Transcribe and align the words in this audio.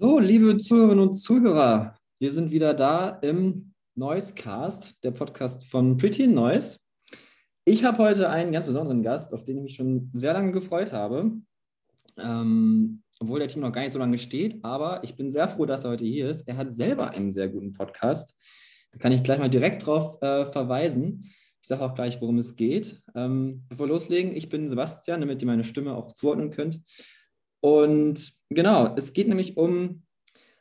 So, 0.00 0.20
liebe 0.20 0.56
Zuhörerinnen 0.58 1.08
und 1.08 1.14
Zuhörer, 1.14 1.96
wir 2.20 2.30
sind 2.30 2.52
wieder 2.52 2.72
da 2.72 3.08
im 3.20 3.74
Noisecast, 3.96 5.02
der 5.02 5.10
Podcast 5.10 5.66
von 5.66 5.96
Pretty 5.96 6.28
Noise. 6.28 6.78
Ich 7.64 7.82
habe 7.82 7.98
heute 7.98 8.30
einen 8.30 8.52
ganz 8.52 8.68
besonderen 8.68 9.02
Gast, 9.02 9.34
auf 9.34 9.42
den 9.42 9.56
ich 9.56 9.62
mich 9.64 9.74
schon 9.74 10.08
sehr 10.12 10.34
lange 10.34 10.52
gefreut 10.52 10.92
habe. 10.92 11.32
Ähm, 12.16 13.02
obwohl 13.18 13.40
der 13.40 13.48
Team 13.48 13.62
noch 13.62 13.72
gar 13.72 13.82
nicht 13.82 13.90
so 13.90 13.98
lange 13.98 14.18
steht, 14.18 14.64
aber 14.64 15.02
ich 15.02 15.16
bin 15.16 15.32
sehr 15.32 15.48
froh, 15.48 15.66
dass 15.66 15.82
er 15.82 15.90
heute 15.90 16.04
hier 16.04 16.30
ist. 16.30 16.46
Er 16.46 16.58
hat 16.58 16.72
selber 16.72 17.10
einen 17.10 17.32
sehr 17.32 17.48
guten 17.48 17.72
Podcast. 17.72 18.36
Da 18.92 18.98
kann 18.98 19.10
ich 19.10 19.24
gleich 19.24 19.40
mal 19.40 19.50
direkt 19.50 19.84
drauf 19.84 20.22
äh, 20.22 20.46
verweisen. 20.46 21.24
Ich 21.60 21.66
sage 21.66 21.84
auch 21.84 21.96
gleich, 21.96 22.20
worum 22.20 22.38
es 22.38 22.54
geht. 22.54 23.02
Ähm, 23.16 23.64
bevor 23.68 23.86
wir 23.88 23.94
loslegen, 23.94 24.36
ich 24.36 24.48
bin 24.48 24.68
Sebastian, 24.68 25.20
damit 25.22 25.42
ihr 25.42 25.46
meine 25.46 25.64
Stimme 25.64 25.96
auch 25.96 26.12
zuordnen 26.12 26.50
könnt. 26.50 26.82
Und 27.60 28.32
genau, 28.50 28.94
es 28.96 29.12
geht 29.12 29.28
nämlich 29.28 29.56
um 29.56 30.02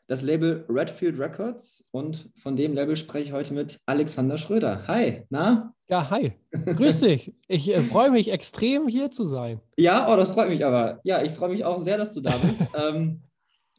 das 0.08 0.22
Label 0.22 0.66
Redfield 0.70 1.20
Records 1.20 1.84
und 1.92 2.30
von 2.38 2.56
dem 2.56 2.74
Label 2.74 2.96
spreche 2.96 3.26
ich 3.26 3.32
heute 3.34 3.54
mit 3.54 3.80
Alexander 3.86 4.38
Schröder. 4.38 4.88
Hi, 4.88 5.26
na? 5.30 5.74
Ja, 5.90 6.10
hi. 6.10 6.34
Grüß 6.52 7.00
dich. 7.02 7.36
Ich 7.48 7.70
äh, 7.74 7.84
freue 7.84 8.12
mich 8.12 8.32
extrem, 8.32 8.88
hier 8.88 9.12
zu 9.12 9.26
sein. 9.26 9.60
Ja, 9.78 10.12
oh, 10.12 10.16
das 10.16 10.32
freut 10.32 10.48
mich 10.50 10.66
aber. 10.66 11.02
Ja, 11.04 11.22
ich 11.22 11.34
freue 11.34 11.50
mich 11.50 11.66
auch 11.66 11.80
sehr, 11.80 11.98
dass 11.98 12.14
du 12.14 12.22
da 12.22 12.38
bist. 12.38 12.62
ähm, 12.74 13.22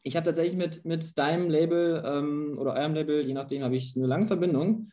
ich 0.03 0.15
habe 0.15 0.25
tatsächlich 0.25 0.55
mit, 0.55 0.85
mit 0.85 1.17
deinem 1.17 1.49
Label 1.49 2.03
ähm, 2.05 2.57
oder 2.59 2.73
eurem 2.73 2.93
Label, 2.93 3.25
je 3.25 3.33
nachdem, 3.33 3.63
habe 3.63 3.75
ich 3.75 3.95
eine 3.95 4.05
lange 4.05 4.27
Verbindung. 4.27 4.89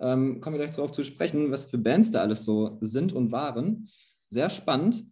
Ähm, 0.00 0.40
kommen 0.40 0.58
wir 0.58 0.64
gleich 0.64 0.74
darauf 0.74 0.92
zu 0.92 1.04
sprechen, 1.04 1.52
was 1.52 1.66
für 1.66 1.78
Bands 1.78 2.10
da 2.10 2.20
alles 2.20 2.44
so 2.44 2.78
sind 2.80 3.12
und 3.12 3.30
waren. 3.30 3.88
Sehr 4.28 4.50
spannend. 4.50 5.04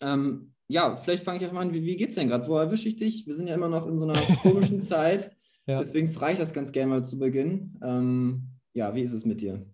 Ähm, 0.00 0.53
ja, 0.68 0.96
vielleicht 0.96 1.24
fange 1.24 1.38
ich 1.38 1.44
einfach 1.44 1.54
mal 1.54 1.62
an. 1.62 1.74
Wie, 1.74 1.84
wie 1.84 1.96
geht's 1.96 2.14
denn 2.14 2.28
gerade? 2.28 2.46
Wo 2.46 2.56
erwische 2.56 2.88
ich 2.88 2.96
dich? 2.96 3.26
Wir 3.26 3.34
sind 3.34 3.46
ja 3.48 3.54
immer 3.54 3.68
noch 3.68 3.86
in 3.86 3.98
so 3.98 4.06
einer 4.06 4.20
komischen 4.42 4.80
Zeit. 4.80 5.30
Ja. 5.66 5.78
Deswegen 5.78 6.10
frage 6.10 6.34
ich 6.34 6.38
das 6.38 6.52
ganz 6.52 6.72
gerne 6.72 6.90
mal 6.90 7.04
zu 7.04 7.18
Beginn. 7.18 7.78
Ähm, 7.82 8.48
ja, 8.72 8.94
wie 8.94 9.02
ist 9.02 9.12
es 9.12 9.24
mit 9.24 9.40
dir? 9.40 9.66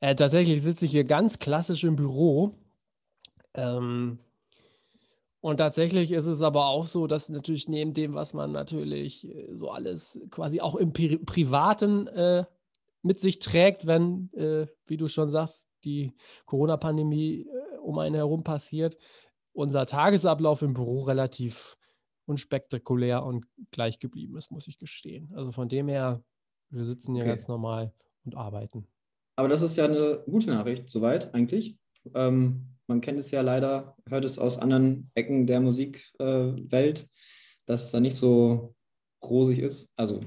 Äh, 0.00 0.14
tatsächlich 0.14 0.62
sitze 0.62 0.84
ich 0.84 0.92
hier 0.92 1.04
ganz 1.04 1.38
klassisch 1.38 1.84
im 1.84 1.96
Büro. 1.96 2.58
Ähm, 3.54 4.18
und 5.40 5.58
tatsächlich 5.58 6.12
ist 6.12 6.26
es 6.26 6.40
aber 6.40 6.66
auch 6.66 6.86
so, 6.86 7.06
dass 7.06 7.28
natürlich 7.28 7.68
neben 7.68 7.92
dem, 7.92 8.14
was 8.14 8.32
man 8.32 8.52
natürlich 8.52 9.28
äh, 9.28 9.48
so 9.52 9.70
alles 9.70 10.20
quasi 10.30 10.60
auch 10.60 10.74
im 10.74 10.92
Pri 10.92 11.18
Privaten 11.18 12.06
äh, 12.06 12.44
mit 13.02 13.20
sich 13.20 13.38
trägt, 13.38 13.86
wenn, 13.86 14.32
äh, 14.32 14.66
wie 14.86 14.96
du 14.96 15.08
schon 15.08 15.28
sagst, 15.28 15.68
die 15.84 16.12
Corona-Pandemie 16.46 17.42
äh, 17.42 17.78
um 17.78 17.98
einen 17.98 18.14
herum 18.14 18.42
passiert, 18.42 18.96
unser 19.54 19.86
Tagesablauf 19.86 20.62
im 20.62 20.74
Büro 20.74 21.02
relativ 21.02 21.76
unspektakulär 22.26 23.24
und 23.24 23.46
gleich 23.70 23.98
geblieben 23.98 24.36
ist, 24.36 24.50
muss 24.50 24.66
ich 24.66 24.78
gestehen. 24.78 25.32
Also 25.34 25.52
von 25.52 25.68
dem 25.68 25.88
her, 25.88 26.22
wir 26.70 26.84
sitzen 26.84 27.14
hier 27.14 27.24
okay. 27.24 27.34
ganz 27.34 27.48
normal 27.48 27.92
und 28.24 28.36
arbeiten. 28.36 28.86
Aber 29.36 29.48
das 29.48 29.62
ist 29.62 29.76
ja 29.76 29.84
eine 29.84 30.22
gute 30.26 30.50
Nachricht, 30.50 30.88
soweit 30.88 31.34
eigentlich. 31.34 31.78
Ähm, 32.14 32.66
man 32.86 33.00
kennt 33.00 33.18
es 33.18 33.30
ja 33.30 33.40
leider, 33.40 33.96
hört 34.08 34.24
es 34.24 34.38
aus 34.38 34.58
anderen 34.58 35.10
Ecken 35.14 35.46
der 35.46 35.60
Musikwelt, 35.60 37.00
äh, 37.00 37.06
dass 37.66 37.84
es 37.84 37.90
da 37.90 38.00
nicht 38.00 38.16
so 38.16 38.74
rosig 39.24 39.58
ist. 39.58 39.92
Also 39.96 40.20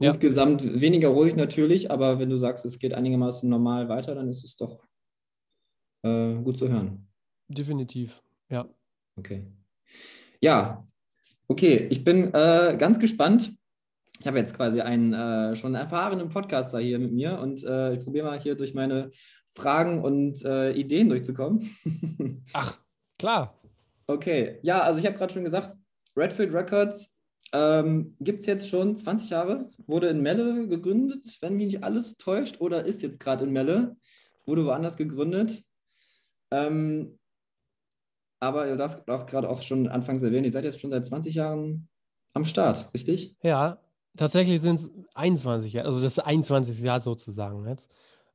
ja. 0.00 0.08
insgesamt 0.08 0.80
weniger 0.80 1.08
rosig 1.08 1.36
natürlich, 1.36 1.90
aber 1.90 2.18
wenn 2.18 2.30
du 2.30 2.36
sagst, 2.36 2.64
es 2.64 2.78
geht 2.78 2.94
einigermaßen 2.94 3.48
normal 3.48 3.88
weiter, 3.88 4.14
dann 4.14 4.28
ist 4.28 4.44
es 4.44 4.56
doch 4.56 4.84
äh, 6.04 6.34
gut 6.36 6.58
zu 6.58 6.68
hören. 6.68 7.11
Definitiv, 7.48 8.22
ja. 8.48 8.68
Okay. 9.16 9.46
Ja, 10.40 10.86
okay. 11.48 11.86
Ich 11.90 12.02
bin 12.02 12.32
äh, 12.34 12.76
ganz 12.78 12.98
gespannt. 12.98 13.52
Ich 14.20 14.26
habe 14.26 14.38
jetzt 14.38 14.54
quasi 14.54 14.80
einen 14.80 15.12
äh, 15.12 15.56
schon 15.56 15.74
erfahrenen 15.74 16.28
Podcaster 16.28 16.78
hier 16.78 16.98
mit 16.98 17.12
mir 17.12 17.38
und 17.38 17.64
äh, 17.64 17.94
ich 17.94 18.04
probiere 18.04 18.26
mal 18.26 18.40
hier 18.40 18.54
durch 18.54 18.72
meine 18.72 19.10
Fragen 19.52 20.02
und 20.02 20.44
äh, 20.44 20.72
Ideen 20.72 21.08
durchzukommen. 21.08 21.76
Ach, 22.52 22.78
klar. 23.18 23.60
Okay. 24.06 24.58
Ja, 24.62 24.80
also 24.80 24.98
ich 24.98 25.06
habe 25.06 25.16
gerade 25.16 25.32
schon 25.32 25.44
gesagt, 25.44 25.76
Redfield 26.16 26.54
Records 26.54 27.16
ähm, 27.52 28.16
gibt 28.20 28.40
es 28.40 28.46
jetzt 28.46 28.68
schon 28.68 28.96
20 28.96 29.30
Jahre, 29.30 29.68
wurde 29.86 30.08
in 30.08 30.22
Melle 30.22 30.68
gegründet, 30.68 31.24
wenn 31.40 31.56
mich 31.56 31.66
nicht 31.66 31.84
alles 31.84 32.16
täuscht, 32.16 32.60
oder 32.60 32.84
ist 32.84 33.02
jetzt 33.02 33.20
gerade 33.20 33.44
in 33.44 33.52
Melle, 33.52 33.96
wurde 34.46 34.64
woanders 34.64 34.96
gegründet. 34.96 35.62
Ähm, 36.50 37.18
aber 38.42 38.66
du 38.76 38.82
hast 38.82 39.08
auch 39.08 39.24
gerade 39.26 39.48
auch 39.48 39.62
schon 39.62 39.86
anfangs 39.86 40.20
erwähnt, 40.20 40.44
ihr 40.44 40.50
seid 40.50 40.64
jetzt 40.64 40.80
schon 40.80 40.90
seit 40.90 41.06
20 41.06 41.36
Jahren 41.36 41.88
am 42.34 42.44
Start, 42.44 42.90
richtig? 42.92 43.36
Ja, 43.40 43.78
tatsächlich 44.16 44.60
sind 44.60 44.80
es 44.80 44.90
21 45.14 45.72
Jahre, 45.72 45.86
also 45.86 46.02
das 46.02 46.18
21. 46.18 46.80
Jahr 46.80 47.00
sozusagen 47.00 47.68
jetzt. 47.68 47.88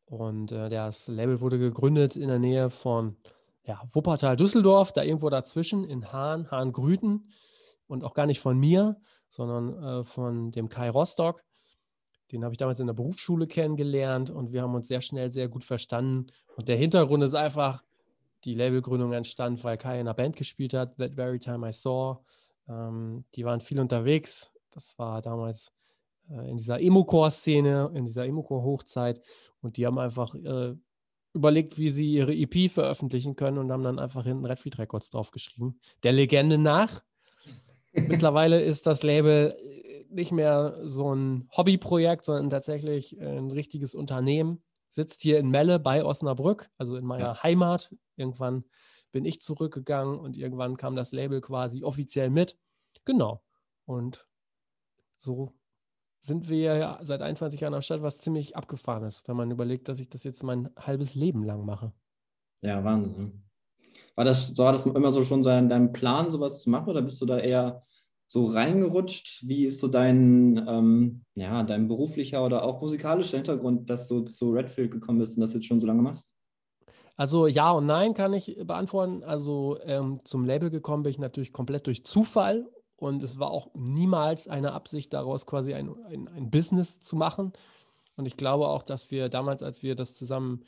Und 0.06 0.54
äh, 0.54 0.70
das 0.70 1.10
Label 1.10 1.42
wurde 1.42 1.60
gegründet 1.60 2.16
in 2.16 2.30
der 2.30 2.40
Nähe 2.40 2.70
von 2.70 3.18
ja, 3.66 3.82
Wuppertal, 3.92 4.38
Düsseldorf, 4.38 4.94
da 4.94 5.04
irgendwo 5.04 5.30
dazwischen 5.30 5.84
in 5.84 6.10
Hahn, 6.14 6.50
Hahn-Grüten 6.50 7.30
und 7.88 8.06
auch 8.06 8.14
gar 8.14 8.28
nicht 8.28 8.40
von 8.40 8.58
mir, 8.58 8.96
sondern 9.28 9.84
äh, 9.84 10.04
von 10.06 10.52
dem 10.52 10.70
Kai 10.70 10.90
Rostock. 10.90 11.44
Den 12.32 12.46
habe 12.46 12.54
ich 12.54 12.58
damals 12.58 12.80
in 12.80 12.88
der 12.88 12.94
Berufsschule 12.94 13.46
kennengelernt 13.46 14.30
und 14.30 14.54
wir 14.54 14.62
haben 14.62 14.74
uns 14.74 14.88
sehr 14.88 15.02
schnell 15.02 15.32
sehr 15.32 15.50
gut 15.50 15.66
verstanden. 15.66 16.28
Und 16.56 16.70
der 16.70 16.78
Hintergrund 16.78 17.24
ist 17.26 17.36
einfach, 17.36 17.84
die 18.44 18.56
Labelgründung 18.56 19.14
entstand, 19.14 19.64
weil 19.64 19.78
Kai 19.78 19.96
in 19.96 20.02
einer 20.02 20.14
Band 20.14 20.36
gespielt 20.36 20.74
hat, 20.74 20.98
That 20.98 21.16
Very 21.16 21.40
Time 21.40 21.70
I 21.70 21.74
Saw. 21.74 22.20
Ähm, 22.70 23.26
die 23.36 23.46
waren 23.46 23.62
viel 23.62 23.80
unterwegs. 23.80 24.52
Das 24.72 24.98
war 24.98 25.22
damals 25.22 25.72
äh, 26.30 26.50
in 26.50 26.58
dieser 26.58 26.80
Emo-Core-Szene, 26.80 27.92
in 27.94 28.06
dieser 28.06 28.26
Emo-Core-Hochzeit. 28.26 29.22
Und 29.62 29.78
die 29.78 29.86
haben 29.86 29.98
einfach 29.98 30.36
äh, 30.36 30.76
überlegt, 31.34 31.78
wie 31.78 31.90
sie 31.90 32.12
ihre 32.12 32.34
EP 32.34 32.72
veröffentlichen 32.72 33.36
können 33.36 33.58
und 33.58 33.72
haben 33.72 33.84
dann 33.84 34.00
einfach 34.00 34.24
hinten 34.24 34.46
Redfield 34.46 34.78
Records 34.80 35.10
draufgeschrieben. 35.10 35.80
Der 36.04 36.12
Legende 36.12 36.58
nach. 36.58 37.04
Mittlerweile 37.94 38.62
ist 38.62 38.86
das 38.86 39.04
Label 39.04 39.58
äh, 39.60 40.06
nicht 40.10 40.32
mehr 40.32 40.80
so 40.84 41.14
ein 41.14 41.50
Hobbyprojekt, 41.56 42.26
sondern 42.26 42.50
tatsächlich 42.50 43.20
ein 43.20 43.52
richtiges 43.52 43.96
Unternehmen 43.96 44.62
sitzt 44.88 45.22
hier 45.22 45.40
in 45.40 45.50
Melle 45.50 45.80
bei 45.80 46.04
Osnabrück, 46.04 46.70
also 46.78 46.96
in 46.96 47.06
meiner 47.06 47.26
ja. 47.26 47.44
Heimat. 47.44 47.96
Irgendwann 48.16 48.64
bin 49.12 49.26
ich 49.26 49.42
zurückgegangen 49.42 50.20
und 50.20 50.38
irgendwann 50.38 50.78
kam 50.78 50.96
das 50.96 51.12
Label 51.12 51.42
quasi 51.42 51.84
offiziell 51.84 52.30
mit. 52.30 52.58
Genau. 53.06 53.44
Und 53.86 54.28
so 55.18 55.54
sind 56.20 56.50
wir 56.50 56.78
ja 56.78 57.00
seit 57.04 57.22
21 57.22 57.62
Jahren 57.62 57.74
am 57.74 57.82
Start, 57.82 58.02
was 58.02 58.18
ziemlich 58.18 58.56
abgefahren 58.56 59.04
ist, 59.04 59.28
wenn 59.28 59.38
man 59.38 59.52
überlegt, 59.52 59.88
dass 59.88 60.00
ich 60.00 60.10
das 60.10 60.24
jetzt 60.24 60.44
mein 60.44 60.70
halbes 60.78 61.16
Leben 61.16 61.44
lang 61.44 61.66
mache. 61.66 61.94
Ja, 62.62 62.84
Wahnsinn. 62.84 63.44
War 64.16 64.26
das, 64.26 64.58
war 64.58 64.72
das 64.72 64.86
immer 64.86 65.12
so 65.12 65.24
schon 65.24 65.44
sein, 65.44 65.70
dein 65.70 65.94
Plan, 65.94 66.32
sowas 66.32 66.62
zu 66.62 66.70
machen, 66.70 66.90
oder 66.90 67.02
bist 67.02 67.22
du 67.22 67.26
da 67.26 67.38
eher 67.38 67.84
so 68.28 68.46
reingerutscht? 68.46 69.48
Wie 69.48 69.66
ist 69.66 69.80
so 69.80 69.88
dein, 69.88 70.64
ähm, 70.68 71.24
ja, 71.36 71.64
dein 71.64 71.88
beruflicher 71.88 72.46
oder 72.46 72.64
auch 72.64 72.82
musikalischer 72.82 73.38
Hintergrund, 73.38 73.90
dass 73.90 74.08
du 74.08 74.22
zu 74.22 74.52
Redfield 74.52 74.92
gekommen 74.92 75.20
bist 75.20 75.38
und 75.38 75.42
das 75.42 75.54
jetzt 75.54 75.66
schon 75.66 75.80
so 75.80 75.88
lange 75.88 76.02
machst? 76.02 76.36
Also 77.16 77.48
ja 77.48 77.72
und 77.72 77.88
nein 77.88 78.14
kann 78.14 78.34
ich 78.34 78.58
beantworten. 78.64 79.24
Also 79.24 79.80
ähm, 79.84 80.22
zum 80.24 80.46
Label 80.46 80.70
gekommen 80.70 81.04
bin 81.04 81.10
ich 81.10 81.20
natürlich 81.20 81.52
komplett 81.52 81.88
durch 81.88 82.06
Zufall 82.06 82.68
und 82.96 83.24
es 83.24 83.40
war 83.40 83.50
auch 83.50 83.70
niemals 83.74 84.48
eine 84.48 84.74
Absicht 84.74 85.14
daraus 85.14 85.46
quasi 85.46 85.74
ein, 85.74 85.96
ein, 86.06 86.28
ein 86.28 86.52
Business 86.52 87.00
zu 87.00 87.16
machen. 87.16 87.54
Und 88.18 88.26
ich 88.26 88.38
glaube 88.38 88.68
auch, 88.68 88.84
dass 88.84 89.10
wir 89.10 89.30
damals, 89.30 89.64
als 89.64 89.84
wir 89.84 89.96
das 89.96 90.16
zusammen 90.16 90.64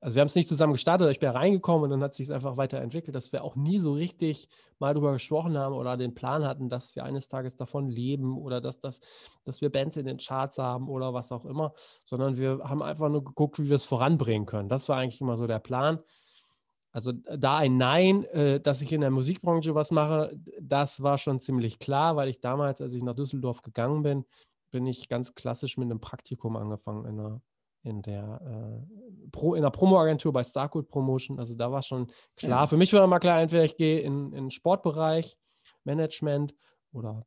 also 0.00 0.14
wir 0.14 0.20
haben 0.20 0.28
es 0.28 0.34
nicht 0.34 0.48
zusammen 0.48 0.72
gestartet, 0.72 1.10
ich 1.10 1.20
bin 1.20 1.28
reingekommen 1.28 1.84
und 1.84 1.90
dann 1.90 2.02
hat 2.02 2.14
sich 2.14 2.28
es 2.28 2.30
einfach 2.30 2.56
weiterentwickelt, 2.56 3.14
dass 3.14 3.32
wir 3.32 3.44
auch 3.44 3.54
nie 3.54 3.78
so 3.78 3.92
richtig 3.92 4.48
mal 4.78 4.94
darüber 4.94 5.12
gesprochen 5.12 5.58
haben 5.58 5.74
oder 5.74 5.98
den 5.98 6.14
Plan 6.14 6.44
hatten, 6.44 6.70
dass 6.70 6.96
wir 6.96 7.04
eines 7.04 7.28
Tages 7.28 7.56
davon 7.56 7.88
leben 7.90 8.38
oder 8.38 8.62
dass, 8.62 8.78
das, 8.78 9.00
dass 9.44 9.60
wir 9.60 9.70
Bands 9.70 9.98
in 9.98 10.06
den 10.06 10.16
Charts 10.16 10.56
haben 10.56 10.88
oder 10.88 11.12
was 11.12 11.32
auch 11.32 11.44
immer, 11.44 11.74
sondern 12.04 12.38
wir 12.38 12.60
haben 12.64 12.82
einfach 12.82 13.10
nur 13.10 13.22
geguckt, 13.22 13.58
wie 13.58 13.68
wir 13.68 13.76
es 13.76 13.84
voranbringen 13.84 14.46
können. 14.46 14.70
Das 14.70 14.88
war 14.88 14.96
eigentlich 14.96 15.20
immer 15.20 15.36
so 15.36 15.46
der 15.46 15.58
Plan. 15.58 15.98
Also 16.92 17.12
da 17.12 17.58
ein 17.58 17.76
Nein, 17.76 18.24
äh, 18.24 18.58
dass 18.58 18.80
ich 18.82 18.92
in 18.92 19.02
der 19.02 19.10
Musikbranche 19.10 19.74
was 19.74 19.90
mache, 19.90 20.34
das 20.60 21.02
war 21.02 21.18
schon 21.18 21.40
ziemlich 21.40 21.78
klar, 21.78 22.16
weil 22.16 22.28
ich 22.30 22.40
damals, 22.40 22.80
als 22.80 22.94
ich 22.94 23.02
nach 23.02 23.14
Düsseldorf 23.14 23.60
gegangen 23.60 24.02
bin, 24.02 24.24
bin 24.70 24.86
ich 24.86 25.08
ganz 25.08 25.34
klassisch 25.34 25.76
mit 25.76 25.86
einem 25.86 26.00
Praktikum 26.00 26.56
angefangen 26.56 27.04
in 27.04 27.20
einer 27.20 27.42
in 27.82 28.02
der, 28.02 28.40
äh, 28.44 29.28
Pro, 29.30 29.54
in 29.54 29.62
der 29.62 29.70
Promo-Agentur 29.70 30.32
bei 30.32 30.44
Starcode 30.44 30.88
Promotion. 30.88 31.38
Also 31.38 31.54
da 31.54 31.72
war 31.72 31.82
schon 31.82 32.10
klar. 32.36 32.62
Ja. 32.62 32.66
Für 32.66 32.76
mich 32.76 32.92
war 32.92 33.04
immer 33.04 33.20
klar, 33.20 33.40
entweder 33.40 33.64
ich 33.64 33.76
gehe 33.76 34.00
in 34.00 34.32
den 34.32 34.50
Sportbereich, 34.50 35.36
Management 35.84 36.54
oder 36.92 37.26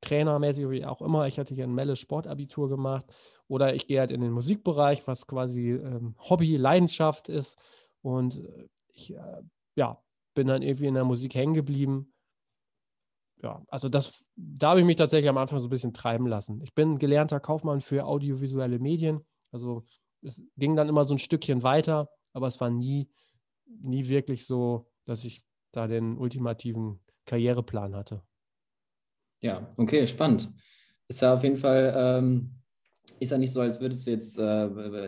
Trainermäßig, 0.00 0.68
wie 0.68 0.84
auch 0.84 1.00
immer. 1.00 1.26
Ich 1.26 1.38
hatte 1.38 1.54
hier 1.54 1.64
ein 1.64 1.74
Melle 1.74 1.96
Sportabitur 1.96 2.68
gemacht. 2.68 3.06
Oder 3.48 3.74
ich 3.74 3.86
gehe 3.86 4.00
halt 4.00 4.10
in 4.10 4.20
den 4.20 4.32
Musikbereich, 4.32 5.06
was 5.06 5.26
quasi 5.26 5.72
ähm, 5.72 6.14
Hobby, 6.18 6.56
Leidenschaft 6.56 7.28
ist. 7.28 7.58
Und 8.02 8.36
äh, 8.36 8.68
ich 8.88 9.14
äh, 9.14 9.42
ja, 9.76 10.02
bin 10.34 10.46
dann 10.46 10.62
irgendwie 10.62 10.86
in 10.86 10.94
der 10.94 11.04
Musik 11.04 11.34
hängen 11.34 11.54
geblieben. 11.54 12.12
ja, 13.42 13.62
also 13.68 13.88
das, 13.88 14.24
da 14.36 14.70
habe 14.70 14.80
ich 14.80 14.86
mich 14.86 14.96
tatsächlich 14.96 15.28
am 15.28 15.38
Anfang 15.38 15.60
so 15.60 15.66
ein 15.66 15.70
bisschen 15.70 15.92
treiben 15.92 16.26
lassen. 16.26 16.60
Ich 16.62 16.74
bin 16.74 16.98
gelernter 16.98 17.40
Kaufmann 17.40 17.80
für 17.80 18.04
audiovisuelle 18.04 18.78
Medien. 18.78 19.24
Also 19.54 19.84
es 20.22 20.42
ging 20.56 20.74
dann 20.74 20.88
immer 20.88 21.04
so 21.04 21.14
ein 21.14 21.18
Stückchen 21.18 21.62
weiter, 21.62 22.10
aber 22.32 22.48
es 22.48 22.60
war 22.60 22.70
nie, 22.70 23.08
nie 23.66 24.08
wirklich 24.08 24.46
so, 24.46 24.90
dass 25.04 25.24
ich 25.24 25.44
da 25.70 25.86
den 25.86 26.18
ultimativen 26.18 27.00
Karriereplan 27.24 27.94
hatte. 27.94 28.22
Ja, 29.40 29.72
okay, 29.76 30.08
spannend. 30.08 30.52
Ist 31.06 31.22
ja 31.22 31.34
auf 31.34 31.44
jeden 31.44 31.56
Fall, 31.56 31.94
ähm, 31.96 32.50
ist 33.20 33.30
ja 33.30 33.38
nicht 33.38 33.52
so, 33.52 33.60
als 33.60 33.80
würdest 33.80 34.06
du 34.06 34.10
jetzt 34.10 34.38
äh, 34.38 34.66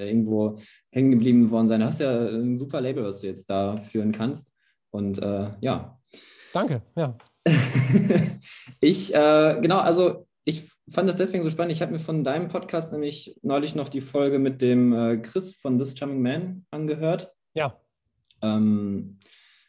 irgendwo 0.09 0.59
hängen 0.93 1.11
geblieben 1.11 1.51
worden 1.51 1.67
sein. 1.67 1.81
Du 1.81 1.87
hast 1.87 1.99
ja 1.99 2.29
ein 2.29 2.57
super 2.57 2.81
Label, 2.81 3.03
was 3.05 3.23
du 3.23 3.27
jetzt 3.27 3.51
da 3.51 3.79
führen 3.79 4.13
kannst. 4.13 4.53
Und 4.91 5.19
äh, 5.19 5.51
ja. 5.61 5.99
Danke, 6.53 6.83
ja. 6.95 7.19
ich, 8.81 9.13
äh, 9.13 9.59
genau, 9.61 9.79
also 9.79 10.29
ich 10.45 10.71
fand 10.91 11.09
das 11.09 11.17
deswegen 11.17 11.43
so 11.43 11.51
spannend. 11.51 11.73
Ich 11.73 11.83
habe 11.83 11.93
mir 11.93 11.99
von 11.99 12.25
deinem 12.25 12.49
Podcast 12.49 12.93
nämlich 12.93 13.39
neulich 13.43 13.75
noch 13.75 13.89
die 13.89 14.01
Folge 14.01 14.39
mit 14.39 14.63
dem 14.63 14.93
äh, 14.93 15.17
Chris 15.19 15.55
von 15.55 15.79
This 15.79 15.97
Charming 15.97 16.23
Man 16.23 16.67
angehört. 16.71 17.33
Ja. 17.55 17.81
Ähm, 18.43 19.19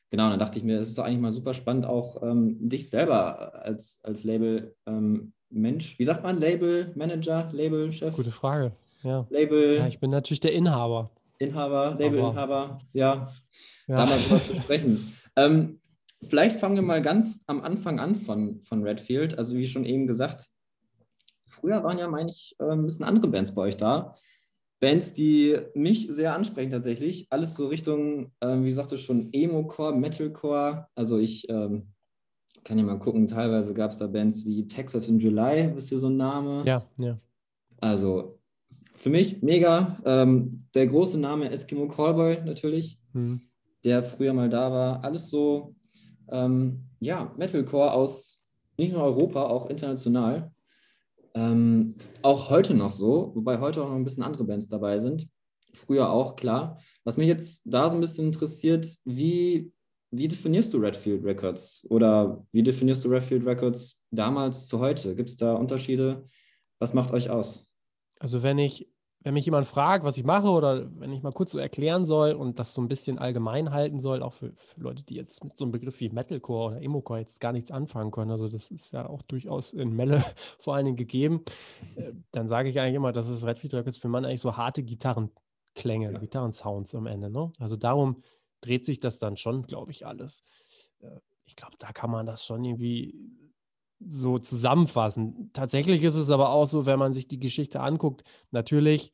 genau, 0.10 0.30
dann 0.30 0.40
dachte 0.40 0.60
ich 0.60 0.66
mir, 0.66 0.78
es 0.78 0.90
ist 0.90 0.98
doch 0.98 1.06
eigentlich 1.06 1.22
mal 1.22 1.32
super 1.32 1.54
spannend, 1.54 1.86
auch 1.86 2.22
ähm, 2.24 2.58
dich 2.70 2.90
selber 2.90 3.64
als, 3.64 4.00
als 4.04 4.24
Label 4.24 4.76
ähm, 4.86 5.34
Mensch, 5.50 5.98
wie 5.98 6.04
sagt 6.04 6.24
man, 6.24 6.38
Label 6.38 6.92
Manager, 6.96 7.50
Label 7.54 7.92
Chef? 7.92 8.14
Gute 8.14 8.32
Frage. 8.32 8.74
Ja. 9.04 9.26
Label. 9.30 9.78
Ja, 9.78 9.88
ich 9.88 10.00
bin 10.00 10.10
natürlich 10.10 10.42
der 10.42 10.54
Inhaber. 10.54 11.12
Inhaber, 11.40 11.96
Labelinhaber, 12.00 12.80
ja, 12.94 13.32
ja. 13.88 13.96
Da 13.96 14.06
mal 14.06 14.20
drüber 14.20 14.44
zu 14.44 14.56
sprechen. 14.62 15.14
Ähm, 15.36 15.80
vielleicht 16.28 16.60
fangen 16.60 16.76
wir 16.76 16.82
mal 16.82 17.02
ganz 17.02 17.44
am 17.48 17.62
Anfang 17.62 18.00
an 18.00 18.16
von, 18.16 18.60
von 18.62 18.84
Redfield. 18.84 19.38
Also 19.38 19.56
wie 19.56 19.68
schon 19.68 19.86
eben 19.86 20.08
gesagt, 20.08 20.50
früher 21.48 21.84
waren 21.84 21.98
ja, 21.98 22.08
meine 22.08 22.30
ich, 22.30 22.56
ein 22.60 22.84
bisschen 22.84 23.06
andere 23.06 23.28
Bands 23.28 23.54
bei 23.54 23.64
euch 23.64 23.78
da. 23.78 24.16
Bands, 24.80 25.14
die 25.14 25.58
mich 25.74 26.08
sehr 26.12 26.36
ansprechen 26.36 26.72
tatsächlich. 26.72 27.28
Alles 27.32 27.56
so 27.56 27.68
Richtung, 27.68 28.32
äh, 28.42 28.62
wie 28.62 28.72
sagte 28.72 28.98
schon, 28.98 29.30
Emo-Core, 29.34 29.96
Metalcore. 29.96 30.88
Also 30.94 31.18
ich 31.18 31.50
ähm, 31.50 31.88
kann 32.64 32.78
ja 32.78 32.84
mal 32.84 33.00
gucken, 33.00 33.26
teilweise 33.26 33.74
gab 33.74 33.92
es 33.92 33.98
da 33.98 34.08
Bands 34.08 34.46
wie 34.46 34.68
Texas 34.68 35.08
in 35.08 35.18
July, 35.20 35.72
wisst 35.74 35.92
ihr 35.92 36.00
so 36.00 36.10
ein 36.10 36.18
Name? 36.18 36.62
Ja, 36.66 36.86
ja. 36.98 37.18
Also 37.80 38.40
für 38.94 39.10
mich 39.10 39.42
mega. 39.42 39.98
Ähm, 40.06 40.66
der 40.76 40.88
große 40.88 41.20
Name 41.20 41.50
Eskimo 41.50 41.88
Callboy 41.88 42.44
natürlich, 42.46 43.00
mhm. 43.14 43.42
der 43.84 44.04
früher 44.04 44.34
mal 44.34 44.50
da 44.50 44.72
war. 44.72 45.04
Alles 45.04 45.30
so, 45.30 45.76
ähm, 46.30 46.84
ja, 47.00 47.34
Metalcore 47.38 47.94
aus 47.94 48.42
nicht 48.78 48.94
nur 48.94 49.04
Europa, 49.04 49.44
auch 49.44 49.70
international. 49.70 50.52
Ähm, 51.38 51.94
auch 52.24 52.50
heute 52.50 52.74
noch 52.74 52.90
so, 52.90 53.32
wobei 53.36 53.60
heute 53.60 53.84
auch 53.84 53.90
noch 53.90 53.96
ein 53.96 54.04
bisschen 54.04 54.24
andere 54.24 54.44
Bands 54.44 54.68
dabei 54.68 55.00
sind. 55.00 55.30
Früher 55.76 56.10
auch, 56.10 56.36
klar. 56.36 56.82
Was 57.04 57.16
mich 57.18 57.28
jetzt 57.28 57.62
da 57.66 57.88
so 57.90 57.96
ein 57.96 58.02
bisschen 58.02 58.26
interessiert, 58.26 58.88
wie, 59.06 59.72
wie 60.10 60.28
definierst 60.28 60.74
du 60.74 60.80
Redfield 60.80 61.24
Records? 61.24 61.86
Oder 61.90 62.44
wie 62.52 62.64
definierst 62.64 63.06
du 63.06 63.10
Redfield 63.10 63.46
Records 63.46 64.00
damals 64.10 64.66
zu 64.66 64.80
heute? 64.80 65.16
Gibt 65.16 65.30
es 65.30 65.38
da 65.38 65.54
Unterschiede? 65.54 66.28
Was 66.80 66.96
macht 66.96 67.14
euch 67.14 67.30
aus? 67.30 67.70
Also 68.18 68.42
wenn 68.42 68.58
ich, 68.58 68.90
wenn 69.28 69.34
mich 69.34 69.44
jemand 69.44 69.68
fragt, 69.68 70.06
was 70.06 70.18
ich 70.18 70.24
mache 70.24 70.48
oder 70.48 70.90
wenn 71.02 71.12
ich 71.12 71.22
mal 71.22 71.34
kurz 71.34 71.52
so 71.52 71.60
erklären 71.60 72.06
soll 72.06 72.32
und 72.32 72.60
das 72.60 72.74
so 72.74 72.82
ein 72.82 72.88
bisschen 72.88 73.20
allgemein 73.20 73.72
halten 73.72 74.00
soll, 74.00 74.24
auch 74.24 74.32
für, 74.32 74.54
für 74.56 74.80
Leute, 74.80 75.04
die 75.04 75.16
jetzt 75.16 75.44
mit 75.44 75.58
so 75.58 75.66
einem 75.66 75.74
Begriff 75.74 76.00
wie 76.00 76.08
Metalcore 76.08 76.72
oder 76.72 76.82
Emocore 76.82 77.20
jetzt 77.20 77.42
gar 77.42 77.52
nichts 77.52 77.70
anfangen 77.70 78.12
können, 78.12 78.32
also 78.32 78.48
das 78.48 78.72
ist 78.72 78.94
ja 78.94 79.06
auch 79.06 79.22
durchaus 79.24 79.74
in 79.74 79.92
Melle 79.92 80.24
vor 80.60 80.76
allen 80.76 80.86
Dingen 80.86 80.96
gegeben, 80.96 81.44
äh, 81.98 82.14
dann 82.32 82.48
sage 82.48 82.70
ich 82.70 82.80
eigentlich 82.80 82.96
immer, 82.96 83.12
dass 83.12 83.28
es 83.28 83.46
Redfield 83.46 83.74
Records 83.74 83.98
für 83.98 84.08
man 84.08 84.24
eigentlich 84.24 84.40
so 84.40 84.56
harte 84.56 84.82
Gitarrenklänge, 84.82 86.14
ja. 86.14 86.20
Gitarrensounds 86.20 86.96
am 86.96 87.06
Ende. 87.06 87.30
Ne? 87.30 87.52
Also 87.60 87.76
darum 87.76 88.24
dreht 88.62 88.86
sich 88.86 89.02
das 89.02 89.20
dann 89.20 89.36
schon, 89.36 89.64
glaube 89.64 89.92
ich, 89.92 90.08
alles. 90.08 90.42
Äh, 91.02 91.20
ich 91.44 91.58
glaube, 91.58 91.76
da 91.80 91.92
kann 91.92 92.12
man 92.12 92.26
das 92.26 92.46
schon 92.46 92.64
irgendwie 92.64 93.14
so 94.00 94.38
zusammenfassen. 94.38 95.50
Tatsächlich 95.52 96.04
ist 96.04 96.16
es 96.16 96.30
aber 96.30 96.52
auch 96.52 96.68
so, 96.68 96.86
wenn 96.86 97.00
man 97.00 97.12
sich 97.12 97.28
die 97.28 97.42
Geschichte 97.42 97.82
anguckt, 97.82 98.24
natürlich 98.52 99.12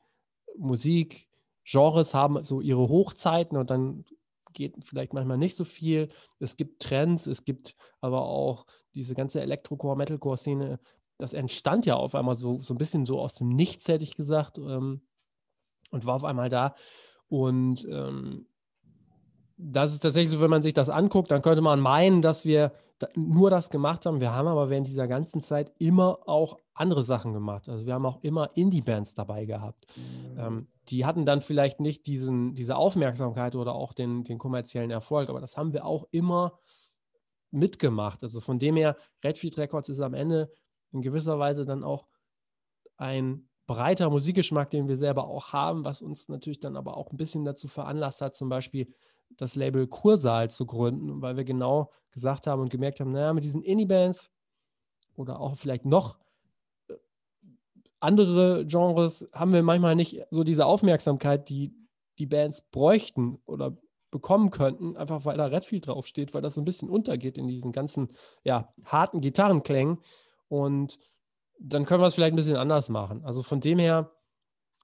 Musik, 0.57 1.27
Genres 1.65 2.13
haben 2.13 2.43
so 2.43 2.61
ihre 2.61 2.89
Hochzeiten 2.89 3.57
und 3.57 3.69
dann 3.69 4.05
geht 4.53 4.75
vielleicht 4.83 5.13
manchmal 5.13 5.37
nicht 5.37 5.55
so 5.55 5.63
viel. 5.63 6.09
Es 6.39 6.55
gibt 6.55 6.81
Trends, 6.81 7.25
es 7.25 7.45
gibt 7.45 7.75
aber 8.01 8.23
auch 8.23 8.65
diese 8.93 9.15
ganze 9.15 9.41
Elektrocore, 9.41 9.97
Metalcore-Szene, 9.97 10.79
das 11.17 11.33
entstand 11.33 11.85
ja 11.85 11.95
auf 11.95 12.15
einmal 12.15 12.35
so, 12.35 12.61
so 12.61 12.73
ein 12.73 12.77
bisschen 12.77 13.05
so 13.05 13.19
aus 13.19 13.35
dem 13.35 13.49
Nichts, 13.49 13.87
hätte 13.87 14.03
ich 14.03 14.15
gesagt, 14.15 14.57
ähm, 14.57 15.01
und 15.91 16.05
war 16.05 16.15
auf 16.15 16.23
einmal 16.23 16.49
da. 16.49 16.75
Und 17.27 17.87
ähm, 17.89 18.47
das 19.57 19.93
ist 19.93 20.01
tatsächlich 20.01 20.31
so, 20.31 20.41
wenn 20.41 20.49
man 20.49 20.61
sich 20.61 20.73
das 20.73 20.89
anguckt, 20.89 21.31
dann 21.31 21.41
könnte 21.41 21.61
man 21.61 21.79
meinen, 21.79 22.21
dass 22.21 22.45
wir 22.45 22.73
nur 23.15 23.49
das 23.49 23.69
gemacht 23.69 24.05
haben. 24.05 24.19
Wir 24.19 24.31
haben 24.31 24.47
aber 24.47 24.69
während 24.69 24.87
dieser 24.87 25.07
ganzen 25.07 25.41
Zeit 25.41 25.71
immer 25.77 26.27
auch 26.27 26.59
andere 26.73 27.03
Sachen 27.03 27.33
gemacht. 27.33 27.69
Also 27.69 27.85
wir 27.85 27.93
haben 27.93 28.05
auch 28.05 28.23
immer 28.23 28.51
Indie-Bands 28.55 29.13
dabei 29.13 29.45
gehabt. 29.45 29.85
Mhm. 29.95 30.39
Ähm, 30.39 30.67
die 30.89 31.05
hatten 31.05 31.25
dann 31.25 31.41
vielleicht 31.41 31.79
nicht 31.79 32.07
diesen, 32.07 32.55
diese 32.55 32.75
Aufmerksamkeit 32.75 33.55
oder 33.55 33.75
auch 33.75 33.93
den, 33.93 34.23
den 34.23 34.37
kommerziellen 34.37 34.91
Erfolg, 34.91 35.29
aber 35.29 35.39
das 35.39 35.55
haben 35.55 35.73
wir 35.73 35.85
auch 35.85 36.07
immer 36.11 36.59
mitgemacht. 37.51 38.23
Also 38.23 38.41
von 38.41 38.57
dem 38.57 38.75
her, 38.75 38.97
Redfield 39.23 39.57
Records 39.57 39.89
ist 39.89 39.99
am 39.99 40.13
Ende 40.13 40.51
in 40.91 41.01
gewisser 41.01 41.37
Weise 41.39 41.65
dann 41.65 41.83
auch 41.83 42.07
ein 42.97 43.47
breiter 43.67 44.09
Musikgeschmack, 44.09 44.69
den 44.69 44.87
wir 44.87 44.97
selber 44.97 45.27
auch 45.27 45.53
haben, 45.53 45.85
was 45.85 46.01
uns 46.01 46.27
natürlich 46.27 46.59
dann 46.59 46.75
aber 46.75 46.97
auch 46.97 47.11
ein 47.11 47.17
bisschen 47.17 47.45
dazu 47.45 47.67
veranlasst 47.67 48.21
hat, 48.21 48.35
zum 48.35 48.49
Beispiel 48.49 48.93
das 49.37 49.55
Label 49.55 49.87
Kursaal 49.87 50.49
zu 50.49 50.65
gründen, 50.65 51.21
weil 51.21 51.37
wir 51.37 51.43
genau 51.43 51.91
gesagt 52.11 52.45
haben 52.45 52.61
und 52.61 52.69
gemerkt 52.69 52.99
haben, 52.99 53.11
naja, 53.11 53.33
mit 53.33 53.43
diesen 53.43 53.63
Indie-Bands 53.63 54.29
oder 55.15 55.39
auch 55.39 55.55
vielleicht 55.55 55.85
noch 55.85 56.17
andere 58.03 58.65
Genres 58.65 59.29
haben 59.33 59.53
wir 59.53 59.63
manchmal 59.63 59.95
nicht 59.95 60.21
so 60.29 60.43
diese 60.43 60.65
Aufmerksamkeit, 60.65 61.49
die 61.49 61.73
die 62.19 62.25
Bands 62.27 62.61
bräuchten 62.71 63.39
oder 63.45 63.77
bekommen 64.11 64.51
könnten, 64.51 64.95
einfach 64.95 65.25
weil 65.25 65.37
da 65.37 65.45
Redfield 65.45 65.87
draufsteht, 65.87 66.33
weil 66.33 66.43
das 66.43 66.53
so 66.53 66.61
ein 66.61 66.65
bisschen 66.65 66.89
untergeht 66.89 67.37
in 67.37 67.47
diesen 67.47 67.71
ganzen 67.71 68.09
ja, 68.43 68.71
harten 68.85 69.21
Gitarrenklängen. 69.21 69.99
Und 70.47 70.99
dann 71.59 71.85
können 71.85 72.01
wir 72.01 72.07
es 72.07 72.13
vielleicht 72.13 72.33
ein 72.33 72.37
bisschen 72.37 72.57
anders 72.57 72.89
machen. 72.89 73.23
Also 73.25 73.41
von 73.41 73.59
dem 73.59 73.79
her, 73.79 74.11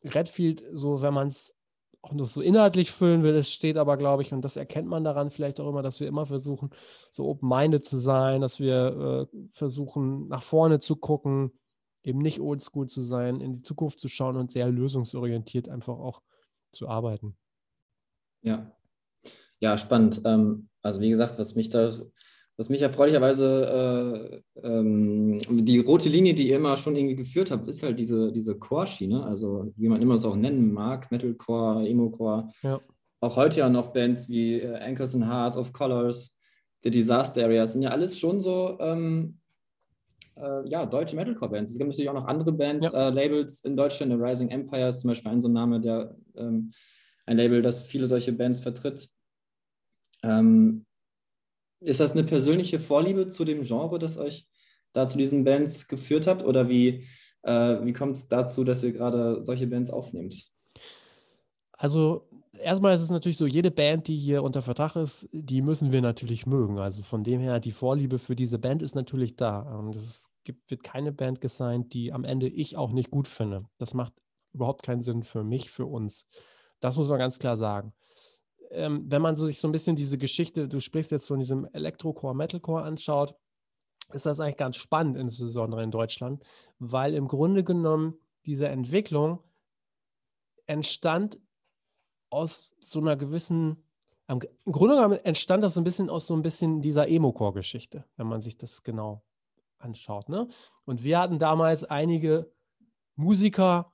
Redfield, 0.04 0.64
so 0.74 1.02
wenn 1.02 1.14
man 1.14 1.28
es 1.28 1.56
auch 2.02 2.14
noch 2.14 2.26
so 2.26 2.42
inhaltlich 2.42 2.92
füllen 2.92 3.24
will. 3.24 3.36
Es 3.36 3.52
steht 3.52 3.78
aber, 3.78 3.98
glaube 3.98 4.24
ich, 4.24 4.32
und 4.32 4.42
das 4.42 4.56
erkennt 4.56 4.88
man 4.88 5.04
daran 5.04 5.32
vielleicht 5.32 5.60
auch 5.60 5.68
immer, 5.68 5.82
dass 5.82 6.00
wir 6.00 6.08
immer 6.08 6.26
versuchen, 6.26 6.70
so 7.12 7.26
open-minded 7.26 7.86
zu 7.86 7.98
sein, 7.98 8.42
dass 8.42 8.60
wir 8.60 9.28
äh, 9.34 9.38
versuchen, 9.52 10.28
nach 10.30 10.42
vorne 10.42 10.80
zu 10.80 10.96
gucken, 10.96 11.59
eben 12.04 12.20
nicht 12.20 12.40
oldschool 12.40 12.88
zu 12.88 13.02
sein, 13.02 13.42
in 13.42 13.54
die 13.54 13.62
Zukunft 13.62 14.00
zu 14.00 14.08
schauen 14.08 14.38
und 14.38 14.52
sehr 14.52 14.70
lösungsorientiert 14.70 15.70
einfach 15.70 15.98
auch 15.98 16.22
zu 16.72 16.88
arbeiten. 16.88 17.36
Ja, 18.42 18.72
ja, 19.60 19.78
spannend. 19.78 20.22
Ähm, 20.26 20.70
also 20.82 21.02
wie 21.02 21.10
gesagt, 21.10 21.38
was 21.38 21.56
mich 21.56 21.70
da 21.70 21.92
was 22.60 22.68
mich 22.68 22.82
erfreulicherweise, 22.82 24.42
äh, 24.54 24.68
ähm, 24.68 25.40
die 25.50 25.80
rote 25.80 26.10
Linie, 26.10 26.34
die 26.34 26.50
ihr 26.50 26.58
immer 26.58 26.76
schon 26.76 26.98
irgendwie 26.98 27.16
geführt 27.16 27.52
habt, 27.52 27.70
ist 27.70 27.84
halt 27.84 27.98
diese, 27.98 28.34
diese 28.34 28.60
Core-Schiene, 28.60 29.24
also 29.24 29.72
wie 29.78 29.88
man 29.88 30.02
immer 30.02 30.16
es 30.16 30.26
auch 30.26 30.36
nennen 30.36 30.74
mag, 30.74 31.10
Metalcore, 31.10 31.88
Emo-Core. 31.88 32.50
Ja. 32.62 32.82
Auch 33.22 33.38
heute 33.38 33.62
ja 33.62 33.70
noch 33.70 33.94
Bands 33.94 34.28
wie 34.28 34.60
äh, 34.60 34.78
Anchors 34.78 35.16
and 35.16 35.26
Hearts, 35.26 35.56
of 35.56 35.72
Colors, 35.72 36.36
The 36.84 36.92
Disaster 36.92 37.46
Areas, 37.46 37.72
sind 37.72 37.82
ja 37.82 37.92
alles 37.92 38.20
schon 38.20 38.42
so, 38.42 38.78
ähm, 38.82 39.39
äh, 40.42 40.68
ja, 40.68 40.86
deutsche 40.86 41.16
Metalcore-Bands. 41.16 41.72
Es 41.72 41.78
gibt 41.78 41.90
natürlich 41.90 42.10
auch 42.10 42.14
noch 42.14 42.28
andere 42.28 42.52
Bands, 42.52 42.88
ja. 42.92 43.08
äh, 43.08 43.12
Labels 43.12 43.60
in 43.62 43.76
Deutschland, 43.76 44.12
The 44.12 44.18
Rising 44.18 44.50
Empire 44.50 44.90
ist 44.90 45.02
zum 45.02 45.10
Beispiel 45.10 45.32
ein 45.32 45.42
so 45.42 45.48
ein 45.48 45.54
Name, 45.54 45.80
der 45.80 46.16
ähm, 46.36 46.72
ein 47.26 47.38
Label, 47.38 47.62
das 47.62 47.82
viele 47.82 48.08
solche 48.08 48.34
Bands 48.34 48.60
vertritt. 48.60 49.10
Ähm, 50.24 50.86
ist 51.82 52.00
das 52.00 52.14
eine 52.14 52.24
persönliche 52.24 52.80
Vorliebe 52.80 53.28
zu 53.28 53.46
dem 53.46 53.64
Genre, 53.64 54.00
das 54.00 54.18
euch 54.18 54.48
da 54.94 55.08
zu 55.08 55.18
diesen 55.18 55.44
Bands 55.44 55.88
geführt 55.88 56.28
hat? 56.28 56.44
Oder 56.44 56.68
wie, 56.68 57.06
äh, 57.44 57.78
wie 57.86 57.94
kommt 57.94 58.18
es 58.18 58.28
dazu, 58.28 58.64
dass 58.64 58.84
ihr 58.84 58.92
gerade 58.92 59.44
solche 59.46 59.68
Bands 59.68 59.92
aufnehmt? 59.92 60.52
Also 61.72 62.28
erstmal 62.52 62.96
ist 62.96 63.02
es 63.02 63.10
natürlich 63.10 63.38
so, 63.38 63.48
jede 63.48 63.72
Band, 63.72 64.08
die 64.08 64.18
hier 64.18 64.44
unter 64.44 64.62
Vertrag 64.62 64.96
ist, 64.96 65.30
die 65.32 65.62
müssen 65.62 65.92
wir 65.92 66.02
natürlich 66.02 66.46
mögen. 66.46 66.80
Also 66.80 67.04
von 67.04 67.24
dem 67.24 67.40
her, 67.40 67.60
die 67.60 67.72
Vorliebe 67.72 68.20
für 68.20 68.36
diese 68.36 68.60
Band 68.60 68.82
ist 68.82 68.96
natürlich 68.96 69.36
da. 69.36 69.62
Und 69.62 69.96
es 69.96 70.29
gibt, 70.54 70.70
wird 70.72 70.84
keine 70.84 71.12
Band 71.12 71.42
gesigned, 71.42 71.94
die 71.94 72.12
am 72.12 72.24
Ende 72.24 72.48
ich 72.48 72.78
auch 72.78 72.92
nicht 72.92 73.12
gut 73.12 73.28
finde. 73.28 73.66
Das 73.78 73.94
macht 73.94 74.14
überhaupt 74.54 74.84
keinen 74.84 75.04
Sinn 75.04 75.24
für 75.24 75.44
mich, 75.44 75.70
für 75.72 75.86
uns. 75.86 76.28
Das 76.80 76.98
muss 76.98 77.10
man 77.10 77.20
ganz 77.20 77.40
klar 77.40 77.58
sagen 77.58 77.94
ähm, 78.72 79.06
wenn 79.08 79.22
man 79.22 79.36
sich 79.36 79.60
so 79.60 79.68
ein 79.68 79.72
bisschen 79.72 79.96
diese 79.96 80.18
Geschichte, 80.18 80.68
du 80.68 80.80
sprichst 80.80 81.12
jetzt 81.12 81.28
von 81.28 81.40
diesem 81.40 81.68
Elektrocore, 81.74 82.36
Metalcore 82.36 82.84
anschaut, 82.84 83.36
ist 84.14 84.26
das 84.26 84.40
eigentlich 84.40 84.58
ganz 84.58 84.76
spannend, 84.76 85.18
insbesondere 85.18 85.84
in 85.84 85.92
Deutschland, 85.92 86.44
weil 86.80 87.14
im 87.14 87.28
Grunde 87.28 87.64
genommen 87.64 88.16
diese 88.46 88.68
Entwicklung 88.68 89.40
entstand 90.66 91.40
aus 92.30 92.76
so 92.80 93.00
einer 93.00 93.16
gewissen, 93.16 93.84
im 94.28 94.40
Grunde 94.72 94.96
genommen 94.96 95.20
entstand 95.24 95.64
das 95.64 95.74
so 95.74 95.82
ein 95.82 95.84
bisschen 95.84 96.10
aus 96.10 96.28
so 96.28 96.36
ein 96.36 96.42
bisschen 96.42 96.82
dieser 96.82 97.08
Emo-Core-Geschichte, 97.08 98.06
wenn 98.18 98.28
man 98.28 98.42
sich 98.42 98.58
das 98.58 98.84
genau 98.84 99.24
anschaut. 99.80 100.30
Ne? 100.30 100.48
Und 100.86 101.04
wir 101.04 101.20
hatten 101.20 101.40
damals 101.40 101.84
einige 101.84 102.52
Musiker 103.16 103.92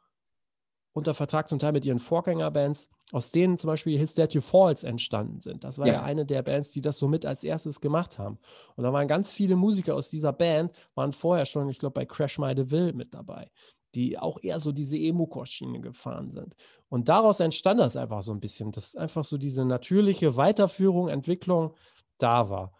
unter 0.95 1.13
Vertrag, 1.13 1.49
zum 1.49 1.59
Teil 1.59 1.73
mit 1.73 1.85
ihren 1.85 1.99
Vorgängerbands, 1.99 2.87
aus 3.11 3.29
denen 3.29 3.57
zum 3.57 3.67
Beispiel 3.67 3.99
His 3.99 4.15
That 4.15 4.33
You 4.33 4.39
Falls 4.39 4.83
entstanden 4.83 5.41
sind. 5.41 5.65
Das 5.65 5.77
war 5.77 5.87
ja. 5.87 5.93
ja. 5.93 6.03
eine 6.03 6.25
der 6.25 6.41
Bands, 6.41 6.71
die 6.71 6.81
das 6.81 6.97
so 6.97 7.07
mit 7.09 7.25
als 7.25 7.43
erstes 7.43 7.81
gemacht 7.81 8.17
haben. 8.17 8.39
Und 8.75 8.85
da 8.85 8.93
waren 8.93 9.07
ganz 9.07 9.33
viele 9.33 9.57
Musiker 9.57 9.93
aus 9.93 10.09
dieser 10.09 10.31
Band, 10.31 10.71
waren 10.95 11.11
vorher 11.11 11.45
schon, 11.45 11.69
ich 11.69 11.79
glaube, 11.79 11.93
bei 11.93 12.05
Crash 12.05 12.39
My 12.39 12.55
Deville 12.55 12.93
mit 12.93 13.13
dabei, 13.13 13.51
die 13.93 14.17
auch 14.17 14.41
eher 14.41 14.61
so 14.61 14.71
diese 14.71 14.97
Emo-Schiene 14.97 15.81
gefahren 15.81 16.31
sind. 16.31 16.55
Und 16.87 17.09
daraus 17.09 17.41
entstand 17.41 17.81
das 17.81 17.97
einfach 17.97 18.23
so 18.23 18.31
ein 18.31 18.39
bisschen, 18.39 18.71
dass 18.71 18.95
einfach 18.95 19.25
so 19.25 19.37
diese 19.37 19.65
natürliche 19.65 20.37
Weiterführung, 20.37 21.09
Entwicklung 21.09 21.73
da 22.17 22.49
war. 22.49 22.73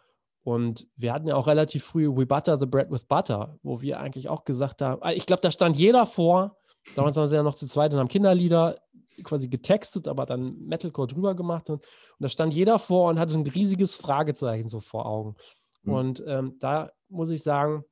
Und 0.45 0.87
wir 0.95 1.11
hatten 1.11 1.27
ja 1.27 1.35
auch 1.35 1.47
relativ 1.47 1.83
früh 1.83 2.07
We 2.07 2.27
Butter 2.27 2.59
the 2.59 2.67
Bread 2.67 2.91
with 2.91 3.05
Butter, 3.05 3.57
wo 3.63 3.81
wir 3.81 3.99
eigentlich 3.99 4.29
auch 4.29 4.45
gesagt 4.45 4.83
haben, 4.83 5.01
ah, 5.01 5.11
ich 5.11 5.25
glaube, 5.25 5.41
da 5.41 5.49
stand 5.49 5.75
jeder 5.75 6.05
vor, 6.05 6.57
damals 6.95 7.17
waren 7.17 7.27
sie 7.27 7.35
ja 7.35 7.41
noch 7.41 7.55
zu 7.55 7.65
zweit 7.65 7.91
und 7.91 7.99
haben 7.99 8.07
Kinderlieder 8.07 8.77
quasi 9.23 9.47
getextet, 9.47 10.07
aber 10.07 10.27
dann 10.27 10.59
Metalcore 10.59 11.07
drüber 11.07 11.33
gemacht. 11.33 11.71
Und, 11.71 11.77
und 11.77 11.83
da 12.19 12.29
stand 12.29 12.53
jeder 12.53 12.77
vor 12.77 13.09
und 13.09 13.17
hatte 13.17 13.33
ein 13.33 13.47
riesiges 13.47 13.95
Fragezeichen 13.95 14.69
so 14.69 14.81
vor 14.81 15.07
Augen. 15.07 15.35
Mhm. 15.81 15.93
Und 15.93 16.23
ähm, 16.27 16.57
da 16.59 16.91
muss 17.09 17.31
ich 17.31 17.41
sagen, 17.41 17.83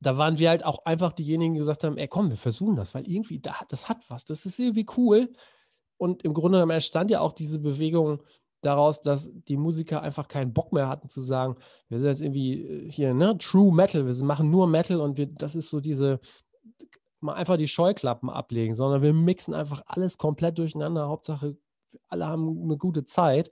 da 0.00 0.18
waren 0.18 0.40
wir 0.40 0.48
halt 0.48 0.64
auch 0.64 0.84
einfach 0.84 1.12
diejenigen, 1.12 1.54
die 1.54 1.60
gesagt 1.60 1.84
haben, 1.84 1.98
ey 1.98 2.08
komm, 2.08 2.30
wir 2.30 2.36
versuchen 2.36 2.74
das, 2.74 2.96
weil 2.96 3.08
irgendwie, 3.08 3.38
da, 3.38 3.54
das 3.68 3.88
hat 3.88 4.10
was, 4.10 4.24
das 4.24 4.44
ist 4.44 4.58
irgendwie 4.58 4.86
cool. 4.96 5.32
Und 5.98 6.24
im 6.24 6.34
Grunde 6.34 6.56
genommen 6.56 6.72
entstand 6.72 7.12
ja 7.12 7.20
auch 7.20 7.32
diese 7.32 7.60
Bewegung 7.60 8.24
daraus, 8.60 9.02
dass 9.02 9.30
die 9.48 9.56
Musiker 9.56 10.02
einfach 10.02 10.28
keinen 10.28 10.52
Bock 10.52 10.72
mehr 10.72 10.88
hatten 10.88 11.08
zu 11.08 11.22
sagen, 11.22 11.56
wir 11.88 11.98
sind 11.98 12.08
jetzt 12.08 12.20
irgendwie 12.20 12.62
äh, 12.62 12.90
hier, 12.90 13.14
ne, 13.14 13.36
True 13.38 13.74
Metal, 13.74 14.06
wir 14.06 14.24
machen 14.24 14.50
nur 14.50 14.66
Metal 14.66 15.00
und 15.00 15.16
wir, 15.18 15.26
das 15.26 15.54
ist 15.54 15.70
so 15.70 15.80
diese, 15.80 16.20
mal 17.20 17.34
einfach 17.34 17.56
die 17.56 17.68
Scheuklappen 17.68 18.30
ablegen, 18.30 18.74
sondern 18.74 19.02
wir 19.02 19.12
mixen 19.12 19.54
einfach 19.54 19.82
alles 19.86 20.18
komplett 20.18 20.58
durcheinander. 20.58 21.08
Hauptsache, 21.08 21.56
alle 22.08 22.26
haben 22.26 22.62
eine 22.62 22.76
gute 22.76 23.04
Zeit 23.04 23.50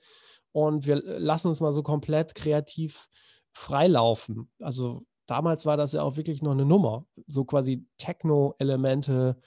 und 0.52 0.86
wir 0.86 0.96
lassen 0.96 1.48
uns 1.48 1.60
mal 1.60 1.72
so 1.72 1.82
komplett 1.82 2.34
kreativ 2.34 3.08
freilaufen. 3.52 4.50
Also 4.60 5.04
damals 5.26 5.66
war 5.66 5.76
das 5.76 5.92
ja 5.92 6.02
auch 6.02 6.16
wirklich 6.16 6.42
noch 6.42 6.52
eine 6.52 6.64
Nummer, 6.64 7.06
so 7.26 7.44
quasi 7.44 7.86
Techno-Elemente 7.98 9.40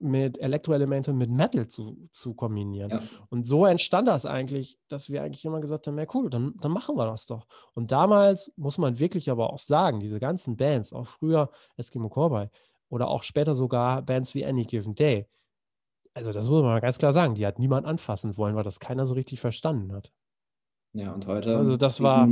mit 0.00 0.38
Elektroelemente 0.38 1.12
mit 1.12 1.30
Metal 1.30 1.66
zu, 1.66 2.08
zu 2.12 2.34
kombinieren. 2.34 2.90
Ja. 2.90 3.02
Und 3.30 3.44
so 3.46 3.66
entstand 3.66 4.08
das 4.08 4.26
eigentlich, 4.26 4.78
dass 4.88 5.10
wir 5.10 5.22
eigentlich 5.22 5.44
immer 5.44 5.60
gesagt 5.60 5.86
haben, 5.86 5.98
ja 5.98 6.06
cool, 6.14 6.30
dann, 6.30 6.54
dann 6.60 6.72
machen 6.72 6.96
wir 6.96 7.06
das 7.06 7.26
doch. 7.26 7.46
Und 7.74 7.90
damals 7.90 8.52
muss 8.56 8.78
man 8.78 8.98
wirklich 8.98 9.30
aber 9.30 9.52
auch 9.52 9.58
sagen, 9.58 10.00
diese 10.00 10.20
ganzen 10.20 10.56
Bands, 10.56 10.92
auch 10.92 11.06
früher 11.06 11.50
Eskimo 11.76 12.08
Cowboy, 12.08 12.48
oder 12.88 13.08
auch 13.08 13.22
später 13.22 13.54
sogar 13.54 14.02
Bands 14.02 14.34
wie 14.34 14.46
Any 14.46 14.64
Given 14.64 14.94
Day. 14.94 15.26
Also 16.14 16.32
das 16.32 16.46
muss 16.46 16.62
man 16.62 16.72
mal 16.72 16.80
ganz 16.80 16.98
klar 16.98 17.12
sagen, 17.12 17.34
die 17.34 17.46
hat 17.46 17.58
niemand 17.58 17.86
anfassen 17.86 18.36
wollen, 18.36 18.56
weil 18.56 18.64
das 18.64 18.80
keiner 18.80 19.06
so 19.06 19.14
richtig 19.14 19.40
verstanden 19.40 19.92
hat. 19.92 20.12
Ja, 20.92 21.12
und 21.12 21.26
heute. 21.26 21.56
Also 21.56 21.76
das 21.76 22.00
war. 22.00 22.28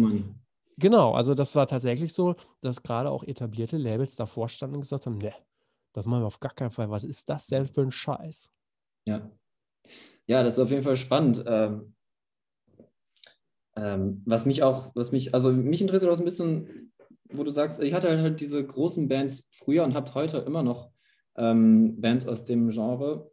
Genau, 0.78 1.14
also 1.14 1.34
das 1.34 1.54
war 1.54 1.66
tatsächlich 1.66 2.12
so, 2.12 2.34
dass 2.60 2.82
gerade 2.82 3.10
auch 3.10 3.22
etablierte 3.24 3.78
Labels 3.78 4.14
davor 4.14 4.48
standen 4.48 4.76
und 4.76 4.82
gesagt 4.82 5.06
haben, 5.06 5.16
ne, 5.16 5.32
das 5.96 6.04
machen 6.04 6.22
wir 6.22 6.26
auf 6.26 6.40
gar 6.40 6.52
keinen 6.54 6.70
Fall. 6.70 6.90
Was 6.90 7.04
ist 7.04 7.28
das 7.30 7.46
denn 7.46 7.66
für 7.66 7.80
ein 7.80 7.90
Scheiß? 7.90 8.50
Ja. 9.06 9.30
Ja, 10.26 10.42
das 10.42 10.54
ist 10.54 10.58
auf 10.58 10.70
jeden 10.70 10.82
Fall 10.82 10.96
spannend. 10.96 11.42
Ähm, 11.46 11.94
ähm, 13.76 14.22
was 14.26 14.44
mich 14.44 14.62
auch, 14.62 14.94
was 14.94 15.10
mich, 15.10 15.32
also 15.32 15.50
mich 15.52 15.80
interessiert 15.80 16.12
auch 16.12 16.18
ein 16.18 16.24
bisschen, 16.24 16.92
wo 17.30 17.44
du 17.44 17.50
sagst, 17.50 17.80
ich 17.80 17.94
hatte 17.94 18.20
halt 18.20 18.40
diese 18.42 18.64
großen 18.64 19.08
Bands 19.08 19.48
früher 19.50 19.84
und 19.84 19.94
habt 19.94 20.14
heute 20.14 20.38
immer 20.38 20.62
noch 20.62 20.90
ähm, 21.36 21.98
Bands 21.98 22.26
aus 22.26 22.44
dem 22.44 22.68
Genre. 22.68 23.30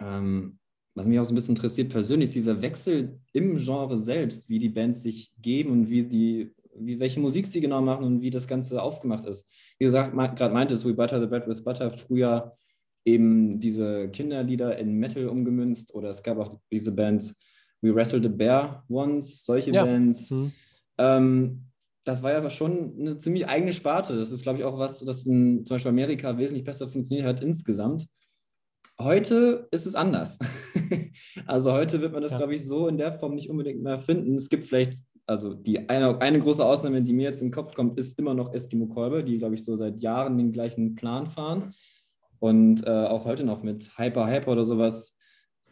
Ähm, 0.00 0.58
was 0.94 1.06
mich 1.06 1.18
auch 1.18 1.24
so 1.24 1.32
ein 1.32 1.34
bisschen 1.34 1.56
interessiert 1.56 1.90
persönlich, 1.90 2.28
ist 2.28 2.34
dieser 2.34 2.60
Wechsel 2.60 3.20
im 3.32 3.56
Genre 3.56 3.96
selbst, 3.96 4.50
wie 4.50 4.58
die 4.58 4.68
Bands 4.68 5.00
sich 5.00 5.32
geben 5.40 5.70
und 5.70 5.88
wie 5.88 6.04
die, 6.04 6.54
wie, 6.76 6.98
welche 7.00 7.20
Musik 7.20 7.46
sie 7.46 7.60
genau 7.60 7.80
machen 7.80 8.04
und 8.04 8.20
wie 8.20 8.30
das 8.30 8.48
Ganze 8.48 8.82
aufgemacht 8.82 9.24
ist. 9.26 9.46
Wie 9.78 9.84
gesagt, 9.84 10.14
gerade 10.36 10.54
meintest, 10.54 10.84
We 10.84 10.94
Butter 10.94 11.20
the 11.20 11.26
Bread 11.26 11.46
with 11.46 11.62
Butter, 11.62 11.90
früher 11.90 12.56
eben 13.04 13.60
diese 13.60 14.08
Kinderlieder 14.08 14.78
in 14.78 14.98
Metal 14.98 15.28
umgemünzt 15.28 15.94
oder 15.94 16.08
es 16.08 16.22
gab 16.22 16.38
auch 16.38 16.58
diese 16.70 16.92
Band 16.92 17.34
We 17.82 17.94
Wrestled 17.94 18.24
a 18.24 18.28
Bear 18.28 18.84
Once, 18.88 19.44
solche 19.44 19.70
ja. 19.70 19.84
Bands. 19.84 20.30
Mhm. 20.30 20.52
Ähm, 20.98 21.64
das 22.04 22.22
war 22.22 22.32
ja 22.32 22.50
schon 22.50 22.98
eine 22.98 23.18
ziemlich 23.18 23.46
eigene 23.46 23.72
Sparte. 23.72 24.16
Das 24.16 24.30
ist, 24.30 24.42
glaube 24.42 24.58
ich, 24.58 24.64
auch 24.64 24.78
was, 24.78 25.00
das 25.00 25.26
in 25.26 25.64
zum 25.64 25.74
Beispiel 25.76 25.90
Amerika 25.90 26.36
wesentlich 26.36 26.64
besser 26.64 26.88
funktioniert 26.88 27.26
hat 27.26 27.42
insgesamt. 27.42 28.06
Heute 28.98 29.68
ist 29.70 29.86
es 29.86 29.94
anders. 29.94 30.38
also 31.46 31.72
heute 31.72 32.00
wird 32.00 32.12
man 32.12 32.22
das, 32.22 32.32
ja. 32.32 32.38
glaube 32.38 32.54
ich, 32.54 32.66
so 32.66 32.88
in 32.88 32.98
der 32.98 33.18
Form 33.18 33.34
nicht 33.34 33.50
unbedingt 33.50 33.82
mehr 33.82 33.98
finden. 33.98 34.36
Es 34.36 34.48
gibt 34.48 34.66
vielleicht, 34.66 34.98
also 35.26 35.54
die 35.54 35.88
eine, 35.88 36.20
eine 36.20 36.38
große 36.38 36.64
Ausnahme, 36.64 37.02
die 37.02 37.12
mir 37.12 37.24
jetzt 37.24 37.40
in 37.40 37.48
den 37.48 37.54
Kopf 37.54 37.74
kommt, 37.74 37.98
ist 37.98 38.18
immer 38.18 38.34
noch 38.34 38.52
Eskimo 38.52 38.86
Kolbe, 38.86 39.24
die, 39.24 39.38
glaube 39.38 39.54
ich, 39.54 39.64
so 39.64 39.76
seit 39.76 40.00
Jahren 40.00 40.36
den 40.36 40.52
gleichen 40.52 40.94
Plan 40.94 41.26
fahren 41.26 41.74
und 42.40 42.86
äh, 42.86 42.90
auch 42.90 43.24
heute 43.24 43.44
noch 43.44 43.62
mit 43.62 43.96
Hyper 43.96 44.26
Hyper 44.26 44.52
oder 44.52 44.64
sowas 44.64 45.16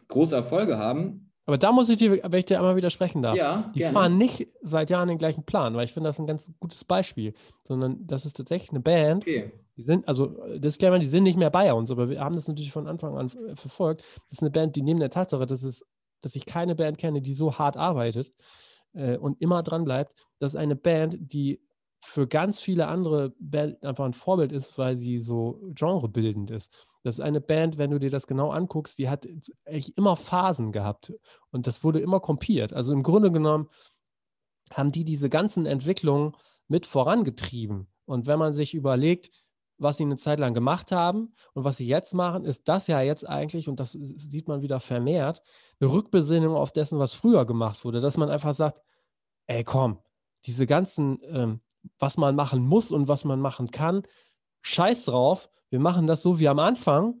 große 0.07 0.35
Erfolge 0.35 0.77
haben. 0.77 1.31
Aber 1.45 1.57
da 1.57 1.73
muss 1.73 1.89
ich 1.89 1.97
dir, 1.97 2.23
wenn 2.23 2.39
ich 2.39 2.45
dir 2.45 2.57
einmal 2.57 2.77
widersprechen 2.77 3.21
darf, 3.21 3.37
ja, 3.37 3.69
die 3.75 3.79
gerne. 3.79 3.93
fahren 3.93 4.17
nicht 4.17 4.47
seit 4.61 4.89
Jahren 4.89 5.09
den 5.09 5.17
gleichen 5.17 5.43
Plan, 5.43 5.75
weil 5.75 5.85
ich 5.85 5.93
finde 5.93 6.09
das 6.09 6.17
ein 6.17 6.25
ganz 6.25 6.49
gutes 6.59 6.85
Beispiel, 6.85 7.33
sondern 7.63 8.07
das 8.07 8.25
ist 8.25 8.37
tatsächlich 8.37 8.69
eine 8.69 8.79
Band, 8.79 9.23
okay. 9.23 9.51
die 9.75 9.83
sind, 9.83 10.07
also 10.07 10.37
Disclaimer, 10.57 10.99
die 10.99 11.07
sind 11.07 11.23
nicht 11.23 11.37
mehr 11.37 11.49
bei 11.49 11.73
uns, 11.73 11.91
aber 11.91 12.09
wir 12.09 12.21
haben 12.21 12.35
das 12.35 12.47
natürlich 12.47 12.71
von 12.71 12.87
Anfang 12.87 13.17
an 13.17 13.29
verfolgt. 13.55 14.03
Das 14.29 14.37
ist 14.37 14.41
eine 14.41 14.51
Band, 14.51 14.77
die 14.77 14.81
neben 14.81 15.01
der 15.01 15.09
Tatsache, 15.09 15.45
dass, 15.45 15.63
es, 15.63 15.85
dass 16.21 16.35
ich 16.35 16.45
keine 16.45 16.75
Band 16.75 16.97
kenne, 16.97 17.21
die 17.21 17.33
so 17.33 17.57
hart 17.57 17.75
arbeitet 17.75 18.31
äh, 18.93 19.17
und 19.17 19.41
immer 19.41 19.63
dran 19.63 19.83
bleibt, 19.83 20.13
das 20.39 20.53
ist 20.53 20.59
eine 20.59 20.75
Band, 20.75 21.17
die 21.19 21.61
für 22.01 22.27
ganz 22.27 22.59
viele 22.59 22.87
andere 22.87 23.33
Bands 23.39 23.81
einfach 23.83 24.03
ein 24.03 24.13
Vorbild 24.13 24.51
ist, 24.51 24.77
weil 24.77 24.97
sie 24.97 25.19
so 25.19 25.61
genrebildend 25.73 26.51
ist. 26.51 26.85
Das 27.03 27.15
ist 27.15 27.21
eine 27.21 27.39
Band, 27.39 27.77
wenn 27.77 27.91
du 27.91 27.99
dir 27.99 28.09
das 28.09 28.27
genau 28.27 28.51
anguckst, 28.51 28.97
die 28.97 29.09
hat 29.09 29.25
eigentlich 29.65 29.97
immer 29.97 30.17
Phasen 30.17 30.73
gehabt 30.73 31.13
und 31.51 31.65
das 31.65 31.83
wurde 31.83 32.01
immer 32.01 32.19
kompiert. 32.19 32.73
Also 32.73 32.91
im 32.91 33.03
Grunde 33.03 33.31
genommen 33.31 33.69
haben 34.71 34.91
die 34.91 35.05
diese 35.05 35.29
ganzen 35.29 35.65
Entwicklungen 35.65 36.33
mit 36.67 36.85
vorangetrieben. 36.85 37.87
Und 38.05 38.27
wenn 38.27 38.39
man 38.39 38.53
sich 38.53 38.73
überlegt, 38.73 39.42
was 39.77 39.97
sie 39.97 40.03
eine 40.03 40.17
Zeit 40.17 40.39
lang 40.39 40.53
gemacht 40.53 40.91
haben 40.91 41.33
und 41.53 41.63
was 41.63 41.77
sie 41.77 41.87
jetzt 41.87 42.13
machen, 42.13 42.45
ist 42.45 42.67
das 42.67 42.87
ja 42.87 43.01
jetzt 43.01 43.27
eigentlich, 43.27 43.67
und 43.67 43.79
das 43.79 43.91
sieht 43.91 44.47
man 44.47 44.61
wieder 44.61 44.79
vermehrt, 44.79 45.41
eine 45.79 45.91
Rückbesinnung 45.91 46.55
auf 46.55 46.71
dessen, 46.71 46.99
was 46.99 47.13
früher 47.13 47.45
gemacht 47.45 47.83
wurde, 47.83 48.01
dass 48.01 48.17
man 48.17 48.29
einfach 48.29 48.53
sagt, 48.53 48.79
ey 49.47 49.63
komm, 49.63 49.99
diese 50.45 50.65
ganzen, 50.67 51.19
ähm, 51.23 51.61
was 51.99 52.17
man 52.17 52.35
machen 52.35 52.65
muss 52.65 52.91
und 52.91 53.07
was 53.07 53.25
man 53.25 53.39
machen 53.39 53.71
kann, 53.71 54.03
scheiß 54.61 55.05
drauf, 55.05 55.49
wir 55.69 55.79
machen 55.79 56.05
das 56.05 56.21
so 56.21 56.39
wie 56.39 56.47
am 56.47 56.59
Anfang. 56.59 57.15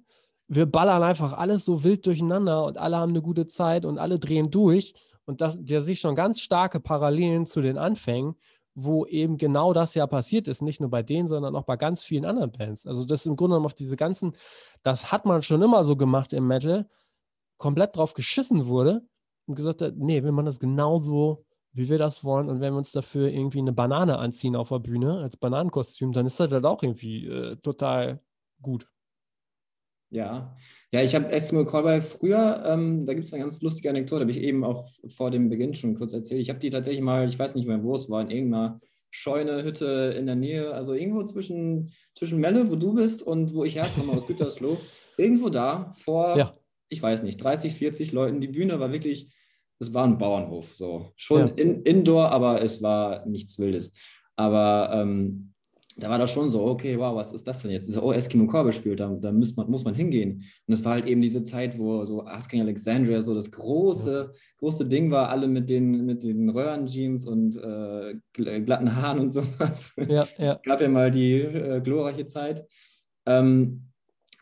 Wir 0.47 0.67
ballern 0.67 1.01
einfach 1.01 1.33
alles 1.33 1.65
so 1.65 1.83
wild 1.83 2.05
durcheinander 2.05 2.65
und 2.65 2.77
alle 2.77 2.97
haben 2.97 3.09
eine 3.09 3.23
gute 3.23 3.47
Zeit 3.47 3.83
und 3.83 3.97
alle 3.97 4.19
drehen 4.19 4.51
durch. 4.51 4.93
Und 5.25 5.41
das, 5.41 5.57
der 5.59 5.81
sich 5.81 5.99
schon 5.99 6.13
ganz 6.13 6.39
starke 6.39 6.79
Parallelen 6.79 7.47
zu 7.47 7.61
den 7.61 7.79
Anfängen, 7.79 8.35
wo 8.75 9.05
eben 9.05 9.37
genau 9.37 9.73
das 9.73 9.93
ja 9.93 10.07
passiert 10.07 10.47
ist, 10.47 10.61
nicht 10.61 10.79
nur 10.79 10.89
bei 10.89 11.03
denen, 11.03 11.27
sondern 11.27 11.55
auch 11.55 11.63
bei 11.63 11.77
ganz 11.77 12.03
vielen 12.03 12.25
anderen 12.25 12.51
Bands. 12.51 12.87
Also 12.87 13.05
das 13.05 13.25
im 13.25 13.35
Grunde 13.35 13.53
genommen 13.53 13.65
auf 13.65 13.75
diese 13.75 13.95
ganzen, 13.95 14.33
das 14.81 15.11
hat 15.11 15.25
man 15.25 15.41
schon 15.41 15.61
immer 15.61 15.83
so 15.83 15.95
gemacht 15.95 16.33
im 16.33 16.47
Metal, 16.47 16.89
komplett 17.57 17.95
drauf 17.95 18.13
geschissen 18.13 18.65
wurde 18.65 19.07
und 19.45 19.55
gesagt 19.55 19.81
hat, 19.81 19.95
nee, 19.97 20.23
wenn 20.23 20.33
man 20.33 20.45
das 20.45 20.59
genauso 20.59 21.45
wie 21.73 21.89
wir 21.89 21.97
das 21.97 22.23
wollen. 22.23 22.49
Und 22.49 22.61
wenn 22.61 22.73
wir 22.73 22.77
uns 22.77 22.91
dafür 22.91 23.29
irgendwie 23.29 23.59
eine 23.59 23.73
Banane 23.73 24.17
anziehen 24.17 24.55
auf 24.55 24.69
der 24.69 24.79
Bühne 24.79 25.19
als 25.19 25.37
Bananenkostüm, 25.37 26.11
dann 26.11 26.25
ist 26.25 26.39
das 26.39 26.51
halt 26.51 26.65
auch 26.65 26.83
irgendwie 26.83 27.25
äh, 27.25 27.55
total 27.57 28.21
gut. 28.61 28.87
Ja, 30.13 30.55
ja, 30.91 31.01
ich 31.01 31.15
habe 31.15 31.31
Eskimo 31.31 31.65
Callboy 31.65 31.99
früher, 32.01 32.63
ähm, 32.67 33.07
da 33.07 33.15
gibt 33.15 33.25
es 33.25 33.33
eine 33.33 33.41
ganz 33.41 33.63
lustige 33.63 33.89
Anekdote, 33.89 34.21
habe 34.21 34.31
ich 34.31 34.41
eben 34.41 34.63
auch 34.63 34.87
vor 35.07 35.31
dem 35.31 35.49
Beginn 35.49 35.73
schon 35.73 35.95
kurz 35.95 36.13
erzählt. 36.13 36.39
Ich 36.39 36.49
habe 36.49 36.59
die 36.59 36.69
tatsächlich 36.69 37.01
mal, 37.01 37.27
ich 37.27 37.39
weiß 37.39 37.55
nicht 37.55 37.67
mehr, 37.67 37.83
wo 37.83 37.95
es 37.95 38.11
war, 38.11 38.21
in 38.21 38.29
irgendeiner 38.29 38.79
Scheune, 39.09 39.63
Hütte 39.63 40.13
in 40.15 40.27
der 40.27 40.35
Nähe, 40.35 40.71
also 40.71 40.93
irgendwo 40.93 41.23
zwischen, 41.23 41.91
zwischen 42.15 42.39
Melle, 42.39 42.69
wo 42.69 42.75
du 42.75 42.93
bist, 42.93 43.23
und 43.23 43.55
wo 43.55 43.63
ich 43.63 43.75
herkomme, 43.75 44.13
aus 44.13 44.27
Gütersloh, 44.27 44.77
irgendwo 45.17 45.49
da 45.49 45.91
vor, 45.95 46.37
ja. 46.37 46.55
ich 46.89 47.01
weiß 47.01 47.23
nicht, 47.23 47.37
30, 47.37 47.73
40 47.73 48.11
Leuten. 48.11 48.39
Die 48.39 48.47
Bühne 48.47 48.79
war 48.79 48.91
wirklich, 48.91 49.33
es 49.79 49.95
war 49.95 50.05
ein 50.05 50.19
Bauernhof, 50.19 50.75
so. 50.75 51.11
Schon 51.15 51.47
ja. 51.47 51.53
in, 51.55 51.81
indoor, 51.81 52.29
aber 52.29 52.61
es 52.61 52.83
war 52.83 53.25
nichts 53.25 53.57
Wildes. 53.57 53.93
Aber 54.35 54.91
ähm, 54.93 55.52
da 55.95 56.09
war 56.09 56.17
das 56.17 56.31
schon 56.31 56.49
so, 56.49 56.65
okay, 56.65 56.97
wow, 56.97 57.15
was 57.15 57.31
ist 57.31 57.45
das 57.47 57.61
denn 57.61 57.71
jetzt? 57.71 57.95
Oh, 57.97 58.11
Eskimo 58.11 58.47
Korbe 58.47 58.73
spielt, 58.73 58.99
da, 58.99 59.09
da 59.09 59.31
muss, 59.31 59.55
man, 59.55 59.69
muss 59.69 59.83
man 59.83 59.93
hingehen. 59.93 60.43
Und 60.65 60.73
es 60.73 60.83
war 60.83 60.93
halt 60.93 61.05
eben 61.05 61.21
diese 61.21 61.43
Zeit, 61.43 61.77
wo 61.77 62.03
so 62.03 62.25
Asking 62.25 62.61
Alexandria 62.61 63.21
so 63.21 63.35
das 63.35 63.51
große, 63.51 64.33
große 64.57 64.87
Ding 64.87 65.11
war, 65.11 65.29
alle 65.29 65.47
mit 65.47 65.69
den, 65.69 66.05
mit 66.05 66.23
den 66.23 66.49
Röhrenjeans 66.49 67.25
und 67.25 67.57
äh, 67.57 68.15
glatten 68.33 68.95
Haaren 68.95 69.19
und 69.19 69.31
sowas. 69.33 69.93
Ja, 70.07 70.27
ja. 70.37 70.59
Gab 70.63 70.81
ja 70.81 70.89
mal 70.89 71.11
die 71.11 71.41
äh, 71.41 71.79
glorreiche 71.81 72.25
Zeit. 72.25 72.65
Ähm, 73.27 73.89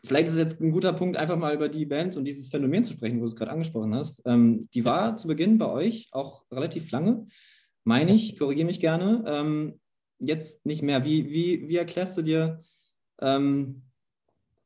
vielleicht 0.04 0.28
ist 0.28 0.34
es 0.34 0.38
jetzt 0.38 0.60
ein 0.60 0.72
guter 0.72 0.94
Punkt, 0.94 1.18
einfach 1.18 1.36
mal 1.36 1.54
über 1.54 1.68
die 1.68 1.84
Band 1.84 2.16
und 2.16 2.24
dieses 2.24 2.48
Phänomen 2.48 2.82
zu 2.82 2.94
sprechen, 2.94 3.18
wo 3.18 3.22
du 3.22 3.26
es 3.26 3.36
gerade 3.36 3.50
angesprochen 3.50 3.94
hast. 3.94 4.22
Ähm, 4.24 4.68
die 4.72 4.86
war 4.86 5.18
zu 5.18 5.28
Beginn 5.28 5.58
bei 5.58 5.70
euch 5.70 6.08
auch 6.12 6.44
relativ 6.50 6.90
lange, 6.90 7.26
meine 7.84 8.14
ich, 8.14 8.38
korrigiere 8.38 8.66
mich 8.66 8.80
gerne. 8.80 9.22
Ähm, 9.26 9.80
jetzt 10.22 10.64
nicht 10.64 10.82
mehr. 10.82 11.04
Wie, 11.04 11.30
wie, 11.30 11.68
wie 11.68 11.76
erklärst 11.76 12.16
du 12.16 12.22
dir, 12.22 12.60
ähm, 13.20 13.82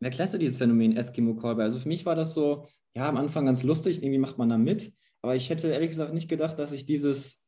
erklärst 0.00 0.34
du 0.34 0.38
dieses 0.38 0.56
Phänomen 0.56 0.96
Eskimo 0.96 1.34
Callboy? 1.34 1.64
Also 1.64 1.78
für 1.78 1.88
mich 1.88 2.06
war 2.06 2.14
das 2.14 2.34
so, 2.34 2.66
ja, 2.94 3.08
am 3.08 3.16
Anfang 3.16 3.44
ganz 3.46 3.62
lustig, 3.62 4.02
irgendwie 4.02 4.18
macht 4.18 4.38
man 4.38 4.48
da 4.48 4.58
mit, 4.58 4.92
aber 5.22 5.34
ich 5.36 5.50
hätte 5.50 5.68
ehrlich 5.68 5.90
gesagt 5.90 6.14
nicht 6.14 6.28
gedacht, 6.28 6.58
dass 6.58 6.72
ich 6.72 6.84
dieses, 6.84 7.42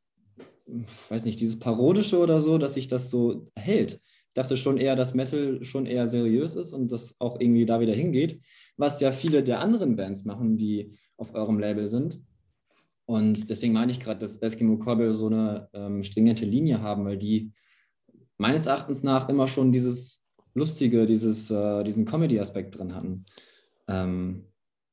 weiß 1.09 1.25
nicht, 1.25 1.41
dieses 1.41 1.59
Parodische 1.59 2.19
oder 2.19 2.41
so, 2.41 2.59
dass 2.59 2.75
sich 2.75 2.89
das 2.89 3.11
so 3.11 3.51
hält. 3.57 3.93
Ich 3.93 4.35
dachte 4.35 4.57
schon 4.57 4.79
eher, 4.79 4.97
dass 4.97 5.15
Metal 5.15 5.63
schon 5.65 5.87
eher 5.87 6.07
seriös 6.07 6.55
ist 6.55 6.73
und 6.73 6.93
das 6.93 7.17
auch 7.21 7.41
irgendwie 7.41 7.67
da 7.67 7.81
wieder 7.81 7.95
hingeht, 7.95 8.41
was 8.77 9.01
ja 9.01 9.13
viele 9.13 9.43
der 9.43 9.61
anderen 9.61 9.97
Bands 9.97 10.25
machen, 10.25 10.57
die 10.57 10.99
auf 11.17 11.35
eurem 11.35 11.59
Label 11.59 11.89
sind. 11.89 12.21
Und 13.07 13.49
deswegen 13.49 13.73
meine 13.73 13.91
ich 13.91 14.01
gerade, 14.01 14.21
dass 14.21 14.37
Eskimo 14.37 14.79
Callboy 14.79 15.13
so 15.13 15.27
eine 15.27 15.69
ähm, 15.73 16.03
stringente 16.03 16.45
Linie 16.45 16.83
haben, 16.83 17.07
weil 17.07 17.17
die 17.17 17.53
meines 18.39 18.67
Erachtens 18.67 19.03
nach 19.03 19.29
immer 19.29 19.49
schon 19.49 19.73
dieses 19.73 20.25
Lustige, 20.55 21.07
dieses, 21.07 21.51
äh, 21.51 21.85
diesen 21.85 22.05
Comedy-Aspekt 22.05 22.79
drin 22.79 22.95
hatten. 22.95 23.25
Ähm, 23.87 24.45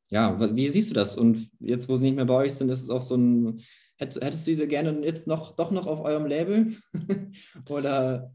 ja, 0.10 0.56
wie 0.56 0.68
siehst 0.70 0.90
du 0.92 0.94
das? 0.94 1.18
Und 1.18 1.40
jetzt, 1.60 1.90
wo 1.90 1.98
sie 1.98 2.04
nicht 2.06 2.16
mehr 2.16 2.26
bei 2.26 2.36
euch 2.36 2.54
sind, 2.54 2.70
ist 2.70 2.82
es 2.82 2.90
auch 2.90 3.02
so 3.02 3.16
ein, 3.16 3.62
hättest 3.98 4.46
du 4.48 4.56
die 4.56 4.68
gerne 4.68 5.00
jetzt 5.04 5.28
noch 5.28 5.56
doch 5.56 5.72
noch 5.72 5.88
auf 5.88 6.04
eurem 6.04 6.26
Label? 6.28 6.76
Oder 7.70 8.32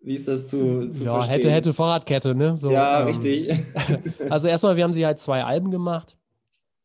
wie 0.00 0.14
ist 0.14 0.28
das 0.28 0.48
zu, 0.48 0.88
zu 0.90 1.04
Ja, 1.04 1.14
verstehen? 1.14 1.34
hätte, 1.34 1.50
hätte 1.50 1.74
Fahrradkette, 1.74 2.34
ne? 2.34 2.56
So, 2.56 2.70
ja, 2.70 3.00
ähm, 3.00 3.06
richtig. 3.06 3.50
also 4.30 4.48
erstmal, 4.48 4.76
wir 4.76 4.84
haben 4.84 4.92
sie 4.92 5.04
halt 5.04 5.18
zwei 5.18 5.44
Alben 5.44 5.70
gemacht. 5.70 6.16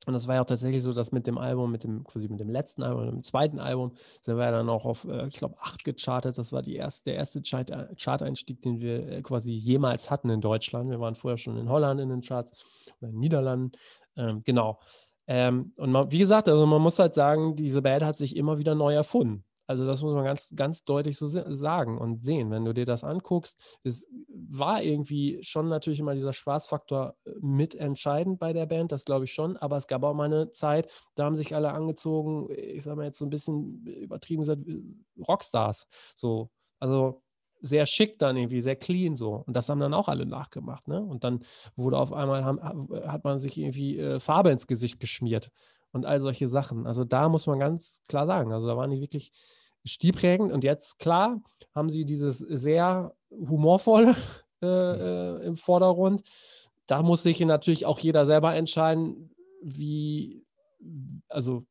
Und 0.08 0.14
das 0.14 0.26
war 0.26 0.36
ja 0.36 0.42
auch 0.42 0.46
tatsächlich 0.46 0.84
so, 0.84 0.94
dass 0.94 1.12
mit 1.12 1.28
dem 1.28 1.38
Album, 1.38 1.70
mit 1.70 1.84
dem, 1.84 2.06
quasi 2.06 2.30
mit 2.30 2.40
dem 2.40 2.48
letzten 2.48 2.82
Album, 2.82 3.06
mit 3.08 3.14
dem 3.14 3.24
zweiten 3.24 3.60
Album, 3.60 3.92
sind 4.22 4.38
wir 4.38 4.46
ja 4.46 4.52
dann 4.52 4.70
auch 4.70 4.86
auf, 4.86 5.04
äh, 5.04 5.28
ich 5.28 5.36
glaube, 5.36 5.58
acht 5.60 5.84
gechartet. 5.84 6.38
Das 6.38 6.54
war 6.54 6.62
die 6.62 6.78
erste, 6.78 7.10
der 7.10 7.16
erste 7.16 7.40
äh, 7.40 7.94
Chart-Einstieg, 7.96 8.62
den 8.62 8.80
wir 8.80 9.06
äh, 9.06 9.22
quasi 9.22 9.52
jemals 9.52 10.10
hatten 10.10 10.30
in 10.30 10.40
Deutschland. 10.40 10.90
Wir 10.90 11.02
waren 11.02 11.16
vorher 11.16 11.38
schon 11.38 11.58
in 11.58 11.68
Holland 11.68 12.00
in 12.00 12.08
den 12.08 12.22
Charts 12.22 12.54
oder 13.02 13.10
in 13.10 13.16
den 13.16 13.20
Niederlanden. 13.20 13.72
Ähm, 14.16 14.44
genau. 14.46 14.80
Ähm, 15.28 15.74
und 15.76 15.92
man, 15.92 16.10
wie 16.10 16.20
gesagt, 16.20 16.48
also 16.48 16.66
man 16.66 16.82
muss 16.82 17.00
halt 17.00 17.14
sagen, 17.14 17.58
diese 17.58 17.82
Band 17.82 18.06
hat 18.06 18.16
sich 18.16 18.38
immer 18.38 18.60
wieder 18.60 18.76
neu 18.76 18.94
erfunden. 18.94 19.44
Also 19.68 19.86
das 19.86 20.02
muss 20.02 20.14
man 20.14 20.24
ganz, 20.24 20.52
ganz 20.56 20.84
deutlich 20.86 21.18
so 21.18 21.28
sagen 21.28 21.98
und 21.98 22.24
sehen. 22.24 22.50
Wenn 22.50 22.66
du 22.66 22.74
dir 22.74 22.86
das 22.86 23.04
anguckst, 23.04 23.80
es 23.84 24.08
war 24.30 24.82
irgendwie 24.82 25.44
schon 25.44 25.68
natürlich 25.68 26.00
immer 26.00 26.16
dieser 26.16 26.34
Spaßfaktor 26.34 27.16
äh, 27.26 27.32
mitentscheidend 27.42 28.40
bei 28.40 28.54
der 28.54 28.66
Band, 28.66 28.92
das 28.92 29.06
glaube 29.06 29.26
ich 29.26 29.34
schon. 29.34 29.58
Aber 29.58 29.78
es 29.78 29.88
gab 29.88 30.04
auch 30.04 30.14
mal 30.14 30.26
eine 30.26 30.50
Zeit, 30.52 30.90
da 31.16 31.26
haben 31.26 31.36
sich 31.36 31.54
alle 31.54 31.74
angezogen, 31.74 32.48
ich 32.50 32.84
sage 32.84 32.96
mal 32.98 33.06
jetzt 33.06 33.20
so 33.20 33.26
ein 33.26 33.30
bisschen 33.30 33.86
übertrieben 33.86 34.42
gesagt, 34.42 34.62
Rockstars. 35.28 35.88
So, 36.16 36.50
also 36.80 37.22
sehr 37.60 37.86
schick 37.86 38.20
dann 38.20 38.38
irgendwie, 38.38 38.62
sehr 38.62 38.76
clean 38.76 39.16
so. 39.16 39.44
Und 39.46 39.56
das 39.56 39.68
haben 39.68 39.80
dann 39.80 39.94
auch 39.94 40.08
alle 40.08 40.26
nachgemacht. 40.26 40.88
Ne? 40.88 41.02
Und 41.02 41.24
dann 41.24 41.42
wurde 41.76 41.98
auf 41.98 42.14
einmal, 42.14 42.46
haben, 42.46 42.62
hat 43.06 43.24
man 43.24 43.40
sich 43.40 43.58
irgendwie 43.58 44.00
äh, 44.00 44.20
Farbe 44.20 44.52
ins 44.52 44.68
Gesicht 44.68 45.00
geschmiert 45.00 45.52
und 45.92 46.06
all 46.06 46.20
solche 46.20 46.48
Sachen. 46.48 46.88
Also 46.88 47.04
da 47.04 47.30
muss 47.30 47.48
man 47.48 47.60
ganz 47.60 48.02
klar 48.08 48.28
sagen, 48.28 48.52
also 48.54 48.68
da 48.68 48.78
waren 48.78 48.92
die 48.92 49.02
wirklich 49.02 49.32
stilprägend 49.88 50.52
und 50.52 50.64
jetzt, 50.64 51.00
klar, 51.00 51.42
haben 51.74 51.90
sie 51.90 52.06
dieses 52.06 52.40
sehr 52.40 53.14
humorvolle 53.32 54.16
äh, 54.62 54.68
äh, 54.68 55.46
im 55.46 55.56
Vordergrund. 55.56 56.24
Da 56.88 57.04
muss 57.04 57.24
sich 57.24 57.40
natürlich 57.42 57.86
auch 57.86 58.00
jeder 58.00 58.26
selber 58.26 58.56
entscheiden, 58.56 59.30
wie, 59.62 60.46
also 61.28 61.66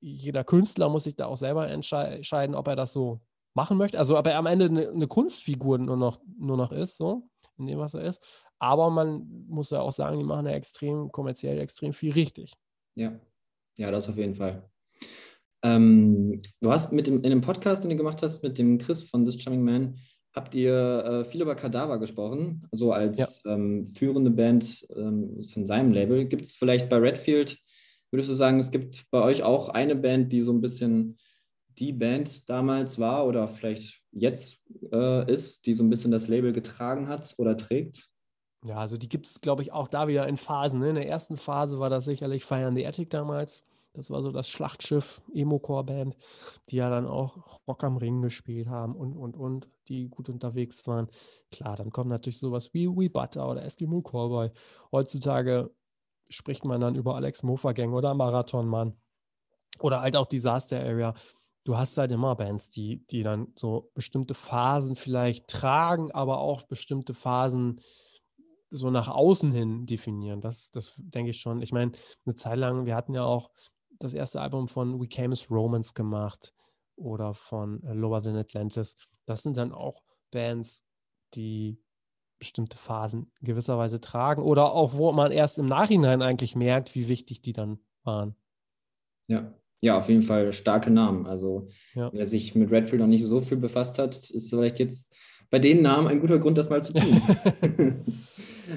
jeder 0.00 0.44
Künstler 0.44 0.88
muss 0.88 1.04
sich 1.04 1.16
da 1.16 1.26
auch 1.26 1.36
selber 1.36 1.68
entscheiden, 1.68 2.54
ob 2.54 2.68
er 2.68 2.76
das 2.76 2.92
so 2.92 3.20
machen 3.54 3.76
möchte. 3.76 3.98
Also 3.98 4.18
ob 4.18 4.26
er 4.26 4.38
am 4.38 4.46
Ende 4.46 4.66
eine, 4.66 4.88
eine 4.88 5.06
Kunstfigur 5.06 5.78
nur 5.78 5.96
noch, 5.96 6.20
nur 6.38 6.56
noch 6.56 6.72
ist, 6.72 6.96
so, 6.96 7.28
in 7.58 7.66
dem, 7.66 7.78
was 7.78 7.94
er 7.94 8.02
ist. 8.02 8.22
Aber 8.58 8.90
man 8.90 9.44
muss 9.48 9.70
ja 9.70 9.80
auch 9.80 9.92
sagen, 9.92 10.18
die 10.18 10.24
machen 10.24 10.46
ja 10.46 10.52
extrem 10.52 11.10
kommerziell 11.10 11.58
extrem 11.58 11.92
viel 11.92 12.12
richtig. 12.12 12.52
Ja, 12.94 13.18
ja, 13.76 13.90
das 13.90 14.08
auf 14.08 14.16
jeden 14.16 14.34
Fall. 14.34 14.70
Ähm, 15.62 16.40
du 16.60 16.70
hast 16.70 16.92
mit 16.92 17.06
dem, 17.06 17.22
in 17.22 17.30
dem 17.30 17.40
Podcast, 17.40 17.84
den 17.84 17.90
du 17.90 17.96
gemacht 17.96 18.22
hast, 18.22 18.42
mit 18.42 18.58
dem 18.58 18.78
Chris 18.78 19.02
von 19.02 19.24
This 19.24 19.40
Charming 19.40 19.62
Man, 19.62 19.96
habt 20.34 20.54
ihr 20.54 21.04
äh, 21.04 21.24
viel 21.24 21.42
über 21.42 21.54
Kadaver 21.54 21.98
gesprochen, 21.98 22.66
also 22.70 22.92
als 22.92 23.18
ja. 23.18 23.26
ähm, 23.52 23.86
führende 23.86 24.30
Band 24.30 24.86
ähm, 24.96 25.40
von 25.42 25.66
seinem 25.66 25.92
Label. 25.92 26.24
Gibt 26.26 26.44
es 26.44 26.52
vielleicht 26.52 26.88
bei 26.88 26.96
Redfield, 26.96 27.58
würdest 28.10 28.30
du 28.30 28.34
sagen, 28.34 28.58
es 28.58 28.70
gibt 28.70 29.04
bei 29.10 29.22
euch 29.22 29.42
auch 29.42 29.68
eine 29.68 29.96
Band, 29.96 30.32
die 30.32 30.40
so 30.40 30.52
ein 30.52 30.60
bisschen 30.60 31.18
die 31.78 31.92
Band 31.92 32.48
damals 32.48 32.98
war 32.98 33.26
oder 33.26 33.48
vielleicht 33.48 34.00
jetzt 34.12 34.58
äh, 34.92 35.32
ist, 35.32 35.66
die 35.66 35.74
so 35.74 35.82
ein 35.82 35.90
bisschen 35.90 36.10
das 36.10 36.28
Label 36.28 36.52
getragen 36.52 37.08
hat 37.08 37.34
oder 37.38 37.56
trägt? 37.56 38.08
Ja, 38.64 38.76
also 38.76 38.98
die 38.98 39.08
gibt 39.08 39.26
es, 39.26 39.40
glaube 39.40 39.62
ich, 39.62 39.72
auch 39.72 39.88
da 39.88 40.06
wieder 40.06 40.28
in 40.28 40.36
Phasen. 40.36 40.80
Ne? 40.80 40.90
In 40.90 40.94
der 40.96 41.08
ersten 41.08 41.36
Phase 41.36 41.78
war 41.78 41.88
das 41.88 42.04
sicherlich 42.04 42.44
Fire 42.44 42.68
in 42.68 42.76
the 42.76 42.86
Attic 42.86 43.08
damals. 43.08 43.64
Das 43.92 44.08
war 44.10 44.22
so 44.22 44.30
das 44.30 44.48
Schlachtschiff 44.48 45.20
Emo-Core-Band, 45.34 46.16
die 46.68 46.76
ja 46.76 46.88
dann 46.90 47.06
auch 47.06 47.58
Rock 47.66 47.82
am 47.82 47.96
Ring 47.96 48.22
gespielt 48.22 48.68
haben 48.68 48.94
und, 48.94 49.16
und, 49.16 49.36
und, 49.36 49.68
die 49.88 50.08
gut 50.08 50.28
unterwegs 50.28 50.86
waren. 50.86 51.08
Klar, 51.50 51.76
dann 51.76 51.90
kommt 51.90 52.08
natürlich 52.08 52.38
sowas 52.38 52.72
wie 52.72 52.88
We 52.88 53.10
Butter 53.10 53.48
oder 53.48 53.64
Eskimo 53.64 54.00
Cowboy. 54.00 54.50
Heutzutage 54.92 55.74
spricht 56.28 56.64
man 56.64 56.80
dann 56.80 56.94
über 56.94 57.16
Alex 57.16 57.42
Mofa 57.42 57.72
Gang 57.72 57.92
oder 57.92 58.14
Marathonmann 58.14 58.96
oder 59.80 60.00
halt 60.00 60.16
auch 60.16 60.26
Disaster 60.26 60.78
Area. 60.78 61.14
Du 61.64 61.76
hast 61.76 61.98
halt 61.98 62.12
immer 62.12 62.36
Bands, 62.36 62.70
die, 62.70 63.04
die 63.08 63.24
dann 63.24 63.52
so 63.56 63.90
bestimmte 63.94 64.34
Phasen 64.34 64.94
vielleicht 64.94 65.48
tragen, 65.48 66.12
aber 66.12 66.38
auch 66.38 66.62
bestimmte 66.62 67.12
Phasen 67.12 67.80
so 68.70 68.90
nach 68.90 69.08
außen 69.08 69.50
hin 69.52 69.86
definieren. 69.86 70.40
Das, 70.40 70.70
das 70.70 70.92
denke 70.96 71.30
ich 71.30 71.40
schon. 71.40 71.60
Ich 71.60 71.72
meine, 71.72 71.92
eine 72.24 72.34
Zeit 72.36 72.58
lang, 72.58 72.86
wir 72.86 72.94
hatten 72.94 73.14
ja 73.14 73.24
auch 73.24 73.50
das 74.00 74.14
erste 74.14 74.40
Album 74.40 74.66
von 74.66 75.00
We 75.00 75.06
Came 75.06 75.32
as 75.32 75.50
Romans 75.50 75.94
gemacht 75.94 76.52
oder 76.96 77.34
von 77.34 77.80
Lower 77.82 78.22
Than 78.22 78.36
Atlantis. 78.36 78.96
Das 79.26 79.42
sind 79.42 79.56
dann 79.56 79.72
auch 79.72 80.02
Bands, 80.30 80.82
die 81.34 81.78
bestimmte 82.38 82.78
Phasen 82.78 83.30
gewisserweise 83.42 84.00
tragen 84.00 84.42
oder 84.42 84.72
auch, 84.72 84.94
wo 84.94 85.12
man 85.12 85.30
erst 85.30 85.58
im 85.58 85.66
Nachhinein 85.66 86.22
eigentlich 86.22 86.56
merkt, 86.56 86.94
wie 86.94 87.08
wichtig 87.08 87.42
die 87.42 87.52
dann 87.52 87.78
waren. 88.02 88.34
Ja, 89.28 89.54
ja, 89.80 89.98
auf 89.98 90.08
jeden 90.08 90.22
Fall 90.22 90.52
starke 90.52 90.90
Namen. 90.90 91.26
Also, 91.26 91.68
ja. 91.94 92.10
wer 92.12 92.26
sich 92.26 92.54
mit 92.54 92.70
Redfield 92.70 93.00
noch 93.00 93.08
nicht 93.08 93.24
so 93.24 93.40
viel 93.40 93.58
befasst 93.58 93.98
hat, 93.98 94.30
ist 94.30 94.50
vielleicht 94.50 94.78
jetzt 94.78 95.14
bei 95.50 95.58
den 95.58 95.82
Namen 95.82 96.08
ein 96.08 96.20
guter 96.20 96.38
Grund, 96.38 96.56
das 96.58 96.70
mal 96.70 96.82
zu 96.82 96.94
tun. 96.94 97.22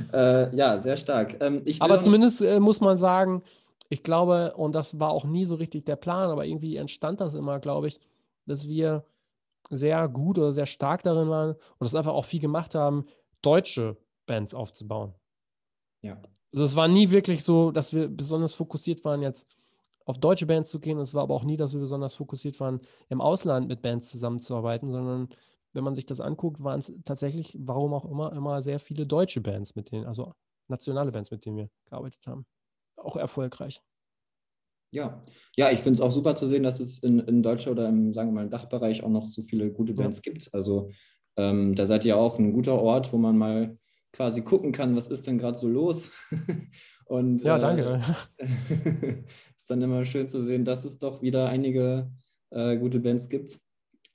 äh, 0.13 0.55
ja, 0.55 0.77
sehr 0.77 0.97
stark. 0.97 1.37
Ähm, 1.41 1.63
Aber 1.79 1.99
zumindest 1.99 2.41
äh, 2.41 2.59
muss 2.59 2.81
man 2.81 2.97
sagen, 2.97 3.43
ich 3.93 4.01
glaube, 4.01 4.55
und 4.55 4.73
das 4.73 4.99
war 4.99 5.11
auch 5.11 5.23
nie 5.23 5.45
so 5.45 5.53
richtig 5.53 5.85
der 5.85 5.95
Plan, 5.95 6.31
aber 6.31 6.47
irgendwie 6.47 6.77
entstand 6.77 7.21
das 7.21 7.35
immer, 7.35 7.59
glaube 7.59 7.89
ich, 7.89 7.99
dass 8.47 8.67
wir 8.67 9.05
sehr 9.69 10.09
gut 10.09 10.39
oder 10.39 10.51
sehr 10.51 10.65
stark 10.65 11.03
darin 11.03 11.29
waren 11.29 11.51
und 11.51 11.81
das 11.81 11.93
einfach 11.93 12.13
auch 12.13 12.25
viel 12.25 12.39
gemacht 12.39 12.73
haben, 12.73 13.05
deutsche 13.43 13.95
Bands 14.25 14.55
aufzubauen. 14.55 15.13
Ja. 16.01 16.19
Also 16.51 16.65
es 16.65 16.75
war 16.75 16.87
nie 16.87 17.11
wirklich 17.11 17.43
so, 17.43 17.71
dass 17.71 17.93
wir 17.93 18.07
besonders 18.07 18.55
fokussiert 18.55 19.05
waren, 19.05 19.21
jetzt 19.21 19.45
auf 20.05 20.17
deutsche 20.17 20.47
Bands 20.47 20.71
zu 20.71 20.79
gehen. 20.79 20.97
Es 20.97 21.13
war 21.13 21.21
aber 21.21 21.35
auch 21.35 21.43
nie, 21.43 21.55
dass 21.55 21.73
wir 21.73 21.79
besonders 21.79 22.15
fokussiert 22.15 22.59
waren, 22.59 22.81
im 23.09 23.21
Ausland 23.21 23.67
mit 23.67 23.83
Bands 23.83 24.09
zusammenzuarbeiten, 24.09 24.91
sondern 24.91 25.29
wenn 25.73 25.83
man 25.83 25.93
sich 25.93 26.07
das 26.07 26.19
anguckt, 26.19 26.63
waren 26.63 26.79
es 26.79 26.91
tatsächlich, 27.05 27.55
warum 27.59 27.93
auch 27.93 28.05
immer, 28.05 28.33
immer 28.33 28.63
sehr 28.63 28.79
viele 28.79 29.05
deutsche 29.05 29.41
Bands, 29.41 29.75
mit 29.75 29.91
denen, 29.91 30.05
also 30.05 30.33
nationale 30.67 31.11
Bands, 31.11 31.29
mit 31.29 31.45
denen 31.45 31.57
wir 31.57 31.69
gearbeitet 31.85 32.25
haben 32.25 32.47
auch 33.03 33.15
erfolgreich. 33.15 33.81
Ja, 34.91 35.23
ja, 35.55 35.71
ich 35.71 35.79
finde 35.79 35.95
es 35.95 36.01
auch 36.01 36.11
super 36.11 36.35
zu 36.35 36.45
sehen, 36.45 36.61
dass 36.61 36.79
es 36.79 36.99
in, 36.99 37.19
in 37.19 37.41
Deutschland 37.41 37.79
oder 37.79 37.89
im, 37.89 38.13
sagen 38.13 38.29
wir 38.29 38.33
mal, 38.35 38.43
im 38.43 38.51
Dachbereich 38.51 39.03
auch 39.03 39.09
noch 39.09 39.25
so 39.25 39.41
viele 39.41 39.71
gute 39.71 39.93
Bands 39.93 40.21
ja. 40.23 40.31
gibt. 40.31 40.53
Also 40.53 40.91
ähm, 41.35 41.73
da 41.73 41.87
seid 41.87 42.05
ihr 42.05 42.15
auch 42.15 42.37
ein 42.37 42.53
guter 42.53 42.79
Ort, 42.79 43.11
wo 43.11 43.17
man 43.17 43.37
mal 43.37 43.77
quasi 44.11 44.41
gucken 44.41 44.71
kann, 44.71 44.95
was 44.95 45.07
ist 45.07 45.25
denn 45.25 45.39
gerade 45.39 45.57
so 45.57 45.67
los. 45.67 46.11
Und 47.05 47.43
ja, 47.43 47.57
danke. 47.57 48.01
Äh, 48.37 48.45
ist 49.57 49.69
dann 49.69 49.81
immer 49.81 50.05
schön 50.05 50.27
zu 50.27 50.41
sehen, 50.41 50.63
dass 50.63 50.85
es 50.85 50.99
doch 50.99 51.21
wieder 51.23 51.49
einige 51.49 52.11
äh, 52.51 52.77
gute 52.77 52.99
Bands 52.99 53.29
gibt. 53.29 53.59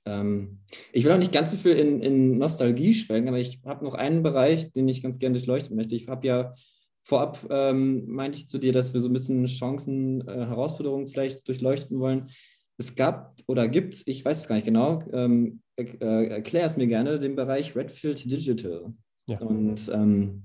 Ähm, 0.05 0.59
ich 0.93 1.03
will 1.03 1.11
auch 1.11 1.17
nicht 1.17 1.33
ganz 1.33 1.51
so 1.51 1.57
viel 1.57 1.73
in, 1.73 2.01
in 2.01 2.37
Nostalgie 2.37 2.93
schwelgen, 2.93 3.27
aber 3.27 3.39
ich 3.39 3.59
habe 3.65 3.83
noch 3.83 3.95
einen 3.95 4.23
Bereich, 4.23 4.71
den 4.71 4.87
ich 4.87 5.03
ganz 5.03 5.19
gerne 5.19 5.33
durchleuchten 5.33 5.75
möchte. 5.75 5.95
Ich 5.95 6.07
habe 6.07 6.25
ja 6.25 6.55
vorab, 7.03 7.45
ähm, 7.49 8.05
meinte 8.07 8.37
ich 8.37 8.47
zu 8.47 8.57
dir, 8.57 8.71
dass 8.71 8.93
wir 8.93 9.01
so 9.01 9.09
ein 9.09 9.13
bisschen 9.13 9.45
Chancen, 9.45 10.27
äh, 10.27 10.45
Herausforderungen 10.45 11.07
vielleicht 11.07 11.47
durchleuchten 11.47 11.99
wollen. 11.99 12.29
Es 12.77 12.95
gab 12.95 13.35
oder 13.47 13.67
gibt, 13.67 14.03
ich 14.05 14.23
weiß 14.23 14.41
es 14.41 14.47
gar 14.47 14.55
nicht 14.55 14.65
genau, 14.65 15.03
ähm, 15.11 15.61
äh, 15.75 16.27
erklär 16.27 16.65
es 16.65 16.77
mir 16.77 16.87
gerne, 16.87 17.19
den 17.19 17.35
Bereich 17.35 17.75
Redfield 17.75 18.23
Digital. 18.29 18.93
Ja. 19.27 19.39
Und 19.41 19.89
ähm, 19.93 20.43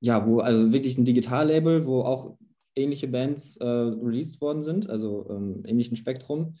ja, 0.00 0.26
wo 0.26 0.40
also 0.40 0.72
wirklich 0.72 0.98
ein 0.98 1.04
Digitallabel, 1.04 1.86
wo 1.86 2.02
auch 2.02 2.36
ähnliche 2.74 3.08
Bands 3.08 3.56
äh, 3.58 3.66
released 3.66 4.40
worden 4.40 4.62
sind, 4.62 4.90
also 4.90 5.26
ähm, 5.30 5.62
ähnlichen 5.66 5.96
Spektrum. 5.96 6.56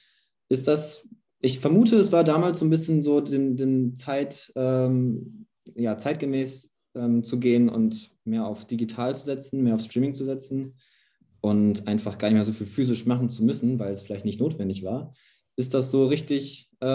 Ist 0.48 0.68
das, 0.68 1.08
ich 1.40 1.58
vermute, 1.58 1.96
es 1.96 2.12
war 2.12 2.24
damals 2.24 2.60
so 2.60 2.66
ein 2.66 2.70
bisschen 2.70 3.02
so 3.02 3.20
den, 3.20 3.56
den 3.56 3.96
Zeit, 3.96 4.52
ähm, 4.54 5.46
ja, 5.74 5.96
zeitgemäß 5.98 6.71
ähm, 6.94 7.24
zu 7.24 7.38
gehen 7.38 7.68
und 7.68 8.10
mehr 8.24 8.46
auf 8.46 8.66
digital 8.66 9.16
zu 9.16 9.24
setzen, 9.24 9.62
mehr 9.62 9.74
auf 9.74 9.82
Streaming 9.82 10.14
zu 10.14 10.24
setzen 10.24 10.74
und 11.40 11.86
einfach 11.88 12.18
gar 12.18 12.28
nicht 12.28 12.36
mehr 12.36 12.44
so 12.44 12.52
viel 12.52 12.66
physisch 12.66 13.06
machen 13.06 13.28
zu 13.28 13.44
müssen, 13.44 13.78
weil 13.78 13.92
es 13.92 14.02
vielleicht 14.02 14.24
nicht 14.24 14.40
notwendig 14.40 14.84
war. 14.84 15.14
Ist 15.56 15.74
das 15.74 15.90
so 15.90 16.06
richtig 16.06 16.70
äh, 16.80 16.86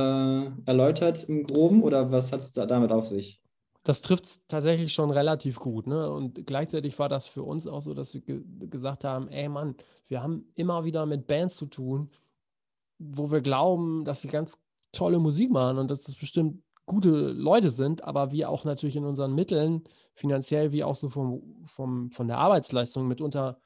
erläutert 0.66 1.26
im 1.26 1.44
Groben 1.44 1.84
oder 1.84 2.12
was 2.12 2.32
hat 2.32 2.40
es 2.40 2.54
da 2.54 2.66
damit 2.66 2.92
auf 2.92 3.08
sich? 3.08 3.42
Das 3.84 4.02
trifft 4.02 4.26
es 4.26 4.42
tatsächlich 4.48 4.92
schon 4.92 5.12
relativ 5.12 5.60
gut. 5.60 5.88
Ne? 5.88 6.10
Und 6.10 6.46
gleichzeitig 6.46 6.98
war 7.00 7.08
das 7.08 7.28
für 7.28 7.44
uns 7.44 7.68
auch 7.68 7.82
so, 7.82 7.94
dass 7.94 8.14
wir 8.14 8.22
ge 8.22 8.44
gesagt 8.68 9.04
haben, 9.04 9.30
ey 9.30 9.48
Mann, 9.48 9.76
wir 10.08 10.22
haben 10.22 10.52
immer 10.56 10.84
wieder 10.84 11.06
mit 11.06 11.28
Bands 11.28 11.56
zu 11.56 11.68
tun, 11.68 12.10
wo 13.00 13.32
wir 13.32 13.42
glauben, 13.42 14.04
dass 14.04 14.22
sie 14.22 14.28
ganz 14.28 14.58
tolle 14.92 15.20
Musik 15.20 15.52
machen 15.52 15.78
und 15.78 15.92
dass 15.92 16.04
das 16.04 16.16
bestimmt 16.16 16.62
gute 16.88 17.10
Leute 17.10 17.70
sind, 17.70 18.04
aber 18.04 18.32
wir 18.32 18.50
auch 18.50 18.66
natürlich 18.66 18.96
in 18.96 19.06
unseren 19.06 19.36
Mitteln, 19.36 19.84
finanziell 20.16 20.72
wie 20.72 20.84
auch 20.84 20.96
so 20.96 21.10
vom, 21.10 21.64
vom, 21.66 22.10
von 22.10 22.28
der 22.28 22.40
Arbeitsleistung 22.40 23.08
mitunter 23.08 23.60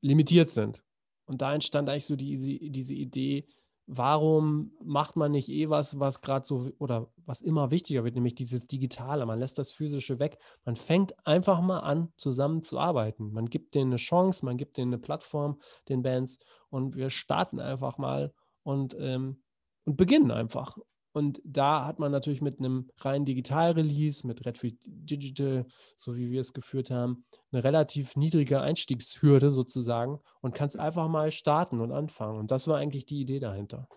limitiert 0.00 0.50
sind. 0.50 0.84
Und 1.24 1.42
da 1.42 1.54
entstand 1.54 1.88
eigentlich 1.88 2.06
so 2.06 2.16
die, 2.16 2.70
diese 2.70 2.94
Idee, 2.94 3.48
warum 3.86 4.72
macht 4.84 5.16
man 5.16 5.32
nicht 5.32 5.48
eh 5.48 5.68
was, 5.68 5.98
was 5.98 6.20
gerade 6.20 6.46
so 6.46 6.70
oder 6.78 7.10
was 7.24 7.40
immer 7.40 7.70
wichtiger 7.70 8.04
wird, 8.04 8.14
nämlich 8.14 8.34
dieses 8.34 8.66
Digitale. 8.66 9.26
Man 9.26 9.40
lässt 9.40 9.58
das 9.58 9.72
Physische 9.72 10.18
weg. 10.18 10.38
Man 10.64 10.76
fängt 10.76 11.14
einfach 11.26 11.60
mal 11.60 11.80
an, 11.80 12.12
zusammen 12.16 12.62
zu 12.62 12.78
arbeiten. 12.78 13.32
Man 13.32 13.46
gibt 13.46 13.74
denen 13.74 13.90
eine 13.90 13.96
Chance, 13.96 14.44
man 14.44 14.58
gibt 14.58 14.76
denen 14.76 14.92
eine 14.92 15.00
Plattform, 15.00 15.60
den 15.88 16.02
Bands, 16.02 16.38
und 16.68 16.94
wir 16.94 17.10
starten 17.10 17.58
einfach 17.58 17.98
mal 17.98 18.32
und, 18.62 18.96
ähm, 19.00 19.42
und 19.84 19.96
beginnen 19.96 20.30
einfach. 20.30 20.76
Und 21.12 21.40
da 21.44 21.86
hat 21.86 21.98
man 21.98 22.12
natürlich 22.12 22.40
mit 22.40 22.58
einem 22.58 22.90
reinen 22.98 23.24
Digital-Release, 23.24 24.26
mit 24.26 24.44
Redfield 24.46 24.76
Digital, 24.84 25.66
so 25.96 26.16
wie 26.16 26.30
wir 26.30 26.40
es 26.40 26.52
geführt 26.52 26.90
haben, 26.90 27.24
eine 27.52 27.64
relativ 27.64 28.16
niedrige 28.16 28.60
Einstiegshürde 28.60 29.50
sozusagen 29.50 30.20
und 30.40 30.54
kannst 30.54 30.78
einfach 30.78 31.08
mal 31.08 31.32
starten 31.32 31.80
und 31.80 31.92
anfangen. 31.92 32.38
Und 32.38 32.50
das 32.50 32.68
war 32.68 32.78
eigentlich 32.78 33.06
die 33.06 33.20
Idee 33.20 33.40
dahinter. 33.40 33.88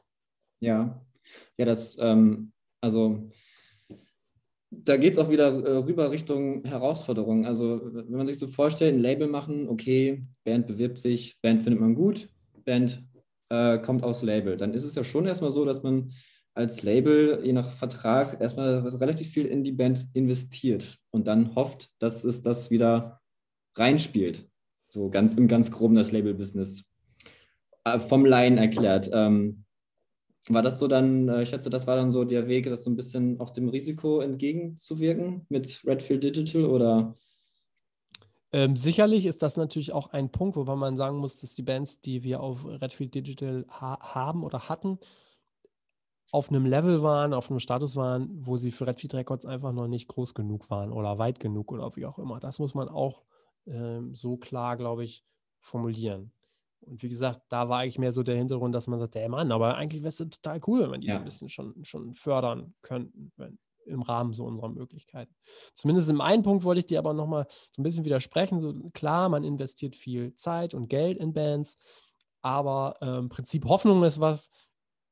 Ja, 0.60 1.02
ja, 1.58 1.66
das, 1.66 1.98
ähm, 2.00 2.52
also 2.82 3.30
da 4.72 4.98
geht 4.98 5.14
es 5.14 5.20
auch 5.20 5.30
wieder 5.30 5.48
äh, 5.66 5.78
rüber 5.78 6.12
Richtung 6.12 6.64
Herausforderungen. 6.64 7.46
Also, 7.46 7.82
wenn 7.94 8.18
man 8.18 8.26
sich 8.26 8.40
so 8.40 8.48
vorstellt, 8.48 8.96
ein 8.96 9.02
Label 9.02 9.28
machen, 9.28 9.70
okay, 9.70 10.26
Band 10.44 10.68
bewirbt 10.68 10.98
sich, 10.98 11.40
Band 11.42 11.62
findet 11.62 11.80
man 11.80 11.96
gut, 11.96 12.30
Band 12.66 13.04
äh, 13.50 13.78
kommt 13.80 14.04
aufs 14.04 14.24
Label. 14.24 14.58
Dann 14.58 14.74
ist 14.74 14.84
es 14.84 14.96
ja 14.96 15.04
schon 15.04 15.26
erstmal 15.26 15.52
so, 15.52 15.66
dass 15.66 15.84
man 15.84 16.12
als 16.54 16.84
Label, 16.84 17.42
je 17.44 17.54
nach 17.54 17.72
Vertrag, 17.72 18.40
erstmal 18.40 18.80
relativ 18.88 19.30
viel 19.30 19.46
in 19.46 19.64
die 19.64 19.72
Band 19.72 20.06
investiert 20.14 21.00
und 21.12 21.28
dann 21.28 21.56
hofft, 21.56 21.90
dass 22.00 22.24
es 22.24 22.42
das 22.42 22.70
wieder 22.70 23.22
reinspielt. 23.76 24.48
So 24.90 25.10
ganz 25.10 25.36
im 25.36 25.48
ganz 25.48 25.72
groben 25.72 25.96
das 25.96 26.12
Label-Business. 26.12 26.86
Äh, 27.84 28.00
vom 28.00 28.26
Laien 28.26 28.58
erklärt. 28.58 29.10
Ähm, 29.12 29.66
war 30.50 30.62
das 30.62 30.80
so 30.80 30.88
dann, 30.88 31.30
äh, 31.30 31.44
ich 31.44 31.50
schätze, 31.50 31.70
das 31.70 31.88
war 31.88 31.96
dann 31.96 32.12
so 32.12 32.24
der 32.24 32.48
Weg, 32.48 32.66
das 32.66 32.84
so 32.84 32.92
ein 32.92 32.96
bisschen 32.96 33.40
auch 33.40 33.50
dem 33.50 33.70
Risiko 33.70 34.20
entgegenzuwirken 34.20 35.46
mit 35.50 35.82
Redfield 35.86 36.24
Digital 36.24 36.66
oder? 36.66 37.16
Ähm, 38.52 38.76
sicherlich 38.76 39.26
ist 39.26 39.42
das 39.42 39.58
natürlich 39.58 39.94
auch 39.94 40.12
ein 40.12 40.32
Punkt, 40.32 40.56
wobei 40.56 40.76
man 40.76 40.96
sagen 40.96 41.18
muss, 41.18 41.38
dass 41.38 41.54
die 41.54 41.64
Bands, 41.64 42.02
die 42.02 42.24
wir 42.24 42.42
auf 42.42 42.66
Redfield 42.66 43.16
Digital 43.16 43.66
ha 43.70 43.98
haben 44.00 44.44
oder 44.44 44.70
hatten, 44.70 45.00
auf 46.32 46.50
einem 46.50 46.66
Level 46.66 47.04
waren, 47.04 47.34
auf 47.34 47.50
einem 47.50 47.60
Status 47.60 47.96
waren, 47.96 48.30
wo 48.46 48.58
sie 48.58 48.72
für 48.72 48.88
Redfeed 48.88 49.14
Records 49.14 49.46
einfach 49.46 49.72
noch 49.72 49.88
nicht 49.88 50.08
groß 50.08 50.34
genug 50.34 50.70
waren 50.70 50.92
oder 50.92 51.18
weit 51.20 51.40
genug 51.40 51.72
oder 51.72 51.96
wie 51.96 52.06
auch 52.06 52.18
immer. 52.18 52.40
Das 52.40 52.60
muss 52.60 52.74
man 52.74 52.90
auch 52.90 53.24
ähm, 53.68 54.16
so 54.16 54.38
klar, 54.38 54.78
glaube 54.78 55.04
ich, 55.04 55.24
formulieren. 55.60 56.32
Und 56.82 57.02
wie 57.02 57.10
gesagt, 57.10 57.42
da 57.50 57.70
war 57.70 57.80
eigentlich 57.80 58.00
mehr 58.00 58.12
so 58.12 58.24
der 58.24 58.36
Hintergrund, 58.36 58.76
dass 58.76 58.88
man 58.88 59.00
sagt, 59.00 59.16
ey 59.16 59.30
Mann, 59.30 59.52
aber 59.52 59.76
eigentlich 59.76 60.02
wäre 60.02 60.10
es 60.10 60.18
total 60.18 60.60
cool, 60.68 60.92
wenn 60.92 61.02
die 61.02 61.08
ja. 61.08 61.18
ein 61.18 61.24
bisschen 61.24 61.50
schon, 61.50 61.86
schon 61.86 62.14
fördern 62.14 62.74
könnten, 62.82 63.32
wenn, 63.38 63.58
im 63.86 64.02
Rahmen 64.02 64.34
so 64.34 64.46
unserer 64.46 64.70
Möglichkeiten. 64.70 65.34
Zumindest 65.74 66.10
im 66.10 66.22
einen 66.22 66.44
Punkt 66.44 66.64
wollte 66.64 66.80
ich 66.80 66.86
dir 66.86 67.00
aber 67.00 67.14
nochmal 67.14 67.48
so 67.72 67.82
ein 67.82 67.84
bisschen 67.84 68.06
widersprechen. 68.06 68.62
So, 68.62 68.74
klar, 68.94 69.30
man 69.30 69.44
investiert 69.44 69.96
viel 69.96 70.34
Zeit 70.36 70.74
und 70.74 70.90
Geld 70.90 71.18
in 71.18 71.34
Bands, 71.34 71.78
aber 72.42 72.96
im 73.02 73.30
Prinzip 73.30 73.66
Hoffnung 73.66 74.04
ist 74.04 74.20
was, 74.20 74.50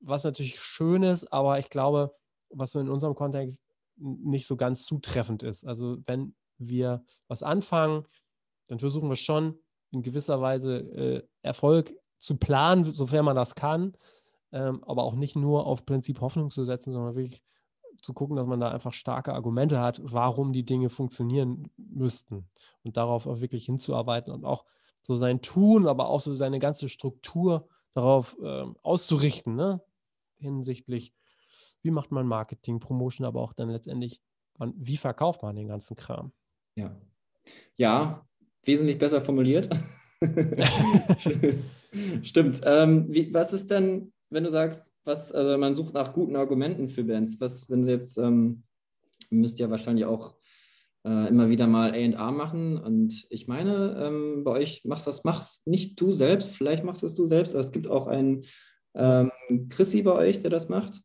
was 0.02 0.24
natürlich 0.24 0.60
schön 0.60 1.04
ist, 1.04 1.32
aber 1.32 1.60
ich 1.60 1.70
glaube, 1.70 2.14
was 2.50 2.76
in 2.76 2.90
unserem 2.90 3.16
Kontext 3.16 3.62
nicht 3.98 4.48
so 4.48 4.56
ganz 4.56 4.86
zutreffend 4.86 5.44
ist. 5.44 5.66
Also 5.66 5.98
wenn 6.06 6.36
wir 6.58 7.04
was 7.28 7.44
anfangen, 7.44 8.06
dann 8.68 8.80
versuchen 8.80 9.10
wir 9.10 9.16
schon 9.16 9.58
in 9.92 10.02
gewisser 10.02 10.42
Weise 10.42 10.78
äh, 10.78 11.24
Erfolg 11.42 11.94
zu 12.18 12.38
planen, 12.38 12.84
sofern 12.84 13.26
man 13.26 13.36
das 13.36 13.56
kann, 13.56 13.94
ähm, 14.52 14.84
aber 14.86 15.04
auch 15.04 15.16
nicht 15.16 15.36
nur 15.36 15.66
auf 15.66 15.86
Prinzip 15.86 16.22
Hoffnung 16.22 16.50
zu 16.50 16.66
setzen, 16.66 16.94
sondern 16.94 17.16
wirklich 17.16 17.42
zu 18.02 18.14
gucken, 18.14 18.36
dass 18.36 18.48
man 18.48 18.60
da 18.60 18.70
einfach 18.70 18.94
starke 18.94 19.34
Argumente 19.34 19.80
hat, 19.80 20.02
warum 20.04 20.54
die 20.54 20.66
Dinge 20.66 20.90
funktionieren 20.90 21.70
müssten 21.78 22.50
und 22.84 22.98
darauf 22.98 23.28
auch 23.28 23.42
wirklich 23.42 23.66
hinzuarbeiten 23.66 24.34
und 24.34 24.46
auch 24.46 24.66
so 25.02 25.16
sein 25.16 25.42
Tun, 25.42 25.88
aber 25.88 26.10
auch 26.10 26.22
so 26.22 26.34
seine 26.36 26.60
ganze 26.60 26.90
Struktur 26.90 27.68
darauf 27.94 28.38
äh, 28.42 28.66
auszurichten. 28.82 29.56
Ne? 29.56 29.82
Hinsichtlich, 30.42 31.14
wie 31.84 31.92
macht 31.92 32.12
man 32.12 32.28
Marketing, 32.28 32.80
Promotion, 32.80 33.26
aber 33.26 33.42
auch 33.42 33.54
dann 33.54 33.70
letztendlich, 33.70 34.22
wann, 34.58 34.74
wie 34.78 34.98
verkauft 34.98 35.44
man 35.44 35.56
den 35.56 35.68
ganzen 35.68 35.96
Kram. 35.96 36.34
Ja, 36.76 36.96
ja 37.78 38.26
wesentlich 38.64 38.98
besser 38.98 39.22
formuliert. 39.22 39.70
Stimmt. 42.24 42.62
Ähm, 42.64 43.08
wie, 43.10 43.34
was 43.34 43.54
ist 43.54 43.72
denn, 43.72 44.14
wenn 44.30 44.44
du 44.44 44.50
sagst, 44.50 44.94
was, 45.04 45.32
also 45.32 45.58
man 45.58 45.76
sucht 45.76 45.94
nach 45.94 46.14
guten 46.14 46.36
Argumenten 46.36 46.88
für 46.88 47.04
Bands, 47.04 47.40
was, 47.40 47.70
wenn 47.70 47.84
sie 47.84 47.92
jetzt, 47.92 48.18
ähm, 48.18 48.64
müsst 49.30 49.60
ja 49.60 49.70
wahrscheinlich 49.70 50.06
auch 50.06 50.36
äh, 51.04 51.28
immer 51.28 51.50
wieder 51.50 51.68
mal 51.68 51.92
A&R 51.92 52.32
machen 52.32 52.78
und 52.78 53.26
ich 53.30 53.48
meine, 53.48 53.96
ähm, 54.00 54.44
bei 54.44 54.52
euch 54.52 54.86
machst 54.86 55.08
das, 55.08 55.24
machst 55.24 55.66
nicht 55.66 56.00
du 56.00 56.12
selbst, 56.12 56.50
vielleicht 56.50 56.84
machst 56.84 57.04
es 57.04 57.16
du 57.16 57.26
selbst, 57.26 57.54
aber 57.54 57.62
es 57.62 57.72
gibt 57.72 57.88
auch 57.88 58.08
einen 58.08 58.44
ähm, 58.96 59.32
Chrissy 59.70 60.02
bei 60.02 60.14
euch, 60.14 60.40
der 60.42 60.50
das 60.50 60.70
macht. 60.70 61.02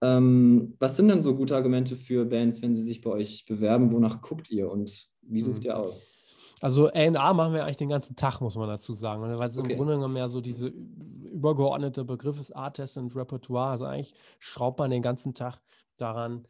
Ähm, 0.00 0.76
was 0.78 0.96
sind 0.96 1.08
denn 1.08 1.22
so 1.22 1.34
gute 1.34 1.56
Argumente 1.56 1.96
für 1.96 2.24
Bands, 2.24 2.62
wenn 2.62 2.76
sie 2.76 2.82
sich 2.82 3.00
bei 3.00 3.10
euch 3.10 3.44
bewerben? 3.46 3.90
Wonach 3.92 4.22
guckt 4.22 4.50
ihr 4.50 4.70
und 4.70 5.08
wie 5.22 5.40
sucht 5.40 5.60
mhm. 5.60 5.64
ihr 5.66 5.78
aus? 5.78 6.12
Also 6.60 6.88
A&R 6.88 7.34
machen 7.34 7.54
wir 7.54 7.64
eigentlich 7.64 7.76
den 7.76 7.88
ganzen 7.88 8.16
Tag, 8.16 8.40
muss 8.40 8.56
man 8.56 8.68
dazu 8.68 8.92
sagen. 8.92 9.22
Weil 9.22 9.48
es 9.48 9.56
okay. 9.56 9.72
im 9.72 9.76
Grunde 9.76 9.94
genommen 9.94 10.16
ja 10.16 10.28
so 10.28 10.40
diese 10.40 10.68
übergeordnete 10.68 12.04
Begriff 12.04 12.38
ist 12.40 12.54
Artist 12.54 12.96
und 12.98 13.14
Repertoire. 13.14 13.70
Also 13.70 13.84
eigentlich 13.84 14.14
schraubt 14.38 14.78
man 14.78 14.90
den 14.90 15.02
ganzen 15.02 15.34
Tag 15.34 15.60
daran, 15.96 16.46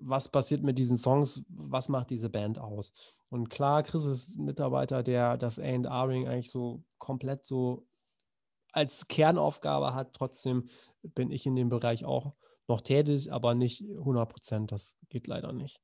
was 0.00 0.28
passiert 0.28 0.62
mit 0.62 0.78
diesen 0.78 0.96
Songs, 0.96 1.42
was 1.48 1.88
macht 1.88 2.10
diese 2.10 2.30
Band 2.30 2.58
aus. 2.58 2.92
Und 3.28 3.50
klar, 3.50 3.82
Chris 3.82 4.06
ist 4.06 4.36
ein 4.36 4.44
Mitarbeiter, 4.44 5.02
der 5.02 5.36
das 5.36 5.58
A&R-Ring 5.58 6.26
eigentlich 6.26 6.50
so 6.50 6.82
komplett 6.98 7.44
so 7.44 7.86
als 8.72 9.08
Kernaufgabe 9.08 9.94
hat. 9.94 10.12
Trotzdem 10.12 10.68
bin 11.02 11.30
ich 11.30 11.46
in 11.46 11.56
dem 11.56 11.68
Bereich 11.68 12.04
auch 12.04 12.34
noch 12.68 12.80
tätig, 12.80 13.32
aber 13.32 13.54
nicht 13.54 13.82
100 13.82 14.28
Prozent. 14.28 14.72
Das 14.72 14.96
geht 15.08 15.26
leider 15.26 15.52
nicht. 15.52 15.80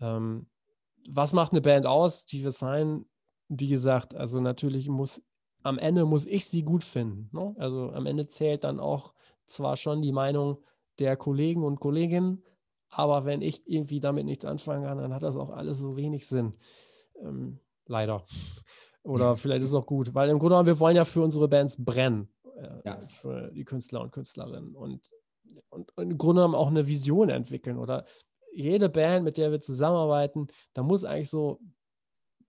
Ähm, 0.00 0.46
was 1.08 1.32
macht 1.32 1.52
eine 1.52 1.60
Band 1.60 1.86
aus, 1.86 2.26
die 2.26 2.42
wir 2.42 2.52
sein? 2.52 3.06
Wie 3.48 3.68
gesagt, 3.68 4.14
also 4.14 4.40
natürlich 4.40 4.88
muss 4.88 5.22
am 5.62 5.78
Ende 5.78 6.04
muss 6.04 6.26
ich 6.26 6.46
sie 6.46 6.62
gut 6.62 6.84
finden. 6.84 7.28
Ne? 7.32 7.54
Also 7.58 7.90
am 7.92 8.06
Ende 8.06 8.26
zählt 8.26 8.64
dann 8.64 8.80
auch 8.80 9.14
zwar 9.46 9.76
schon 9.76 10.02
die 10.02 10.12
Meinung 10.12 10.58
der 10.98 11.16
Kollegen 11.16 11.64
und 11.64 11.80
Kolleginnen, 11.80 12.42
aber 12.88 13.24
wenn 13.24 13.42
ich 13.42 13.62
irgendwie 13.66 14.00
damit 14.00 14.26
nichts 14.26 14.44
anfangen 14.44 14.84
kann, 14.84 14.98
dann 14.98 15.14
hat 15.14 15.22
das 15.22 15.36
auch 15.36 15.50
alles 15.50 15.78
so 15.78 15.96
wenig 15.96 16.26
Sinn. 16.26 16.54
Ähm, 17.20 17.58
leider. 17.86 18.24
Oder 19.04 19.36
vielleicht 19.36 19.62
ist 19.62 19.70
es 19.70 19.74
auch 19.74 19.86
gut, 19.86 20.14
weil 20.14 20.28
im 20.28 20.38
Grunde 20.38 20.54
genommen, 20.54 20.68
wir 20.68 20.78
wollen 20.78 20.96
ja 20.96 21.04
für 21.04 21.22
unsere 21.22 21.48
Bands 21.48 21.76
brennen. 21.82 22.28
Äh, 22.56 22.68
ja. 22.84 23.00
Für 23.08 23.50
die 23.50 23.64
Künstler 23.64 24.00
und 24.00 24.12
Künstlerinnen. 24.12 24.76
Und 24.76 25.10
und, 25.70 25.96
und 25.96 26.10
im 26.10 26.18
Grunde 26.18 26.40
genommen 26.40 26.54
auch 26.54 26.68
eine 26.68 26.86
Vision 26.86 27.28
entwickeln. 27.28 27.78
Oder 27.78 28.04
jede 28.52 28.88
Band, 28.88 29.24
mit 29.24 29.38
der 29.38 29.50
wir 29.50 29.60
zusammenarbeiten, 29.60 30.48
da 30.74 30.82
muss 30.82 31.04
eigentlich 31.04 31.30
so, 31.30 31.60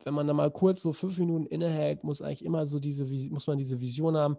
wenn 0.04 0.14
man 0.14 0.28
da 0.28 0.34
mal 0.34 0.52
kurz 0.52 0.82
so 0.82 0.92
fünf 0.92 1.18
Minuten 1.18 1.46
innehält, 1.46 2.04
muss 2.04 2.22
eigentlich 2.22 2.44
immer 2.44 2.66
so 2.68 2.80
diese, 2.80 3.06
muss 3.30 3.48
man 3.48 3.58
diese 3.58 3.80
Vision 3.80 4.18
haben, 4.18 4.38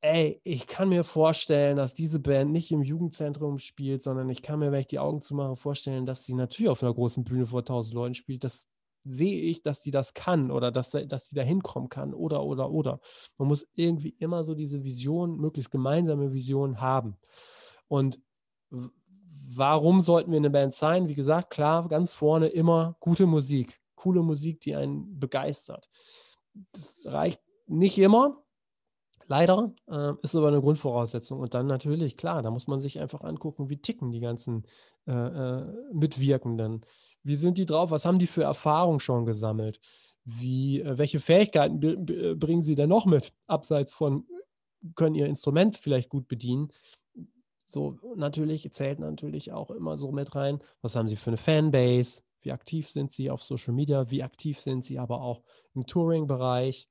ey, 0.00 0.40
ich 0.44 0.68
kann 0.68 0.90
mir 0.90 1.02
vorstellen, 1.02 1.76
dass 1.76 1.94
diese 1.94 2.20
Band 2.20 2.52
nicht 2.52 2.70
im 2.70 2.82
Jugendzentrum 2.82 3.58
spielt, 3.58 4.02
sondern 4.02 4.28
ich 4.28 4.42
kann 4.42 4.60
mir, 4.60 4.70
wenn 4.70 4.80
ich 4.80 4.86
die 4.86 5.00
Augen 5.00 5.20
zumache, 5.20 5.56
vorstellen, 5.56 6.06
dass 6.06 6.24
sie 6.24 6.34
natürlich 6.34 6.70
auf 6.70 6.84
einer 6.84 6.94
großen 6.94 7.24
Bühne 7.24 7.46
vor 7.46 7.64
tausend 7.64 7.94
Leuten 7.94 8.14
spielt. 8.14 8.44
Das 8.44 8.68
sehe 9.08 9.40
ich, 9.42 9.62
dass 9.62 9.80
die 9.80 9.90
das 9.90 10.14
kann 10.14 10.50
oder 10.50 10.70
dass, 10.70 10.90
dass 10.90 11.26
sie 11.26 11.34
da 11.34 11.42
hinkommen 11.42 11.88
kann 11.88 12.14
oder, 12.14 12.44
oder, 12.44 12.70
oder. 12.70 13.00
Man 13.36 13.48
muss 13.48 13.66
irgendwie 13.74 14.14
immer 14.18 14.44
so 14.44 14.54
diese 14.54 14.84
Vision, 14.84 15.36
möglichst 15.38 15.70
gemeinsame 15.70 16.32
Vision 16.32 16.80
haben. 16.80 17.16
Und 17.88 18.20
warum 19.54 20.02
sollten 20.02 20.30
wir 20.30 20.38
eine 20.38 20.50
Band 20.50 20.74
sein? 20.74 21.08
Wie 21.08 21.14
gesagt, 21.14 21.50
klar, 21.50 21.88
ganz 21.88 22.12
vorne 22.12 22.48
immer 22.48 22.96
gute 23.00 23.26
Musik, 23.26 23.80
coole 23.94 24.22
Musik, 24.22 24.60
die 24.60 24.74
einen 24.74 25.18
begeistert. 25.18 25.88
Das 26.72 27.02
reicht 27.06 27.40
nicht 27.66 27.98
immer, 27.98 28.42
Leider 29.28 29.74
äh, 29.88 30.14
ist 30.22 30.34
aber 30.34 30.48
eine 30.48 30.62
Grundvoraussetzung. 30.62 31.38
Und 31.38 31.52
dann 31.52 31.66
natürlich, 31.66 32.16
klar, 32.16 32.42
da 32.42 32.50
muss 32.50 32.66
man 32.66 32.80
sich 32.80 32.98
einfach 32.98 33.20
angucken, 33.20 33.68
wie 33.68 33.76
ticken 33.76 34.10
die 34.10 34.20
ganzen 34.20 34.64
äh, 35.06 35.12
äh, 35.12 35.66
Mitwirkenden. 35.92 36.80
Wie 37.28 37.36
sind 37.36 37.58
die 37.58 37.66
drauf? 37.66 37.90
Was 37.90 38.06
haben 38.06 38.18
die 38.18 38.26
für 38.26 38.44
Erfahrungen 38.44 39.00
schon 39.00 39.26
gesammelt? 39.26 39.80
Wie, 40.24 40.80
äh, 40.80 40.96
welche 40.96 41.20
Fähigkeiten 41.20 41.78
bringen 42.38 42.62
sie 42.62 42.74
denn 42.74 42.88
noch 42.88 43.04
mit, 43.04 43.34
abseits 43.46 43.92
von, 43.92 44.26
können 44.94 45.14
ihr 45.14 45.26
Instrument 45.26 45.76
vielleicht 45.76 46.08
gut 46.08 46.26
bedienen? 46.26 46.72
So, 47.66 47.98
natürlich 48.16 48.66
zählt 48.72 48.98
natürlich 48.98 49.52
auch 49.52 49.70
immer 49.70 49.98
so 49.98 50.10
mit 50.10 50.34
rein, 50.34 50.60
was 50.80 50.96
haben 50.96 51.06
sie 51.06 51.16
für 51.16 51.28
eine 51.28 51.36
Fanbase? 51.36 52.22
Wie 52.40 52.50
aktiv 52.50 52.88
sind 52.88 53.12
sie 53.12 53.28
auf 53.30 53.42
Social 53.42 53.74
Media? 53.74 54.10
Wie 54.10 54.22
aktiv 54.22 54.58
sind 54.58 54.86
sie 54.86 54.98
aber 54.98 55.20
auch 55.20 55.42
im 55.74 55.84
Touring-Bereich? 55.84 56.88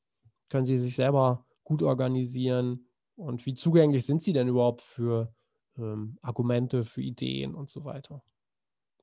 Können 0.49 0.65
sie 0.65 0.77
sich 0.77 0.95
selber 0.95 1.47
gut 1.63 1.81
organisieren 1.81 2.85
und 3.15 3.43
wie 3.47 3.55
zugänglich 3.55 4.05
sind 4.05 4.21
sie 4.21 4.33
denn 4.33 4.49
überhaupt 4.49 4.83
für 4.83 5.33
ähm, 5.79 6.19
Argumente, 6.21 6.85
für 6.85 7.01
Ideen 7.01 7.55
und 7.55 7.71
so 7.71 7.85
weiter. 7.85 8.21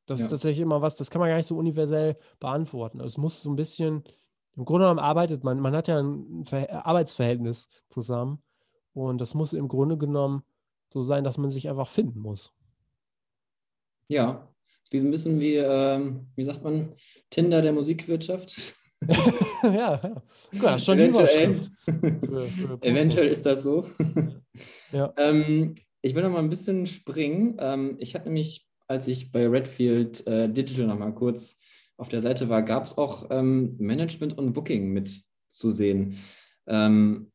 Das 0.07 0.19
ja. 0.19 0.27
ist 0.27 0.31
tatsächlich 0.31 0.61
immer 0.61 0.83
was, 0.83 0.97
das 0.97 1.11
kann 1.11 1.21
man 1.21 1.29
gar 1.29 1.37
nicht 1.37 1.47
so 1.47 1.57
universell 1.57 2.17
beantworten. 2.41 3.01
Also 3.01 3.15
es 3.15 3.19
muss 3.19 3.43
so 3.43 3.51
ein 3.51 3.57
bisschen, 3.57 4.05
im 4.57 4.65
Grunde 4.65 4.85
genommen 4.85 5.01
arbeitet 5.01 5.45
man, 5.45 5.61
man 5.61 5.75
hat 5.75 5.89
ja 5.89 6.01
ein 6.01 6.45
Ver 6.45 6.87
Arbeitsverhältnis 6.87 7.69
zusammen 7.89 8.43
und 8.93 9.21
das 9.21 9.35
muss 9.35 9.53
im 9.53 9.69
Grunde 9.69 9.97
genommen 9.97 10.43
so 10.93 11.03
sein, 11.03 11.25
dass 11.25 11.39
man 11.39 11.51
sich 11.51 11.69
einfach 11.69 11.89
finden 11.89 12.21
muss. 12.21 12.53
Ja, 14.09 14.49
wie 14.91 14.99
so 14.99 15.07
ein 15.07 15.11
bisschen 15.11 15.41
wie, 15.41 15.57
ähm, 15.57 16.29
wie 16.37 16.45
sagt 16.45 16.63
man, 16.63 16.95
Tinder 17.31 17.63
der 17.63 17.73
Musikwirtschaft. 17.73 18.75
ja, 19.63 20.01
ja. 20.03 20.23
ja 20.53 20.79
schon 20.79 20.99
eventuell, 20.99 21.63
für, 21.85 22.41
für 22.41 22.79
eventuell 22.83 23.29
ist 23.29 23.45
das 23.45 23.63
so. 23.63 23.87
ja. 24.93 25.13
Ähm, 25.19 25.75
ich 26.01 26.15
will 26.15 26.23
noch 26.23 26.31
mal 26.31 26.39
ein 26.39 26.51
bisschen 26.51 26.87
springen. 26.87 27.57
Ähm, 27.59 27.97
ich 27.99 28.15
habe 28.15 28.27
nämlich, 28.27 28.69
als 28.95 29.09
ich 29.09 29.33
bei 29.33 29.47
Redfield 29.49 30.25
äh, 30.27 30.49
Digital 30.49 30.87
noch 30.87 30.99
mal 30.99 31.13
kurz 31.13 31.57
auf 31.97 32.09
der 32.09 32.23
Seite 32.23 32.49
war, 32.49 32.63
gab 32.63 32.87
es 32.87 32.97
auch 32.97 33.27
ähm, 33.31 33.75
Management 33.79 34.39
und 34.39 34.53
Booking 34.53 34.93
mit 34.93 35.23
zu 35.49 35.71
sehen. 35.71 36.17
Ähm, 36.67 37.33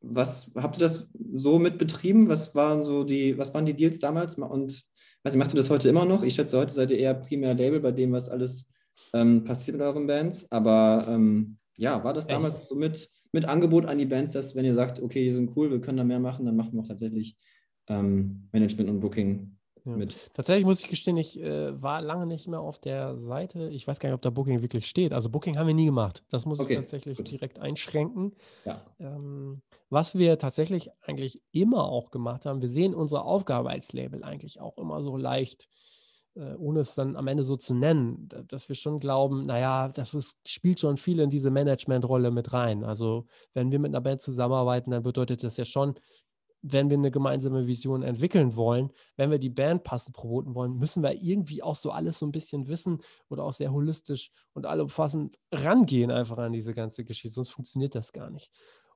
was 0.00 0.50
habt 0.54 0.76
ihr 0.76 0.80
das 0.80 1.10
so 1.34 1.58
mit 1.58 1.78
betrieben? 1.78 2.28
Was 2.28 2.54
waren 2.54 2.84
so 2.84 3.04
die, 3.04 3.36
was 3.38 3.52
waren 3.54 3.66
die 3.66 3.74
Deals 3.74 3.98
damals? 3.98 4.36
Und 4.36 4.84
was 5.22 5.36
macht 5.36 5.52
ihr 5.52 5.56
das 5.56 5.70
heute 5.70 5.88
immer 5.88 6.04
noch? 6.04 6.22
Ich 6.22 6.34
schätze, 6.34 6.58
heute 6.58 6.72
seid 6.72 6.90
ihr 6.90 6.98
eher 6.98 7.14
primär 7.14 7.54
Label 7.54 7.80
bei 7.80 7.92
dem, 7.92 8.12
was 8.12 8.28
alles 8.28 8.68
ähm, 9.12 9.42
passiert 9.44 9.76
mit 9.76 9.86
euren 9.86 10.06
Bands. 10.06 10.46
Aber 10.50 11.06
ähm, 11.08 11.58
ja, 11.76 12.04
war 12.04 12.12
das 12.12 12.26
damals 12.26 12.56
Echt? 12.56 12.68
so 12.68 12.76
mit, 12.76 13.10
mit 13.32 13.46
Angebot 13.46 13.86
an 13.86 13.98
die 13.98 14.06
Bands, 14.06 14.32
dass 14.32 14.54
wenn 14.54 14.64
ihr 14.64 14.74
sagt, 14.74 15.02
okay, 15.02 15.24
die 15.24 15.32
sind 15.32 15.56
cool, 15.56 15.70
wir 15.70 15.80
können 15.80 15.98
da 15.98 16.04
mehr 16.04 16.20
machen, 16.20 16.46
dann 16.46 16.56
machen 16.56 16.74
wir 16.74 16.82
auch 16.82 16.88
tatsächlich 16.88 17.36
ähm, 17.88 18.48
Management 18.52 18.90
und 18.90 19.00
Booking 19.00 19.56
ja. 19.84 19.96
mit. 19.96 20.14
Tatsächlich 20.34 20.64
muss 20.64 20.80
ich 20.80 20.88
gestehen, 20.88 21.16
ich 21.16 21.40
äh, 21.40 21.80
war 21.80 22.00
lange 22.00 22.26
nicht 22.26 22.48
mehr 22.48 22.60
auf 22.60 22.78
der 22.78 23.18
Seite. 23.18 23.68
Ich 23.70 23.86
weiß 23.86 23.98
gar 23.98 24.08
nicht, 24.08 24.14
ob 24.14 24.22
da 24.22 24.30
Booking 24.30 24.62
wirklich 24.62 24.86
steht. 24.86 25.12
Also 25.12 25.28
Booking 25.28 25.58
haben 25.58 25.66
wir 25.66 25.74
nie 25.74 25.86
gemacht. 25.86 26.22
Das 26.30 26.46
muss 26.46 26.60
okay, 26.60 26.74
ich 26.74 26.78
tatsächlich 26.78 27.18
gut. 27.18 27.30
direkt 27.30 27.58
einschränken. 27.58 28.34
Ja. 28.64 28.82
Ähm, 28.98 29.62
was 29.90 30.16
wir 30.16 30.38
tatsächlich 30.38 30.90
eigentlich 31.02 31.40
immer 31.52 31.84
auch 31.84 32.10
gemacht 32.10 32.46
haben, 32.46 32.62
wir 32.62 32.68
sehen 32.68 32.94
unsere 32.94 33.24
Aufgabe 33.24 33.70
als 33.70 33.92
Label 33.92 34.24
eigentlich 34.24 34.60
auch 34.60 34.78
immer 34.78 35.02
so 35.02 35.16
leicht 35.16 35.68
äh, 36.36 36.54
ohne 36.56 36.80
es 36.80 36.94
dann 36.94 37.16
am 37.16 37.28
Ende 37.28 37.44
so 37.44 37.56
zu 37.56 37.74
nennen, 37.74 38.28
dass 38.48 38.68
wir 38.68 38.76
schon 38.76 38.98
glauben, 38.98 39.46
naja, 39.46 39.88
das 39.88 40.14
ist, 40.14 40.36
spielt 40.46 40.80
schon 40.80 40.96
viel 40.96 41.20
in 41.20 41.30
diese 41.30 41.50
Managementrolle 41.50 42.30
mit 42.30 42.52
rein. 42.52 42.84
Also 42.84 43.26
wenn 43.52 43.70
wir 43.70 43.78
mit 43.78 43.90
einer 43.90 44.00
Band 44.00 44.20
zusammenarbeiten, 44.20 44.90
dann 44.90 45.02
bedeutet 45.02 45.44
das 45.44 45.56
ja 45.56 45.64
schon, 45.64 45.94
wenn 46.66 46.88
wir 46.88 46.96
eine 46.96 47.10
gemeinsame 47.10 47.66
Vision 47.66 48.02
entwickeln 48.02 48.56
wollen, 48.56 48.90
wenn 49.16 49.30
wir 49.30 49.38
die 49.38 49.50
Band 49.50 49.84
passend 49.84 50.16
promoten 50.16 50.54
wollen, 50.54 50.78
müssen 50.78 51.02
wir 51.02 51.12
irgendwie 51.12 51.62
auch 51.62 51.76
so 51.76 51.90
alles 51.90 52.18
so 52.18 52.26
ein 52.26 52.32
bisschen 52.32 52.68
wissen 52.68 53.02
oder 53.28 53.44
auch 53.44 53.52
sehr 53.52 53.70
holistisch 53.70 54.30
und 54.54 54.64
allumfassend 54.64 55.38
rangehen 55.52 56.10
einfach 56.10 56.38
an 56.38 56.52
diese 56.52 56.72
ganze 56.72 57.04
Geschichte, 57.04 57.34
sonst 57.34 57.50
funktioniert 57.50 57.94
das 57.94 58.12
gar 58.12 58.30
nicht. 58.30 58.50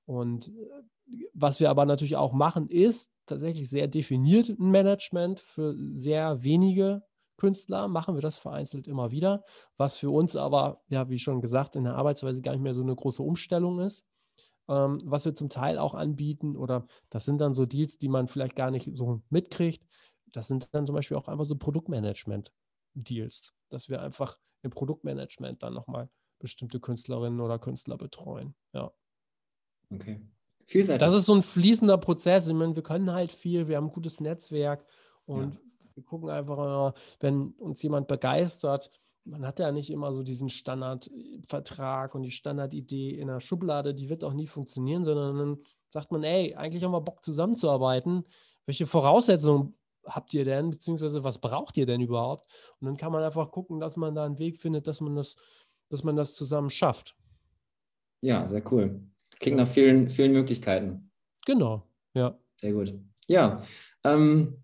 Und 0.07 0.49
äh, 0.49 1.23
was 1.35 1.61
wir 1.61 1.69
aber 1.69 1.85
natürlich 1.85 2.17
auch 2.17 2.33
machen, 2.33 2.69
ist 2.69 3.11
tatsächlich 3.27 3.69
sehr 3.69 3.87
definiert 3.87 4.49
ein 4.49 4.71
Management 4.71 5.41
für 5.41 5.75
sehr 5.95 6.43
wenige 6.43 7.03
Künstler 7.37 7.87
machen 7.87 8.17
wir 8.17 8.23
das 8.23 8.37
vereinzelt 8.37 8.89
immer 8.89 9.11
wieder, 9.11 9.45
was 9.77 9.97
für 9.97 10.11
uns 10.11 10.37
aber, 10.37 10.83
ja, 10.89 11.09
wie 11.09 11.19
schon 11.19 11.41
gesagt, 11.41 11.77
in 11.77 11.85
der 11.85 11.95
Arbeitsweise 11.95 12.41
gar 12.41 12.53
nicht 12.53 12.63
mehr 12.63 12.75
so 12.75 12.83
eine 12.83 12.97
große 12.97 13.23
Umstellung 13.23 13.79
ist. 13.79 14.05
Ähm, 14.69 15.01
was 15.05 15.25
wir 15.25 15.35
zum 15.35 15.49
Teil 15.49 15.79
auch 15.79 15.95
anbieten, 15.95 16.57
oder 16.57 16.87
das 17.11 17.25
sind 17.25 17.41
dann 17.41 17.55
so 17.55 17.67
Deals, 17.67 17.99
die 17.99 18.09
man 18.09 18.29
vielleicht 18.29 18.57
gar 18.57 18.71
nicht 18.71 18.91
so 18.95 19.23
mitkriegt. 19.31 19.87
Das 20.33 20.47
sind 20.47 20.69
dann 20.73 20.87
zum 20.87 20.95
Beispiel 20.95 21.17
auch 21.17 21.29
einfach 21.29 21.47
so 21.47 21.57
Produktmanagement-Deals, 21.57 23.55
dass 23.71 23.89
wir 23.89 24.03
einfach 24.03 24.39
im 24.63 24.71
Produktmanagement 24.71 25.63
dann 25.63 25.75
nochmal 25.75 26.11
bestimmte 26.39 26.81
Künstlerinnen 26.81 27.41
oder 27.41 27.59
Künstler 27.59 27.97
betreuen. 27.97 28.55
Ja. 28.73 28.93
Okay. 29.91 30.21
Vielseitig. 30.67 31.01
Das 31.01 31.15
ist 31.15 31.25
so 31.25 31.35
ein 31.35 31.43
fließender 31.43 31.97
Prozess. 31.97 32.47
Ich 32.47 32.55
meine, 32.55 32.77
wir 32.77 32.83
können 32.83 33.13
halt 33.13 33.33
viel, 33.33 33.69
wir 33.69 33.79
haben 33.79 33.87
ein 33.87 33.93
gutes 33.93 34.21
Netzwerk 34.21 34.85
und 35.25 35.55
ja. 35.55 35.61
Wir 35.95 36.05
gucken 36.05 36.31
einfach, 36.31 36.95
wenn 37.19 37.55
uns 37.55 37.83
jemand 37.83 38.07
begeistert, 38.07 38.89
man 39.25 39.47
hat 39.47 39.59
ja 39.59 39.73
nicht 39.73 39.91
immer 39.91 40.13
so 40.13 40.23
diesen 40.23 40.49
Standardvertrag 40.49 42.15
und 42.15 42.23
die 42.23 42.31
Standardidee 42.31 43.11
in 43.11 43.29
der 43.29 43.41
Schublade, 43.41 43.95
die 43.95 44.09
wird 44.09 44.25
auch 44.25 44.33
nie 44.33 44.47
funktionieren, 44.47 45.05
sondern 45.05 45.37
dann 45.37 45.59
sagt 45.91 46.13
man, 46.13 46.23
ey, 46.23 46.55
eigentlich 46.55 46.85
haben 46.85 46.93
wir 46.93 47.01
Bock 47.01 47.25
zusammenzuarbeiten. 47.25 48.25
Welche 48.67 48.87
Voraussetzungen 48.87 49.75
habt 50.05 50.33
ihr 50.35 50.45
denn, 50.45 50.71
beziehungsweise 50.71 51.25
was 51.25 51.39
braucht 51.39 51.77
ihr 51.77 51.87
denn 51.87 52.01
überhaupt? 52.01 52.51
Und 52.81 52.87
dann 52.87 52.97
kann 52.97 53.13
man 53.13 53.23
einfach 53.23 53.51
gucken, 53.51 53.81
dass 53.81 53.97
man 53.97 54.15
da 54.15 54.25
einen 54.25 54.39
Weg 54.39 54.59
findet, 54.59 54.87
dass 54.87 55.01
man 55.01 55.17
das, 55.17 55.37
dass 55.89 56.03
man 56.05 56.17
das 56.17 56.35
zusammen 56.35 56.71
schafft. 56.71 57.17
Ja, 58.21 58.47
sehr 58.47 58.63
cool. 58.73 59.01
Klingt 59.41 59.59
nach 59.59 59.69
vielen, 59.69 60.09
vielen 60.09 60.33
Möglichkeiten. 60.33 61.11
Genau, 61.47 61.83
ja. 62.15 62.39
Sehr 62.61 62.73
gut. 62.73 62.95
Ja, 63.27 63.63
ähm, 64.05 64.63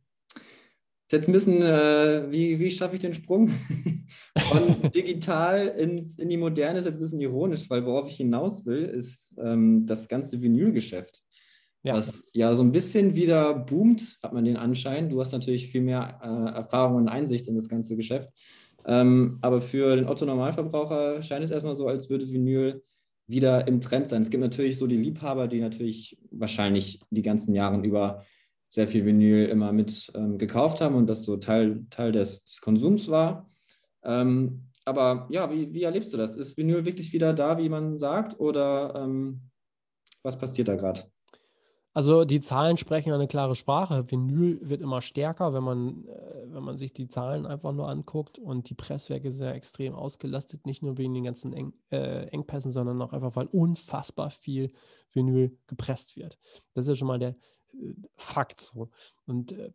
jetzt 1.13 1.29
ein 1.29 1.33
bisschen, 1.33 1.63
äh, 1.63 2.31
wie, 2.31 2.59
wie 2.59 2.71
schaffe 2.71 2.95
ich 2.95 3.01
den 3.01 3.15
Sprung 3.15 3.49
von 4.39 4.91
digital 4.91 5.69
ins, 5.69 6.19
in 6.19 6.29
die 6.29 6.37
Moderne, 6.37 6.79
ist 6.79 6.85
jetzt 6.87 6.97
ein 6.97 7.03
bisschen 7.03 7.21
ironisch, 7.21 7.69
weil 7.69 7.85
worauf 7.85 8.09
ich 8.09 8.17
hinaus 8.17 8.67
will, 8.67 8.85
ist 8.85 9.35
ähm, 9.39 9.87
das 9.87 10.09
ganze 10.09 10.41
Vinylgeschäft. 10.41 11.23
Ja. 11.83 11.95
Was 11.97 12.25
ja 12.33 12.55
so 12.55 12.63
ein 12.63 12.73
bisschen 12.73 13.15
wieder 13.15 13.53
boomt, 13.53 14.19
hat 14.23 14.33
man 14.33 14.47
den 14.47 14.57
Anschein. 14.57 15.11
Du 15.11 15.21
hast 15.21 15.33
natürlich 15.33 15.69
viel 15.69 15.83
mehr 15.83 16.19
äh, 16.23 16.57
Erfahrung 16.57 16.97
und 16.97 17.09
Einsicht 17.09 17.47
in 17.47 17.55
das 17.55 17.69
ganze 17.69 17.95
Geschäft. 17.95 18.31
Ähm, 18.87 19.39
aber 19.43 19.61
für 19.61 19.95
den 19.95 20.09
Otto-Normalverbraucher 20.09 21.23
scheint 21.23 21.45
es 21.45 21.51
erstmal 21.51 21.75
so, 21.75 21.87
als 21.87 22.09
würde 22.09 22.31
Vinyl 22.31 22.83
wieder 23.27 23.67
im 23.69 23.81
Trend 23.81 24.09
sein. 24.09 24.23
Es 24.23 24.31
gibt 24.31 24.43
natürlich 24.43 24.79
so 24.79 24.87
die 24.87 24.97
Liebhaber, 24.97 25.47
die 25.47 25.61
natürlich 25.61 26.19
wahrscheinlich 26.31 27.01
die 27.11 27.23
ganzen 27.23 27.55
Jahre 27.55 27.81
über 27.85 28.25
sehr 28.75 28.89
viel 28.89 29.07
Vinyl 29.07 29.47
immer 29.47 29.73
mit 29.73 30.11
ähm, 30.15 30.37
gekauft 30.37 30.81
haben 30.81 30.97
und 30.97 31.07
das 31.07 31.23
so 31.23 31.37
Teil, 31.37 31.87
Teil 31.91 32.11
des, 32.11 32.43
des 32.43 32.61
Konsums 32.61 33.09
war. 33.09 33.49
Ähm, 34.03 34.65
aber 34.85 35.29
ja, 35.31 35.51
wie, 35.51 35.73
wie 35.73 35.85
erlebst 35.85 36.13
du 36.13 36.17
das? 36.17 36.35
Ist 36.35 36.57
Vinyl 36.57 36.85
wirklich 36.85 37.13
wieder 37.13 37.33
da, 37.33 37.57
wie 37.57 37.69
man 37.69 37.99
sagt, 37.99 38.39
oder 38.41 38.95
ähm, 38.97 39.43
was 40.23 40.37
passiert 40.37 40.69
da 40.69 40.75
gerade? 40.75 41.03
Also 41.97 42.25
die 42.25 42.41
Zahlen 42.41 42.77
sprechen 42.77 43.13
eine 43.13 43.29
klare 43.29 43.55
Sprache. 43.55 44.11
Vinyl 44.11 44.59
wird 44.69 44.83
immer 44.83 45.01
stärker, 45.01 45.55
wenn 45.55 45.63
man, 45.63 46.09
äh, 46.09 46.43
wenn 46.47 46.65
man 46.65 46.77
sich 46.77 46.93
die 46.93 47.07
Zahlen 47.07 47.47
einfach 47.47 47.73
nur 47.73 47.89
anguckt 47.89 48.37
und 48.39 48.69
die 48.69 48.75
Presswerke 48.75 49.31
sind 49.31 49.45
ja 49.45 49.53
extrem 49.53 49.95
ausgelastet, 49.95 50.67
nicht 50.67 50.83
nur 50.83 50.99
wegen 50.99 51.15
den 51.15 51.23
ganzen 51.23 51.53
Eng, 51.53 51.73
äh, 51.91 52.27
Engpässen, 52.27 52.73
sondern 52.73 53.01
auch 53.01 53.13
einfach, 53.13 53.37
weil 53.37 53.47
unfassbar 53.47 54.31
viel 54.31 54.73
Vinyl 55.13 55.57
gepresst 55.69 56.17
wird. 56.17 56.37
Das 56.75 56.83
ist 56.83 56.89
ja 56.89 56.97
schon 56.97 57.09
mal 57.09 57.21
der 57.21 57.37
Fakt 58.17 58.61
so. 58.61 58.91
Und 59.27 59.53
äh, 59.53 59.73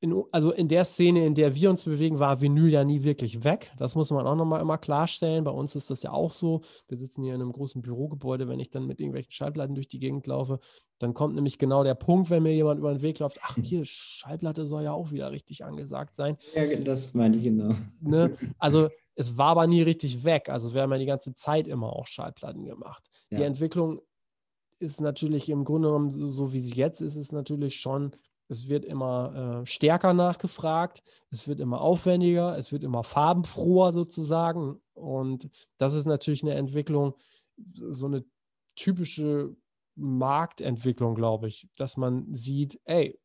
in, 0.00 0.22
also 0.30 0.52
in 0.52 0.68
der 0.68 0.84
Szene, 0.84 1.24
in 1.24 1.34
der 1.34 1.54
wir 1.54 1.70
uns 1.70 1.84
bewegen, 1.84 2.18
war 2.18 2.40
Vinyl 2.40 2.70
ja 2.70 2.84
nie 2.84 3.02
wirklich 3.02 3.44
weg. 3.44 3.72
Das 3.78 3.94
muss 3.94 4.10
man 4.10 4.26
auch 4.26 4.36
nochmal 4.36 4.60
immer 4.60 4.78
klarstellen. 4.78 5.44
Bei 5.44 5.50
uns 5.50 5.74
ist 5.74 5.90
das 5.90 6.02
ja 6.02 6.12
auch 6.12 6.32
so. 6.32 6.60
Wir 6.88 6.98
sitzen 6.98 7.22
hier 7.22 7.34
in 7.34 7.40
einem 7.40 7.52
großen 7.52 7.80
Bürogebäude. 7.80 8.48
Wenn 8.48 8.60
ich 8.60 8.70
dann 8.70 8.86
mit 8.86 9.00
irgendwelchen 9.00 9.32
Schallplatten 9.32 9.74
durch 9.74 9.88
die 9.88 9.98
Gegend 9.98 10.26
laufe, 10.26 10.60
dann 10.98 11.14
kommt 11.14 11.34
nämlich 11.34 11.58
genau 11.58 11.82
der 11.82 11.94
Punkt, 11.94 12.30
wenn 12.30 12.42
mir 12.42 12.54
jemand 12.54 12.78
über 12.78 12.92
den 12.92 13.02
Weg 13.02 13.18
läuft, 13.18 13.38
ach, 13.42 13.56
hier, 13.62 13.84
Schallplatte 13.84 14.66
soll 14.66 14.82
ja 14.82 14.92
auch 14.92 15.12
wieder 15.12 15.30
richtig 15.30 15.64
angesagt 15.64 16.16
sein. 16.16 16.36
Ja, 16.54 16.64
das 16.76 17.14
meine 17.14 17.36
ich 17.36 17.42
genau. 17.42 17.74
Ne? 18.00 18.36
Also 18.58 18.88
es 19.14 19.36
war 19.38 19.48
aber 19.48 19.66
nie 19.66 19.82
richtig 19.82 20.24
weg. 20.24 20.48
Also 20.48 20.74
wir 20.74 20.82
haben 20.82 20.92
ja 20.92 20.98
die 20.98 21.06
ganze 21.06 21.34
Zeit 21.34 21.66
immer 21.66 21.94
auch 21.94 22.06
Schallplatten 22.06 22.64
gemacht. 22.64 23.02
Ja. 23.30 23.38
Die 23.38 23.44
Entwicklung 23.44 24.00
ist 24.78 25.00
natürlich 25.00 25.48
im 25.48 25.64
Grunde 25.64 25.88
genommen, 25.88 26.28
so 26.28 26.52
wie 26.52 26.60
sie 26.60 26.74
jetzt 26.74 27.00
ist, 27.00 27.16
ist 27.16 27.32
natürlich 27.32 27.76
schon 27.76 28.12
es 28.48 28.68
wird 28.68 28.84
immer 28.84 29.62
äh, 29.62 29.66
stärker 29.66 30.14
nachgefragt, 30.14 31.02
es 31.30 31.48
wird 31.48 31.60
immer 31.60 31.80
aufwendiger, 31.80 32.56
es 32.56 32.72
wird 32.72 32.84
immer 32.84 33.02
farbenfroher 33.02 33.92
sozusagen. 33.92 34.80
Und 34.94 35.48
das 35.78 35.94
ist 35.94 36.06
natürlich 36.06 36.42
eine 36.42 36.54
Entwicklung, 36.54 37.14
so 37.74 38.06
eine 38.06 38.24
typische 38.76 39.56
Marktentwicklung, 39.96 41.14
glaube 41.14 41.48
ich, 41.48 41.68
dass 41.76 41.96
man 41.96 42.32
sieht, 42.34 42.80
ey, 42.84 43.18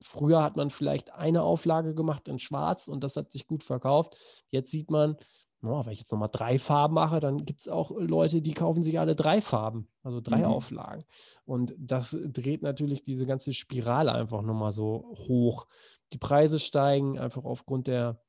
früher 0.00 0.42
hat 0.42 0.56
man 0.56 0.70
vielleicht 0.70 1.12
eine 1.12 1.42
Auflage 1.42 1.94
gemacht 1.94 2.28
in 2.28 2.38
Schwarz 2.38 2.88
und 2.88 3.04
das 3.04 3.16
hat 3.16 3.30
sich 3.30 3.46
gut 3.46 3.62
verkauft. 3.62 4.16
Jetzt 4.50 4.70
sieht 4.70 4.90
man, 4.90 5.16
oh, 5.62 5.84
wenn 5.84 5.92
ich 5.92 6.00
jetzt 6.00 6.12
nochmal 6.12 6.30
drei 6.30 6.58
Farben 6.58 6.94
mache, 6.94 7.20
dann 7.20 7.44
gibt 7.44 7.60
es 7.60 7.68
auch 7.68 7.92
Leute, 7.96 8.42
die 8.42 8.52
kaufen 8.52 8.82
sich 8.82 8.98
alle 8.98 9.14
drei 9.14 9.40
Farben, 9.40 9.88
also 10.02 10.20
drei 10.20 10.38
mhm. 10.38 10.44
Auflagen. 10.44 11.04
Und 11.44 11.74
das 11.78 12.16
dreht 12.24 12.62
natürlich 12.62 13.02
diese 13.02 13.26
ganze 13.26 13.52
Spirale 13.52 14.12
einfach 14.12 14.42
nochmal 14.42 14.72
so 14.72 15.14
hoch. 15.28 15.66
Die 16.12 16.18
Preise 16.18 16.58
steigen 16.58 17.18
einfach 17.18 17.44
aufgrund 17.44 17.86
der 17.86 18.20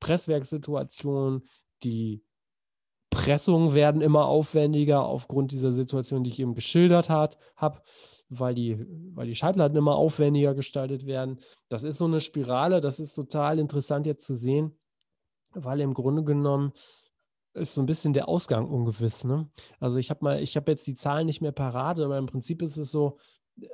Presswerkssituation, 0.00 1.42
die 1.82 2.22
Pressungen 3.10 3.74
werden 3.74 4.00
immer 4.00 4.26
aufwendiger 4.26 5.04
aufgrund 5.04 5.52
dieser 5.52 5.72
Situation, 5.72 6.24
die 6.24 6.30
ich 6.30 6.40
eben 6.40 6.54
geschildert 6.54 7.08
habe, 7.08 7.80
weil 8.28 8.54
die, 8.54 8.84
weil 9.14 9.26
die 9.26 9.36
Schallplatten 9.36 9.76
immer 9.76 9.94
aufwendiger 9.94 10.54
gestaltet 10.54 11.06
werden. 11.06 11.40
Das 11.68 11.84
ist 11.84 11.98
so 11.98 12.06
eine 12.06 12.20
Spirale, 12.20 12.80
das 12.80 12.98
ist 12.98 13.14
total 13.14 13.58
interessant 13.58 14.06
jetzt 14.06 14.26
zu 14.26 14.34
sehen 14.34 14.76
weil 15.54 15.80
im 15.80 15.94
Grunde 15.94 16.24
genommen 16.24 16.72
ist 17.54 17.74
so 17.74 17.82
ein 17.82 17.86
bisschen 17.86 18.12
der 18.12 18.28
Ausgang 18.28 18.68
ungewiss. 18.68 19.24
Ne? 19.24 19.48
Also 19.78 19.98
ich 19.98 20.10
habe 20.10 20.24
mal, 20.24 20.42
ich 20.42 20.56
habe 20.56 20.70
jetzt 20.72 20.86
die 20.86 20.96
Zahlen 20.96 21.26
nicht 21.26 21.40
mehr 21.40 21.52
parat, 21.52 22.00
aber 22.00 22.18
im 22.18 22.26
Prinzip 22.26 22.62
ist 22.62 22.76
es 22.76 22.90
so, 22.90 23.18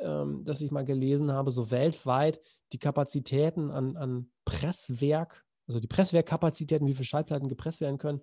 ähm, 0.00 0.44
dass 0.44 0.60
ich 0.60 0.70
mal 0.70 0.84
gelesen 0.84 1.32
habe, 1.32 1.50
so 1.50 1.70
weltweit 1.70 2.40
die 2.72 2.78
Kapazitäten 2.78 3.70
an, 3.70 3.96
an 3.96 4.30
Presswerk, 4.44 5.44
also 5.66 5.80
die 5.80 5.88
Presswerkkapazitäten, 5.88 6.86
wie 6.86 6.94
viele 6.94 7.06
Schallplatten 7.06 7.48
gepresst 7.48 7.80
werden 7.80 7.98
können, 7.98 8.20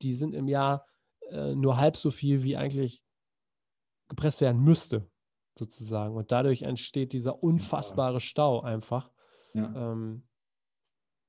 die 0.00 0.14
sind 0.14 0.34
im 0.34 0.48
Jahr 0.48 0.86
äh, 1.30 1.54
nur 1.54 1.76
halb 1.76 1.96
so 1.96 2.10
viel, 2.10 2.42
wie 2.42 2.56
eigentlich 2.56 3.04
gepresst 4.08 4.40
werden 4.40 4.62
müsste, 4.62 5.06
sozusagen. 5.58 6.16
Und 6.16 6.32
dadurch 6.32 6.62
entsteht 6.62 7.12
dieser 7.12 7.42
unfassbare 7.42 8.20
Stau 8.20 8.60
einfach. 8.60 9.10
Ja. 9.52 9.92
Ähm, 9.92 10.26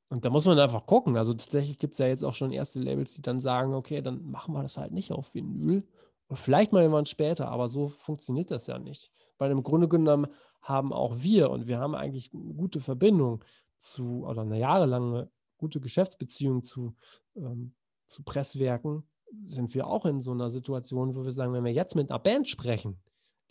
und 0.10 0.26
da 0.26 0.30
muss 0.30 0.46
man 0.46 0.60
einfach 0.60 0.86
gucken. 0.86 1.18
Also 1.18 1.34
tatsächlich 1.34 1.80
gibt 1.80 1.94
es 1.94 2.00
ja 2.00 2.08
jetzt 2.08 2.24
auch 2.24 2.36
schon 2.36 2.52
erste 2.52 2.80
Labels, 2.80 3.14
die 3.14 3.22
dann 3.22 3.42
sagen, 3.42 3.74
okay, 3.74 4.02
dann 4.02 4.24
machen 4.30 4.54
wir 4.54 4.64
das 4.64 4.78
halt 4.78 4.92
nicht 4.92 5.12
auf 5.12 5.34
Vinyl. 5.34 5.84
Vielleicht 6.32 6.74
mal 6.74 6.84
jemand 6.84 7.10
später, 7.10 7.50
aber 7.50 7.70
so 7.70 7.88
funktioniert 7.88 8.52
das 8.52 8.68
ja 8.68 8.80
nicht. 8.80 9.12
Weil 9.38 9.52
im 9.52 9.64
Grunde 9.64 9.88
genommen 9.88 10.28
haben 10.62 10.94
auch 10.94 11.22
wir 11.22 11.52
und 11.52 11.68
wir 11.68 11.80
haben 11.80 11.96
eigentlich 11.96 12.34
eine 12.34 12.54
gute 12.54 12.82
Verbindung 12.82 13.44
zu, 13.78 14.26
oder 14.26 14.42
eine 14.42 14.60
jahrelange 14.60 15.30
gute 15.58 15.80
Geschäftsbeziehung 15.80 16.64
zu, 16.64 16.96
ähm, 17.36 17.74
zu 18.06 18.24
Presswerken, 18.24 19.04
sind 19.46 19.74
wir 19.74 19.88
auch 19.88 20.06
in 20.06 20.22
so 20.22 20.32
einer 20.32 20.50
Situation, 20.50 21.16
wo 21.16 21.24
wir 21.24 21.32
sagen, 21.32 21.54
wenn 21.54 21.64
wir 21.64 21.74
jetzt 21.74 21.96
mit 21.96 22.10
einer 22.10 22.20
Band 22.20 22.48
sprechen, 22.48 23.00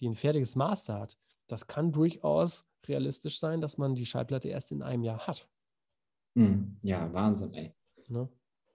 die 0.00 0.08
ein 0.08 0.14
fertiges 0.14 0.56
Master 0.56 1.00
hat, 1.00 1.18
das 1.46 1.66
kann 1.66 1.92
durchaus 1.92 2.64
realistisch 2.86 3.38
sein, 3.38 3.60
dass 3.60 3.78
man 3.78 3.94
die 3.94 4.06
Schallplatte 4.06 4.48
erst 4.48 4.72
in 4.72 4.82
einem 4.82 5.02
Jahr 5.02 5.26
hat. 5.26 5.48
Hm, 6.34 6.76
ja, 6.82 7.12
Wahnsinn, 7.12 7.54
ey. 7.54 7.74
Ne? 8.08 8.28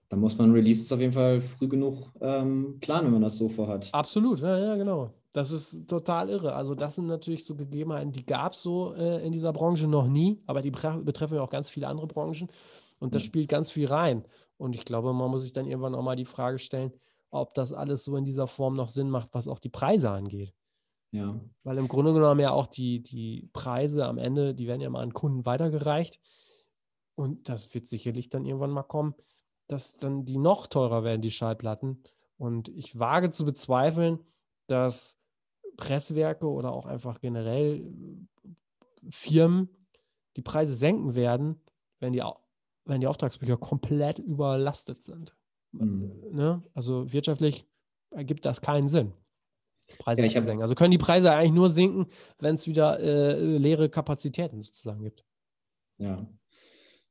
Da 0.08 0.16
muss 0.16 0.36
man 0.36 0.52
Releases 0.52 0.90
auf 0.90 1.00
jeden 1.00 1.12
Fall 1.12 1.40
früh 1.40 1.68
genug 1.68 2.10
ähm, 2.20 2.78
planen, 2.80 3.06
wenn 3.06 3.12
man 3.12 3.22
das 3.22 3.38
so 3.38 3.48
vorhat. 3.48 3.90
Absolut, 3.92 4.40
ja, 4.40 4.58
ja, 4.58 4.76
genau. 4.76 5.14
Das 5.32 5.52
ist 5.52 5.86
total 5.86 6.28
irre. 6.28 6.54
Also, 6.54 6.74
das 6.74 6.96
sind 6.96 7.06
natürlich 7.06 7.44
so 7.44 7.54
Gegebenheiten, 7.54 8.10
die 8.10 8.26
gab 8.26 8.54
es 8.54 8.62
so 8.62 8.92
äh, 8.94 9.24
in 9.24 9.30
dieser 9.30 9.52
Branche 9.52 9.86
noch 9.86 10.08
nie, 10.08 10.42
aber 10.46 10.62
die 10.62 10.72
betreffen 10.72 11.36
ja 11.36 11.42
auch 11.42 11.50
ganz 11.50 11.70
viele 11.70 11.86
andere 11.86 12.08
Branchen. 12.08 12.48
Und 12.98 13.14
das 13.14 13.22
ja. 13.22 13.26
spielt 13.26 13.48
ganz 13.48 13.70
viel 13.70 13.86
rein. 13.86 14.24
Und 14.56 14.74
ich 14.74 14.84
glaube, 14.84 15.12
man 15.12 15.30
muss 15.30 15.42
sich 15.42 15.52
dann 15.52 15.66
irgendwann 15.66 15.94
auch 15.94 16.02
mal 16.02 16.16
die 16.16 16.24
Frage 16.24 16.58
stellen, 16.58 16.92
ob 17.30 17.54
das 17.54 17.72
alles 17.72 18.04
so 18.04 18.16
in 18.16 18.24
dieser 18.24 18.48
Form 18.48 18.74
noch 18.74 18.88
Sinn 18.88 19.08
macht, 19.08 19.32
was 19.32 19.46
auch 19.46 19.60
die 19.60 19.68
Preise 19.68 20.10
angeht. 20.10 20.52
Ja. 21.12 21.40
Weil 21.62 21.78
im 21.78 21.88
Grunde 21.88 22.12
genommen 22.12 22.40
ja 22.40 22.50
auch 22.50 22.66
die, 22.66 23.02
die 23.02 23.48
Preise 23.52 24.06
am 24.06 24.18
Ende, 24.18 24.54
die 24.54 24.66
werden 24.66 24.80
ja 24.80 24.90
mal 24.90 25.02
an 25.02 25.14
Kunden 25.14 25.46
weitergereicht. 25.46 26.20
Und 27.20 27.50
das 27.50 27.74
wird 27.74 27.86
sicherlich 27.86 28.30
dann 28.30 28.46
irgendwann 28.46 28.70
mal 28.70 28.82
kommen, 28.82 29.14
dass 29.66 29.98
dann 29.98 30.24
die 30.24 30.38
noch 30.38 30.66
teurer 30.66 31.04
werden, 31.04 31.20
die 31.20 31.30
Schallplatten. 31.30 32.02
Und 32.38 32.70
ich 32.70 32.98
wage 32.98 33.30
zu 33.30 33.44
bezweifeln, 33.44 34.20
dass 34.68 35.18
Presswerke 35.76 36.48
oder 36.48 36.72
auch 36.72 36.86
einfach 36.86 37.20
generell 37.20 37.84
äh, 37.84 38.48
Firmen 39.10 39.68
die 40.36 40.40
Preise 40.40 40.74
senken 40.74 41.14
werden, 41.14 41.60
wenn 41.98 42.14
die, 42.14 42.22
wenn 42.86 43.02
die 43.02 43.06
Auftragsbücher 43.06 43.58
komplett 43.58 44.18
überlastet 44.18 45.02
sind. 45.02 45.36
Mhm. 45.72 46.22
Ne? 46.32 46.62
Also 46.72 47.12
wirtschaftlich 47.12 47.66
ergibt 48.12 48.46
das 48.46 48.62
keinen 48.62 48.88
Sinn. 48.88 49.12
Preise 49.98 50.24
ja, 50.24 50.40
zu 50.40 50.42
senken. 50.42 50.62
Also 50.62 50.74
können 50.74 50.92
die 50.92 50.96
Preise 50.96 51.32
eigentlich 51.32 51.52
nur 51.52 51.68
sinken, 51.68 52.06
wenn 52.38 52.54
es 52.54 52.66
wieder 52.66 52.98
äh, 52.98 53.58
leere 53.58 53.90
Kapazitäten 53.90 54.62
sozusagen 54.62 55.02
gibt. 55.02 55.22
Ja, 55.98 56.26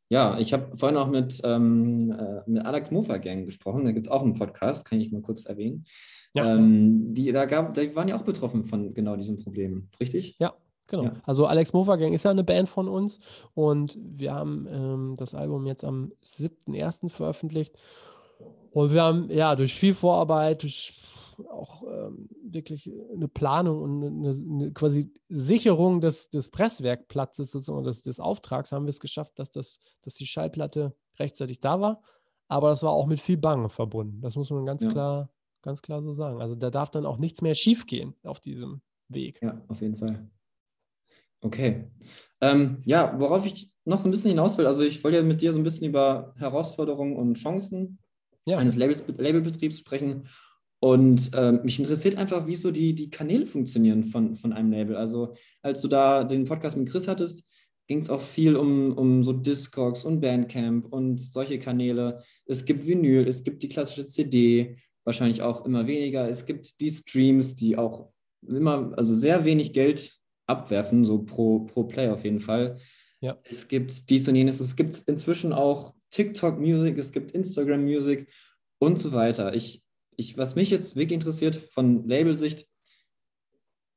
ja, 0.09 0.39
ich 0.39 0.53
habe 0.53 0.75
vorhin 0.75 0.97
auch 0.97 1.07
mit, 1.07 1.39
ähm, 1.43 2.11
äh, 2.11 2.49
mit 2.49 2.65
Alex 2.65 2.89
Mofa 2.89 3.17
Gang 3.17 3.45
gesprochen. 3.45 3.85
Da 3.85 3.91
gibt 3.91 4.07
es 4.07 4.11
auch 4.11 4.23
einen 4.23 4.33
Podcast, 4.33 4.89
kann 4.89 4.99
ich 4.99 5.11
mal 5.11 5.21
kurz 5.21 5.45
erwähnen. 5.45 5.85
Ja. 6.33 6.55
Ähm, 6.55 7.13
die, 7.13 7.31
da, 7.31 7.45
gab, 7.45 7.75
da 7.75 7.95
waren 7.95 8.07
ja 8.07 8.17
auch 8.17 8.23
betroffen 8.23 8.63
von 8.63 8.93
genau 8.93 9.15
diesem 9.15 9.37
Problem, 9.37 9.87
richtig? 9.99 10.35
Ja, 10.39 10.55
genau. 10.87 11.03
Ja. 11.03 11.13
Also 11.23 11.45
Alex 11.45 11.73
Mofa 11.73 11.95
Gang 11.95 12.13
ist 12.13 12.23
ja 12.23 12.31
eine 12.31 12.43
Band 12.43 12.69
von 12.69 12.87
uns 12.87 13.19
und 13.53 13.99
wir 14.01 14.33
haben 14.33 14.67
ähm, 14.69 15.15
das 15.15 15.35
Album 15.35 15.67
jetzt 15.67 15.83
am 15.83 16.11
7.1. 16.25 17.09
veröffentlicht. 17.09 17.77
Und 18.71 18.91
wir 18.91 19.03
haben 19.03 19.29
ja 19.29 19.55
durch 19.55 19.73
viel 19.73 19.93
Vorarbeit, 19.93 20.63
durch 20.63 20.99
auch 21.47 21.83
ähm, 21.83 22.29
wirklich 22.43 22.91
eine 23.13 23.27
Planung 23.27 23.81
und 23.81 24.03
eine, 24.03 24.29
eine, 24.29 24.73
quasi 24.73 25.11
Sicherung 25.29 26.01
des, 26.01 26.29
des 26.29 26.49
Presswerkplatzes 26.49 27.51
sozusagen 27.51 27.83
des, 27.83 28.01
des 28.01 28.19
Auftrags 28.19 28.71
haben 28.71 28.85
wir 28.85 28.91
es 28.91 28.99
geschafft, 28.99 29.37
dass, 29.39 29.51
das, 29.51 29.79
dass 30.01 30.15
die 30.15 30.25
Schallplatte 30.25 30.95
rechtzeitig 31.17 31.59
da 31.59 31.79
war. 31.79 32.01
Aber 32.47 32.69
das 32.69 32.83
war 32.83 32.91
auch 32.91 33.05
mit 33.05 33.19
viel 33.19 33.37
Bange 33.37 33.69
verbunden. 33.69 34.21
Das 34.21 34.35
muss 34.35 34.49
man 34.49 34.65
ganz 34.65 34.83
ja. 34.83 34.91
klar, 34.91 35.29
ganz 35.61 35.81
klar 35.81 36.01
so 36.01 36.13
sagen. 36.13 36.41
Also 36.41 36.55
da 36.55 36.69
darf 36.69 36.89
dann 36.89 37.05
auch 37.05 37.17
nichts 37.17 37.41
mehr 37.41 37.53
schiefgehen 37.53 38.15
auf 38.23 38.39
diesem 38.39 38.81
Weg. 39.07 39.39
Ja, 39.41 39.61
auf 39.67 39.81
jeden 39.81 39.97
Fall. 39.97 40.29
Okay. 41.41 41.89
Ähm, 42.41 42.81
ja, 42.85 43.19
worauf 43.19 43.45
ich 43.45 43.71
noch 43.85 43.99
so 43.99 44.07
ein 44.07 44.11
bisschen 44.11 44.31
hinaus 44.31 44.57
will, 44.57 44.67
also 44.67 44.81
ich 44.81 45.03
wollte 45.03 45.17
ja 45.17 45.23
mit 45.23 45.41
dir 45.41 45.51
so 45.51 45.59
ein 45.59 45.63
bisschen 45.63 45.87
über 45.87 46.33
Herausforderungen 46.37 47.15
und 47.15 47.35
Chancen 47.35 47.99
ja. 48.45 48.57
eines 48.57 48.75
Labels, 48.75 49.03
Labelbetriebs 49.07 49.79
sprechen 49.79 50.27
und 50.79 51.31
äh, 51.33 51.51
mich 51.51 51.77
interessiert 51.79 52.17
einfach, 52.17 52.47
wie 52.47 52.55
so 52.55 52.71
die, 52.71 52.95
die 52.95 53.09
Kanäle 53.09 53.45
funktionieren 53.45 54.03
von, 54.03 54.35
von 54.35 54.53
einem 54.53 54.71
Label. 54.71 54.95
Also, 54.95 55.33
als 55.61 55.81
du 55.81 55.89
da 55.89 56.23
den 56.23 56.45
Podcast 56.45 56.77
mit 56.77 56.89
Chris 56.89 57.07
hattest, 57.07 57.43
ging 57.87 57.99
es 57.99 58.09
auch 58.09 58.21
viel 58.21 58.55
um, 58.55 58.93
um 58.97 59.23
so 59.23 59.33
Discogs 59.33 60.05
und 60.05 60.21
Bandcamp 60.21 60.93
und 60.93 61.17
solche 61.17 61.59
Kanäle. 61.59 62.23
Es 62.45 62.63
gibt 62.63 62.87
Vinyl, 62.87 63.27
es 63.27 63.43
gibt 63.43 63.61
die 63.63 63.67
klassische 63.67 64.05
CD, 64.05 64.77
wahrscheinlich 65.03 65.41
auch 65.41 65.65
immer 65.65 65.87
weniger. 65.87 66.29
Es 66.29 66.45
gibt 66.45 66.79
die 66.79 66.91
Streams, 66.91 67.55
die 67.55 67.77
auch 67.77 68.09
immer, 68.47 68.93
also 68.95 69.13
sehr 69.13 69.43
wenig 69.43 69.73
Geld 69.73 70.17
abwerfen, 70.45 71.03
so 71.03 71.23
pro, 71.23 71.61
pro 71.61 71.83
Play 71.83 72.09
auf 72.09 72.23
jeden 72.23 72.39
Fall. 72.39 72.77
Ja. 73.21 73.37
Es 73.43 73.67
gibt 73.67 74.09
dies 74.09 74.27
und 74.29 74.35
jenes. 74.35 74.61
Es 74.61 74.75
gibt 74.75 75.03
inzwischen 75.07 75.51
auch 75.51 75.93
TikTok-Music, 76.11 76.97
es 76.97 77.11
gibt 77.11 77.31
Instagram-Music 77.31 78.29
und 78.79 78.97
so 78.97 79.11
weiter. 79.11 79.53
Ich 79.53 79.83
ich, 80.19 80.37
was 80.37 80.55
mich 80.55 80.69
jetzt 80.69 80.97
wirklich 80.97 81.15
interessiert 81.15 81.55
von 81.55 82.07
Labelsicht, 82.07 82.67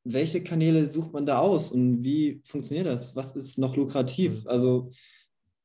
welche 0.04 0.42
Kanäle 0.42 0.86
sucht 0.86 1.12
man 1.12 1.26
da 1.26 1.38
aus 1.38 1.72
und 1.72 2.04
wie 2.04 2.40
funktioniert 2.44 2.86
das? 2.86 3.16
Was 3.16 3.34
ist 3.34 3.58
noch 3.58 3.76
lukrativ? 3.76 4.44
Mhm. 4.44 4.48
Also, 4.48 4.90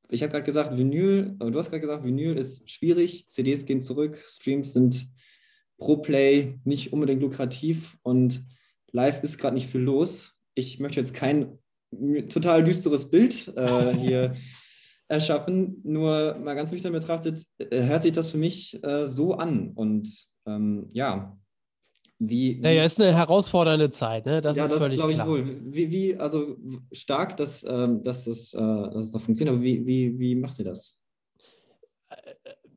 ich 0.10 0.24
habe 0.24 0.32
gerade 0.32 0.46
gesagt, 0.46 0.76
Vinyl, 0.76 1.36
du 1.38 1.60
hast 1.60 1.70
gerade 1.70 1.82
gesagt, 1.82 2.04
Vinyl 2.04 2.38
ist 2.38 2.70
schwierig, 2.70 3.28
CDs 3.30 3.66
gehen 3.66 3.82
zurück, 3.82 4.18
Streams 4.18 4.74
sind 4.74 5.08
pro 5.78 5.98
Play 5.98 6.60
nicht 6.64 6.92
unbedingt 6.92 7.22
lukrativ 7.22 7.98
und 8.02 8.44
live 8.92 9.22
ist 9.22 9.38
gerade 9.38 9.54
nicht 9.54 9.68
viel 9.68 9.82
los. 9.82 10.34
Ich 10.56 10.80
möchte 10.80 11.00
jetzt 11.00 11.14
kein 11.14 11.60
total 12.30 12.64
düsteres 12.64 13.12
Bild 13.12 13.54
äh, 13.56 13.94
hier 14.00 14.34
erschaffen. 15.08 15.82
Nur 15.84 16.36
mal 16.40 16.56
ganz 16.56 16.72
nüchtern 16.72 16.94
betrachtet, 16.94 17.44
äh, 17.60 17.84
hört 17.84 18.02
sich 18.02 18.14
das 18.14 18.32
für 18.32 18.38
mich 18.38 18.82
äh, 18.84 19.06
so 19.06 19.36
an. 19.36 19.72
Und 19.76 20.28
ähm, 20.48 20.88
ja, 20.92 21.38
wie, 22.20 22.60
naja, 22.60 22.84
ist 22.84 23.00
eine 23.00 23.14
herausfordernde 23.14 23.92
Zeit, 23.92 24.26
ne? 24.26 24.42
Das 24.42 24.58
ja, 24.58 24.66
ist 24.66 24.72
das 24.72 24.82
völlig 24.82 24.98
glaube 24.98 25.12
ich 25.12 25.18
klar. 25.18 25.28
wohl. 25.28 25.46
Wie, 25.66 25.92
wie, 25.92 26.16
also 26.18 26.58
stark, 26.92 27.38
dass, 27.38 27.64
ähm, 27.64 28.02
dass, 28.02 28.26
das, 28.26 28.54
äh, 28.54 28.58
dass 28.58 29.06
es 29.06 29.14
noch 29.14 29.22
funktioniert, 29.22 29.56
aber 29.56 29.64
wie, 29.64 29.86
wie, 29.86 30.18
wie 30.18 30.36
macht 30.36 30.58
ihr 30.58 30.66
das? 30.66 30.98
Äh, 32.10 32.34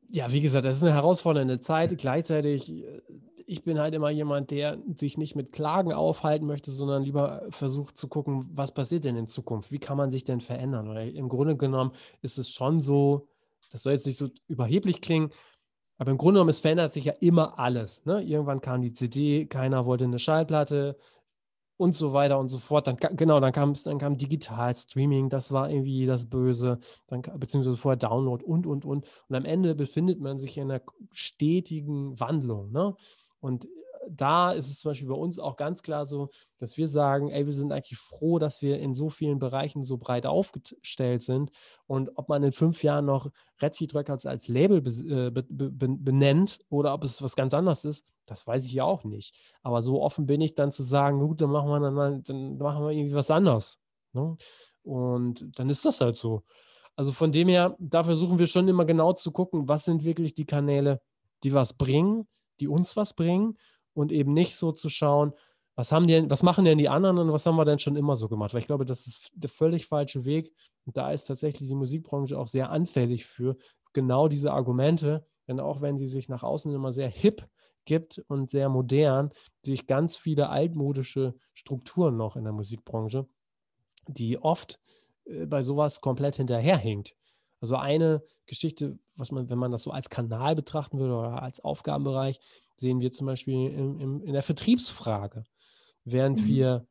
ja, 0.09 0.31
wie 0.31 0.41
gesagt, 0.41 0.65
das 0.65 0.77
ist 0.77 0.83
eine 0.83 0.93
herausfordernde 0.93 1.59
Zeit. 1.59 1.97
Gleichzeitig, 1.97 2.71
äh, 2.71 3.01
ich 3.47 3.63
bin 3.63 3.79
halt 3.79 3.95
immer 3.95 4.11
jemand, 4.11 4.51
der 4.51 4.77
sich 4.95 5.17
nicht 5.17 5.35
mit 5.35 5.51
Klagen 5.51 5.91
aufhalten 5.91 6.45
möchte, 6.45 6.69
sondern 6.69 7.01
lieber 7.01 7.47
versucht 7.49 7.97
zu 7.97 8.07
gucken, 8.07 8.45
was 8.53 8.73
passiert 8.73 9.05
denn 9.05 9.15
in 9.15 9.27
Zukunft? 9.27 9.71
Wie 9.71 9.79
kann 9.79 9.97
man 9.97 10.11
sich 10.11 10.23
denn 10.23 10.39
verändern? 10.39 10.87
Oder 10.87 11.03
im 11.03 11.29
Grunde 11.29 11.57
genommen 11.57 11.93
ist 12.21 12.37
es 12.37 12.51
schon 12.51 12.79
so, 12.79 13.27
das 13.71 13.81
soll 13.83 13.93
jetzt 13.93 14.05
nicht 14.05 14.17
so 14.17 14.29
überheblich 14.47 15.01
klingen, 15.01 15.31
aber 16.01 16.09
im 16.09 16.17
Grunde 16.17 16.39
genommen, 16.39 16.49
es 16.49 16.59
verändert 16.59 16.91
sich 16.91 17.05
ja 17.05 17.13
immer 17.19 17.59
alles. 17.59 18.03
Ne? 18.05 18.23
Irgendwann 18.23 18.59
kam 18.59 18.81
die 18.81 18.91
CD, 18.91 19.45
keiner 19.45 19.85
wollte 19.85 20.05
eine 20.05 20.17
Schallplatte 20.17 20.97
und 21.77 21.95
so 21.95 22.11
weiter 22.11 22.39
und 22.39 22.49
so 22.49 22.57
fort. 22.57 22.87
Dann, 22.87 22.97
genau, 22.97 23.39
dann 23.39 23.51
kam, 23.51 23.75
dann 23.83 23.99
kam 23.99 24.17
Digital 24.17 24.73
Streaming, 24.73 25.29
das 25.29 25.51
war 25.51 25.69
irgendwie 25.69 26.07
das 26.07 26.25
Böse, 26.25 26.79
dann, 27.05 27.21
beziehungsweise 27.21 27.77
vorher 27.77 27.97
Download 27.97 28.43
und, 28.43 28.65
und, 28.65 28.83
und. 28.83 29.05
Und 29.05 29.35
am 29.35 29.45
Ende 29.45 29.75
befindet 29.75 30.19
man 30.19 30.39
sich 30.39 30.57
in 30.57 30.71
einer 30.71 30.81
stetigen 31.11 32.19
Wandlung. 32.19 32.71
Ne? 32.71 32.95
Und 33.39 33.67
da 34.09 34.51
ist 34.51 34.69
es 34.69 34.79
zum 34.79 34.91
Beispiel 34.91 35.07
bei 35.07 35.15
uns 35.15 35.39
auch 35.39 35.55
ganz 35.55 35.83
klar 35.83 36.05
so, 36.05 36.29
dass 36.57 36.77
wir 36.77 36.87
sagen, 36.87 37.29
ey, 37.29 37.45
wir 37.45 37.53
sind 37.53 37.71
eigentlich 37.71 37.97
froh, 37.97 38.39
dass 38.39 38.61
wir 38.61 38.79
in 38.79 38.93
so 38.93 39.09
vielen 39.09 39.39
Bereichen 39.39 39.85
so 39.85 39.97
breit 39.97 40.25
aufgestellt 40.25 41.21
sind. 41.21 41.51
Und 41.87 42.11
ob 42.15 42.29
man 42.29 42.43
in 42.43 42.51
fünf 42.51 42.83
Jahren 42.83 43.05
noch 43.05 43.29
Redfeed 43.61 43.93
Records 43.93 44.25
als 44.25 44.47
Label 44.47 44.77
äh, 44.77 45.29
be 45.29 45.43
be 45.43 45.69
be 45.69 45.87
benennt 45.89 46.59
oder 46.69 46.93
ob 46.93 47.03
es 47.03 47.21
was 47.21 47.35
ganz 47.35 47.53
anderes 47.53 47.85
ist, 47.85 48.05
das 48.25 48.45
weiß 48.47 48.65
ich 48.65 48.73
ja 48.73 48.83
auch 48.83 49.03
nicht. 49.03 49.35
Aber 49.61 49.81
so 49.81 50.01
offen 50.01 50.25
bin 50.25 50.41
ich 50.41 50.55
dann 50.55 50.71
zu 50.71 50.83
sagen, 50.83 51.19
gut, 51.19 51.41
dann 51.41 51.51
machen 51.51 51.69
wir, 51.69 51.79
dann, 51.79 52.23
dann 52.23 52.57
machen 52.57 52.83
wir 52.83 52.91
irgendwie 52.91 53.15
was 53.15 53.31
anderes. 53.31 53.79
Ne? 54.13 54.37
Und 54.83 55.59
dann 55.59 55.69
ist 55.69 55.85
das 55.85 56.01
halt 56.01 56.15
so. 56.15 56.43
Also 56.95 57.13
von 57.13 57.31
dem 57.31 57.47
her, 57.47 57.75
da 57.79 58.03
versuchen 58.03 58.39
wir 58.39 58.47
schon 58.47 58.67
immer 58.67 58.85
genau 58.85 59.13
zu 59.13 59.31
gucken, 59.31 59.67
was 59.67 59.85
sind 59.85 60.03
wirklich 60.03 60.35
die 60.35 60.45
Kanäle, 60.45 61.01
die 61.43 61.53
was 61.53 61.73
bringen, 61.73 62.27
die 62.59 62.67
uns 62.67 62.95
was 62.95 63.13
bringen 63.13 63.57
und 63.93 64.11
eben 64.11 64.33
nicht 64.33 64.55
so 64.55 64.71
zu 64.71 64.89
schauen, 64.89 65.33
was 65.75 65.91
haben 65.91 66.07
die, 66.07 66.29
was 66.29 66.43
machen 66.43 66.65
denn 66.65 66.77
die 66.77 66.89
anderen 66.89 67.17
und 67.17 67.31
was 67.31 67.45
haben 67.45 67.55
wir 67.55 67.65
denn 67.65 67.79
schon 67.79 67.95
immer 67.95 68.17
so 68.17 68.27
gemacht? 68.27 68.53
Weil 68.53 68.61
ich 68.61 68.67
glaube, 68.67 68.85
das 68.85 69.07
ist 69.07 69.31
der 69.33 69.49
völlig 69.49 69.87
falsche 69.87 70.25
Weg. 70.25 70.53
Und 70.85 70.97
da 70.97 71.11
ist 71.11 71.25
tatsächlich 71.25 71.69
die 71.69 71.75
Musikbranche 71.75 72.37
auch 72.37 72.47
sehr 72.47 72.69
anfällig 72.69 73.25
für 73.25 73.57
genau 73.93 74.27
diese 74.27 74.51
Argumente. 74.51 75.25
Denn 75.47 75.59
auch 75.59 75.81
wenn 75.81 75.97
sie 75.97 76.07
sich 76.07 76.29
nach 76.29 76.43
außen 76.43 76.73
immer 76.73 76.93
sehr 76.93 77.09
hip 77.09 77.47
gibt 77.85 78.19
und 78.27 78.49
sehr 78.49 78.69
modern, 78.69 79.31
sehe 79.63 79.73
ich 79.73 79.87
ganz 79.87 80.15
viele 80.15 80.49
altmodische 80.49 81.35
Strukturen 81.53 82.17
noch 82.17 82.35
in 82.35 82.43
der 82.43 82.53
Musikbranche, 82.53 83.27
die 84.07 84.37
oft 84.37 84.79
äh, 85.25 85.45
bei 85.45 85.61
sowas 85.61 86.01
komplett 86.01 86.35
hinterherhinkt. 86.35 87.15
Also 87.59 87.75
eine 87.75 88.23
Geschichte, 88.45 88.97
was 89.15 89.31
man, 89.31 89.49
wenn 89.49 89.57
man 89.57 89.71
das 89.71 89.83
so 89.83 89.91
als 89.91 90.09
Kanal 90.09 90.55
betrachten 90.55 90.99
würde 90.99 91.15
oder 91.15 91.41
als 91.41 91.59
Aufgabenbereich, 91.59 92.39
sehen 92.81 92.99
wir 92.99 93.11
zum 93.11 93.27
Beispiel 93.27 93.71
in, 93.71 93.99
in, 93.99 94.21
in 94.21 94.33
der 94.33 94.43
Vertriebsfrage. 94.43 95.45
Während 96.03 96.41
mhm. 96.41 96.45
wir 96.47 96.87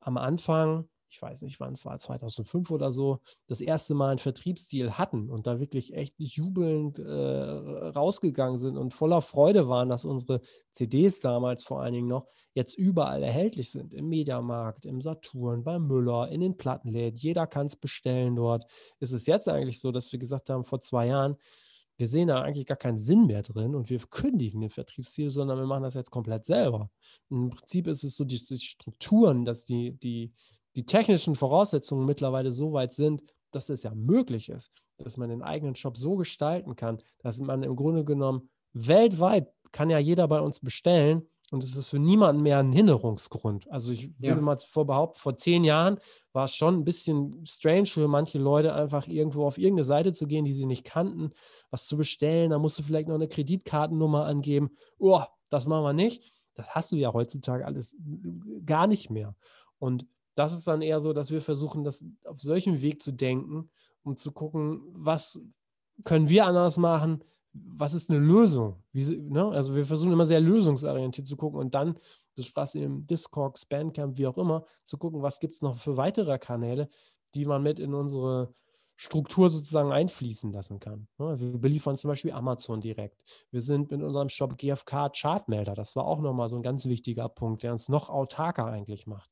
am 0.00 0.18
Anfang, 0.18 0.88
ich 1.08 1.20
weiß 1.20 1.42
nicht 1.42 1.58
wann 1.58 1.72
es 1.72 1.84
war, 1.84 1.98
2005 1.98 2.70
oder 2.70 2.92
so, 2.92 3.20
das 3.48 3.60
erste 3.60 3.94
Mal 3.94 4.10
einen 4.10 4.18
Vertriebsstil 4.18 4.92
hatten 4.92 5.30
und 5.30 5.46
da 5.46 5.58
wirklich 5.58 5.94
echt 5.94 6.14
jubelnd 6.18 6.98
äh, 6.98 7.02
rausgegangen 7.02 8.58
sind 8.58 8.76
und 8.76 8.94
voller 8.94 9.22
Freude 9.22 9.68
waren, 9.68 9.88
dass 9.88 10.04
unsere 10.04 10.40
CDs 10.70 11.20
damals 11.20 11.64
vor 11.64 11.82
allen 11.82 11.94
Dingen 11.94 12.08
noch 12.08 12.26
jetzt 12.54 12.76
überall 12.76 13.22
erhältlich 13.22 13.70
sind. 13.70 13.94
Im 13.94 14.08
Mediamarkt, 14.08 14.84
im 14.84 15.00
Saturn, 15.00 15.64
beim 15.64 15.86
Müller, 15.86 16.28
in 16.28 16.42
den 16.42 16.56
Plattenläden. 16.56 17.18
Jeder 17.18 17.46
kann 17.46 17.66
es 17.66 17.76
bestellen 17.76 18.36
dort. 18.36 18.70
Ist 19.00 19.12
es 19.12 19.26
jetzt 19.26 19.48
eigentlich 19.48 19.80
so, 19.80 19.92
dass 19.92 20.12
wir 20.12 20.18
gesagt 20.18 20.50
haben, 20.50 20.64
vor 20.64 20.80
zwei 20.80 21.06
Jahren, 21.06 21.36
wir 21.96 22.08
sehen 22.08 22.28
da 22.28 22.40
eigentlich 22.40 22.66
gar 22.66 22.76
keinen 22.76 22.98
Sinn 22.98 23.26
mehr 23.26 23.42
drin 23.42 23.74
und 23.74 23.90
wir 23.90 23.98
kündigen 23.98 24.60
den 24.60 24.70
Vertriebsziel, 24.70 25.30
sondern 25.30 25.58
wir 25.58 25.66
machen 25.66 25.82
das 25.82 25.94
jetzt 25.94 26.10
komplett 26.10 26.44
selber. 26.44 26.90
Und 27.28 27.44
Im 27.44 27.50
Prinzip 27.50 27.86
ist 27.86 28.04
es 28.04 28.16
so, 28.16 28.24
die, 28.24 28.38
die 28.38 28.58
Strukturen, 28.58 29.44
dass 29.44 29.64
die, 29.64 29.92
die, 29.92 30.32
die 30.74 30.84
technischen 30.84 31.36
Voraussetzungen 31.36 32.06
mittlerweile 32.06 32.52
so 32.52 32.72
weit 32.72 32.92
sind, 32.92 33.22
dass 33.50 33.68
es 33.68 33.82
ja 33.82 33.94
möglich 33.94 34.48
ist, 34.48 34.70
dass 34.96 35.16
man 35.16 35.28
den 35.28 35.42
eigenen 35.42 35.74
Shop 35.74 35.96
so 35.96 36.16
gestalten 36.16 36.76
kann, 36.76 37.02
dass 37.18 37.38
man 37.38 37.62
im 37.62 37.76
Grunde 37.76 38.04
genommen 38.04 38.48
weltweit 38.72 39.48
kann 39.70 39.90
ja 39.90 39.98
jeder 39.98 40.28
bei 40.28 40.40
uns 40.40 40.60
bestellen 40.60 41.28
und 41.52 41.62
es 41.62 41.76
ist 41.76 41.88
für 41.88 41.98
niemanden 41.98 42.42
mehr 42.42 42.58
ein 42.58 42.72
Hinderungsgrund. 42.72 43.70
Also 43.70 43.92
ich 43.92 44.08
würde 44.18 44.36
ja. 44.36 44.40
mal 44.40 44.56
vorbehaupten, 44.56 45.18
vor 45.18 45.36
zehn 45.36 45.64
Jahren 45.64 45.98
war 46.32 46.46
es 46.46 46.56
schon 46.56 46.76
ein 46.76 46.84
bisschen 46.84 47.44
strange 47.44 47.84
für 47.84 48.08
manche 48.08 48.38
Leute, 48.38 48.72
einfach 48.72 49.06
irgendwo 49.06 49.46
auf 49.46 49.58
irgendeine 49.58 49.84
Seite 49.84 50.14
zu 50.14 50.26
gehen, 50.26 50.46
die 50.46 50.54
sie 50.54 50.64
nicht 50.64 50.84
kannten, 50.84 51.32
was 51.70 51.86
zu 51.86 51.98
bestellen. 51.98 52.52
Da 52.52 52.58
musst 52.58 52.78
du 52.78 52.82
vielleicht 52.82 53.06
noch 53.06 53.16
eine 53.16 53.28
Kreditkartennummer 53.28 54.24
angeben. 54.24 54.70
Oh, 54.98 55.20
das 55.50 55.66
machen 55.66 55.84
wir 55.84 55.92
nicht. 55.92 56.32
Das 56.54 56.70
hast 56.70 56.90
du 56.90 56.96
ja 56.96 57.12
heutzutage 57.12 57.66
alles 57.66 57.98
gar 58.64 58.86
nicht 58.86 59.10
mehr. 59.10 59.36
Und 59.78 60.06
das 60.34 60.54
ist 60.54 60.66
dann 60.66 60.80
eher 60.80 61.02
so, 61.02 61.12
dass 61.12 61.30
wir 61.30 61.42
versuchen, 61.42 61.84
das 61.84 62.02
auf 62.24 62.40
solchem 62.40 62.80
Weg 62.80 63.02
zu 63.02 63.12
denken, 63.12 63.70
um 64.04 64.16
zu 64.16 64.32
gucken, 64.32 64.80
was 64.94 65.38
können 66.02 66.30
wir 66.30 66.46
anders 66.46 66.78
machen, 66.78 67.22
was 67.52 67.94
ist 67.94 68.10
eine 68.10 68.18
Lösung? 68.18 68.82
Wie, 68.92 69.04
ne? 69.04 69.48
Also 69.48 69.74
wir 69.74 69.84
versuchen 69.84 70.12
immer 70.12 70.26
sehr 70.26 70.40
lösungsorientiert 70.40 71.26
zu 71.26 71.36
gucken 71.36 71.60
und 71.60 71.74
dann, 71.74 71.98
du 72.34 72.42
sprachst 72.42 72.74
eben 72.74 73.06
Discord, 73.06 73.68
Bandcamp, 73.68 74.16
wie 74.16 74.26
auch 74.26 74.38
immer, 74.38 74.64
zu 74.84 74.96
gucken, 74.96 75.22
was 75.22 75.38
gibt 75.38 75.54
es 75.54 75.62
noch 75.62 75.76
für 75.76 75.96
weitere 75.96 76.38
Kanäle, 76.38 76.88
die 77.34 77.44
man 77.44 77.62
mit 77.62 77.78
in 77.78 77.94
unsere 77.94 78.54
Struktur 78.96 79.50
sozusagen 79.50 79.92
einfließen 79.92 80.52
lassen 80.52 80.78
kann. 80.78 81.08
Ne? 81.18 81.38
Wir 81.40 81.58
beliefern 81.58 81.96
zum 81.96 82.08
Beispiel 82.08 82.32
Amazon 82.32 82.80
direkt. 82.80 83.20
Wir 83.50 83.60
sind 83.60 83.90
mit 83.90 84.02
unserem 84.02 84.28
Shop 84.28 84.56
GFK 84.56 85.10
Chartmelder. 85.10 85.74
Das 85.74 85.96
war 85.96 86.06
auch 86.06 86.20
nochmal 86.20 86.48
so 86.48 86.56
ein 86.56 86.62
ganz 86.62 86.84
wichtiger 86.86 87.28
Punkt, 87.28 87.62
der 87.62 87.72
uns 87.72 87.88
noch 87.88 88.08
autarker 88.08 88.66
eigentlich 88.66 89.06
macht. 89.06 89.30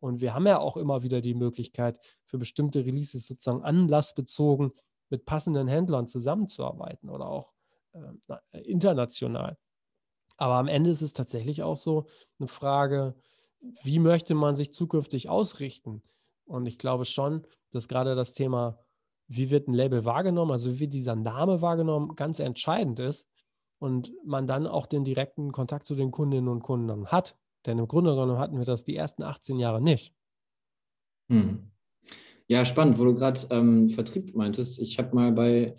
Und 0.00 0.20
wir 0.20 0.34
haben 0.34 0.46
ja 0.46 0.58
auch 0.58 0.76
immer 0.76 1.02
wieder 1.04 1.20
die 1.20 1.34
Möglichkeit, 1.34 2.00
für 2.24 2.38
bestimmte 2.38 2.84
Releases 2.84 3.26
sozusagen 3.26 3.62
anlassbezogen 3.62 4.72
mit 5.10 5.24
passenden 5.24 5.68
Händlern 5.68 6.08
zusammenzuarbeiten 6.08 7.08
oder 7.08 7.28
auch 7.28 7.52
äh, 7.92 8.60
international. 8.60 9.56
Aber 10.36 10.54
am 10.54 10.68
Ende 10.68 10.90
ist 10.90 11.02
es 11.02 11.12
tatsächlich 11.12 11.62
auch 11.62 11.76
so 11.76 12.06
eine 12.38 12.48
Frage, 12.48 13.14
wie 13.82 13.98
möchte 13.98 14.34
man 14.34 14.56
sich 14.56 14.72
zukünftig 14.72 15.28
ausrichten? 15.28 16.02
Und 16.44 16.66
ich 16.66 16.78
glaube 16.78 17.04
schon, 17.04 17.46
dass 17.70 17.88
gerade 17.88 18.14
das 18.14 18.32
Thema, 18.32 18.78
wie 19.28 19.50
wird 19.50 19.68
ein 19.68 19.74
Label 19.74 20.04
wahrgenommen, 20.04 20.50
also 20.50 20.72
wie 20.72 20.80
wird 20.80 20.94
dieser 20.94 21.14
Name 21.14 21.62
wahrgenommen, 21.62 22.16
ganz 22.16 22.40
entscheidend 22.40 22.98
ist 22.98 23.26
und 23.78 24.12
man 24.24 24.46
dann 24.46 24.66
auch 24.66 24.86
den 24.86 25.04
direkten 25.04 25.52
Kontakt 25.52 25.86
zu 25.86 25.94
den 25.94 26.10
Kundinnen 26.10 26.48
und 26.48 26.62
Kunden 26.62 27.06
hat. 27.06 27.36
Denn 27.66 27.78
im 27.78 27.86
Grunde 27.86 28.10
genommen 28.10 28.38
hatten 28.38 28.58
wir 28.58 28.64
das 28.64 28.84
die 28.84 28.96
ersten 28.96 29.22
18 29.22 29.58
Jahre 29.58 29.80
nicht. 29.80 30.14
Hm. 31.28 31.70
Ja, 32.48 32.64
spannend, 32.64 32.98
wo 32.98 33.04
du 33.04 33.14
gerade 33.14 33.40
ähm, 33.50 33.88
Vertrieb 33.88 34.34
meintest. 34.34 34.78
Ich 34.80 34.98
habe 34.98 35.14
mal 35.14 35.32
bei 35.32 35.76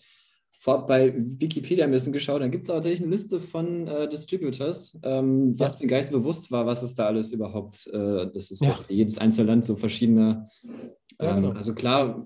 vorab 0.63 0.87
bei 0.87 1.13
Wikipedia 1.13 1.83
ein 1.83 1.91
bisschen 1.91 2.13
geschaut, 2.13 2.41
dann 2.41 2.49
gibt 2.49 2.61
es 2.61 2.69
tatsächlich 2.69 3.01
eine 3.01 3.11
Liste 3.11 3.41
von 3.41 3.85
äh, 3.85 4.07
Distributors, 4.07 4.97
ähm, 5.03 5.59
was 5.59 5.77
mir 5.77 5.87
gar 5.87 5.97
nicht 5.97 6.13
bewusst 6.13 6.53
war, 6.53 6.65
was 6.65 6.81
es 6.83 6.95
da 6.95 7.05
alles 7.05 7.33
überhaupt, 7.33 7.85
äh, 7.87 8.31
das 8.33 8.49
ist 8.49 8.61
ja. 8.61 8.79
jedes 8.87 9.17
einzelne 9.17 9.47
Land 9.49 9.65
so 9.65 9.75
verschiedene, 9.75 10.47
ähm, 11.19 11.27
ja, 11.27 11.35
genau. 11.35 11.51
also 11.51 11.73
klar, 11.73 12.25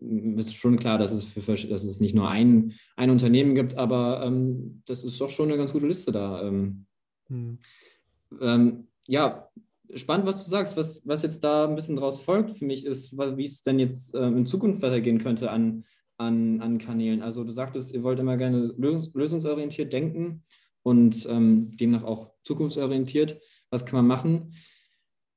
ist 0.00 0.54
schon 0.54 0.78
klar, 0.78 0.96
dass 0.96 1.12
es, 1.12 1.24
für, 1.24 1.40
dass 1.42 1.84
es 1.84 2.00
nicht 2.00 2.14
nur 2.14 2.30
ein, 2.30 2.72
ein 2.96 3.10
Unternehmen 3.10 3.54
gibt, 3.54 3.76
aber 3.76 4.24
ähm, 4.24 4.80
das 4.86 5.04
ist 5.04 5.20
doch 5.20 5.28
schon 5.28 5.48
eine 5.50 5.58
ganz 5.58 5.74
gute 5.74 5.86
Liste 5.86 6.10
da. 6.10 6.42
Ähm. 6.42 6.86
Hm. 7.28 7.58
Ähm, 8.40 8.88
ja, 9.06 9.50
spannend, 9.94 10.26
was 10.26 10.42
du 10.42 10.48
sagst. 10.48 10.76
Was, 10.78 11.02
was 11.04 11.22
jetzt 11.22 11.44
da 11.44 11.68
ein 11.68 11.74
bisschen 11.74 11.96
draus 11.96 12.20
folgt 12.20 12.58
für 12.58 12.64
mich 12.64 12.86
ist, 12.86 13.16
wie 13.16 13.44
es 13.44 13.62
denn 13.62 13.78
jetzt 13.78 14.14
ähm, 14.14 14.38
in 14.38 14.46
Zukunft 14.46 14.80
weitergehen 14.80 15.18
könnte 15.18 15.50
an 15.50 15.84
an, 16.24 16.60
an 16.60 16.78
Kanälen? 16.78 17.22
Also 17.22 17.44
du 17.44 17.52
sagtest, 17.52 17.92
ihr 17.94 18.02
wollt 18.02 18.18
immer 18.18 18.36
gerne 18.36 18.74
lösungs 18.76 19.14
lösungsorientiert 19.14 19.92
denken 19.92 20.42
und 20.82 21.26
ähm, 21.28 21.76
demnach 21.76 22.04
auch 22.04 22.32
zukunftsorientiert. 22.44 23.40
Was 23.70 23.84
kann 23.84 23.96
man 23.96 24.06
machen? 24.06 24.54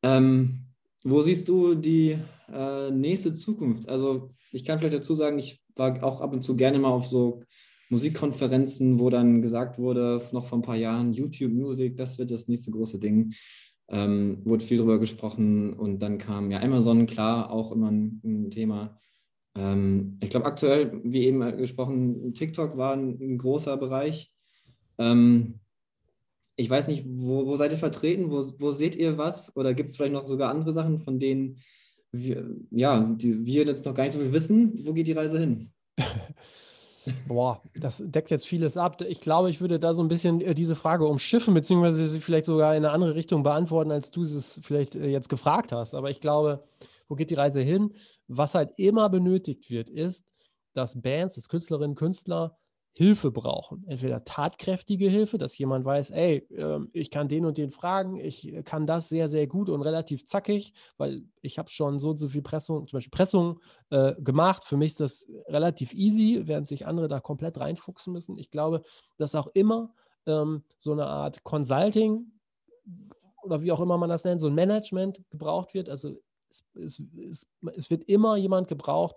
Ähm, 0.03 0.65
wo 1.03 1.21
siehst 1.21 1.47
du 1.47 1.75
die 1.75 2.17
äh, 2.53 2.91
nächste 2.91 3.33
Zukunft? 3.33 3.87
Also 3.89 4.33
ich 4.51 4.63
kann 4.65 4.79
vielleicht 4.79 4.97
dazu 4.97 5.15
sagen, 5.15 5.39
ich 5.39 5.63
war 5.75 6.03
auch 6.03 6.21
ab 6.21 6.33
und 6.33 6.43
zu 6.43 6.55
gerne 6.55 6.79
mal 6.79 6.89
auf 6.89 7.07
so 7.07 7.43
Musikkonferenzen, 7.89 8.99
wo 8.99 9.09
dann 9.09 9.41
gesagt 9.41 9.79
wurde, 9.79 10.21
noch 10.33 10.45
vor 10.45 10.57
ein 10.59 10.63
paar 10.63 10.75
Jahren, 10.75 11.13
YouTube 11.13 11.53
Music, 11.53 11.95
das 11.95 12.17
wird 12.17 12.31
das 12.31 12.47
nächste 12.47 12.71
große 12.71 12.99
Ding. 12.99 13.33
ähm, 13.89 14.41
wurde 14.43 14.63
viel 14.65 14.77
darüber 14.77 14.99
gesprochen 14.99 15.73
und 15.73 15.99
dann 15.99 16.17
kam 16.17 16.51
ja 16.51 16.61
Amazon, 16.61 17.05
klar, 17.05 17.49
auch 17.51 17.71
immer 17.71 17.91
ein, 17.91 18.21
ein 18.23 18.51
Thema. 18.51 18.99
Ähm, 19.57 20.17
ich 20.21 20.29
glaube, 20.29 20.45
aktuell, 20.45 21.01
wie 21.03 21.25
eben 21.25 21.57
gesprochen, 21.57 22.33
TikTok 22.33 22.77
war 22.77 22.93
ein, 22.93 23.17
ein 23.19 23.37
großer 23.37 23.75
Bereich. 23.77 24.31
Ähm, 24.99 25.59
ich 26.55 26.69
weiß 26.69 26.87
nicht, 26.87 27.05
wo, 27.07 27.45
wo, 27.45 27.55
seid 27.55 27.71
ihr 27.71 27.77
vertreten? 27.77 28.31
Wo, 28.31 28.43
wo 28.59 28.71
seht 28.71 28.95
ihr 28.95 29.17
was? 29.17 29.55
Oder 29.55 29.73
gibt 29.73 29.89
es 29.89 29.95
vielleicht 29.95 30.13
noch 30.13 30.27
sogar 30.27 30.51
andere 30.51 30.73
Sachen, 30.73 30.99
von 30.99 31.19
denen 31.19 31.57
wir, 32.11 32.49
ja, 32.71 33.01
die 33.01 33.45
wir 33.45 33.65
jetzt 33.65 33.85
noch 33.85 33.93
gar 33.93 34.03
nicht 34.03 34.13
so 34.13 34.19
viel 34.19 34.33
wissen? 34.33 34.85
Wo 34.85 34.93
geht 34.93 35.07
die 35.07 35.13
Reise 35.13 35.39
hin? 35.39 35.71
Boah, 37.27 37.61
das 37.73 38.03
deckt 38.05 38.31
jetzt 38.31 38.47
vieles 38.47 38.75
ab. 38.75 39.01
Ich 39.01 39.21
glaube, 39.21 39.49
ich 39.49 39.61
würde 39.61 39.79
da 39.79 39.93
so 39.93 40.01
ein 40.01 40.07
bisschen 40.07 40.41
äh, 40.41 40.53
diese 40.53 40.75
Frage 40.75 41.05
umschiffen, 41.05 41.53
beziehungsweise 41.53 42.07
sie 42.07 42.19
vielleicht 42.19 42.45
sogar 42.45 42.75
in 42.75 42.83
eine 42.83 42.91
andere 42.91 43.15
Richtung 43.15 43.43
beantworten, 43.43 43.91
als 43.91 44.11
du 44.11 44.23
es 44.23 44.59
vielleicht 44.63 44.95
äh, 44.95 45.07
jetzt 45.07 45.29
gefragt 45.29 45.71
hast. 45.71 45.93
Aber 45.93 46.09
ich 46.09 46.19
glaube, 46.19 46.63
wo 47.07 47.15
geht 47.15 47.29
die 47.29 47.35
Reise 47.35 47.61
hin? 47.61 47.93
Was 48.27 48.55
halt 48.55 48.73
immer 48.77 49.09
benötigt 49.09 49.69
wird, 49.69 49.89
ist, 49.89 50.25
dass 50.73 51.01
Bands, 51.01 51.35
dass 51.35 51.49
Künstlerinnen, 51.49 51.95
Künstler 51.95 52.57
Hilfe 52.97 53.29
brauchen. 53.29 53.85
Entweder 53.87 54.23
tatkräftige 54.23 55.07
Hilfe, 55.07 55.37
dass 55.37 55.55
jemand 55.55 55.85
weiß, 55.85 56.09
ey, 56.09 56.37
äh, 56.49 56.79
ich 56.93 57.11
kann 57.11 57.27
den 57.27 57.45
und 57.45 57.59
den 57.59 57.69
fragen, 57.69 58.19
ich 58.19 58.51
kann 58.65 58.87
das 58.87 59.07
sehr, 59.07 59.27
sehr 59.27 59.45
gut 59.45 59.69
und 59.69 59.83
relativ 59.83 60.25
zackig, 60.25 60.73
weil 60.97 61.21
ich 61.43 61.59
habe 61.59 61.69
schon 61.69 61.99
so 61.99 62.09
und 62.09 62.17
so 62.17 62.27
viel 62.27 62.41
Pressung, 62.41 62.87
zum 62.87 62.97
Beispiel 62.97 63.11
Pressung 63.11 63.59
äh, 63.91 64.15
gemacht. 64.19 64.65
Für 64.65 64.77
mich 64.77 64.93
ist 64.93 64.99
das 64.99 65.27
relativ 65.47 65.93
easy, 65.93 66.41
während 66.47 66.67
sich 66.67 66.87
andere 66.87 67.07
da 67.07 67.19
komplett 67.19 67.59
reinfuchsen 67.59 68.11
müssen. 68.13 68.35
Ich 68.35 68.49
glaube, 68.49 68.81
dass 69.17 69.35
auch 69.35 69.49
immer 69.53 69.93
ähm, 70.25 70.63
so 70.79 70.91
eine 70.91 71.05
Art 71.05 71.43
Consulting 71.43 72.31
oder 73.43 73.61
wie 73.61 73.71
auch 73.71 73.79
immer 73.79 73.99
man 73.99 74.09
das 74.09 74.23
nennt, 74.23 74.41
so 74.41 74.47
ein 74.47 74.55
Management 74.55 75.21
gebraucht 75.29 75.75
wird. 75.75 75.87
Also 75.87 76.19
es, 76.49 76.63
es, 76.75 77.03
es, 77.17 77.47
es 77.75 77.89
wird 77.89 78.03
immer 78.03 78.37
jemand 78.37 78.67
gebraucht, 78.67 79.15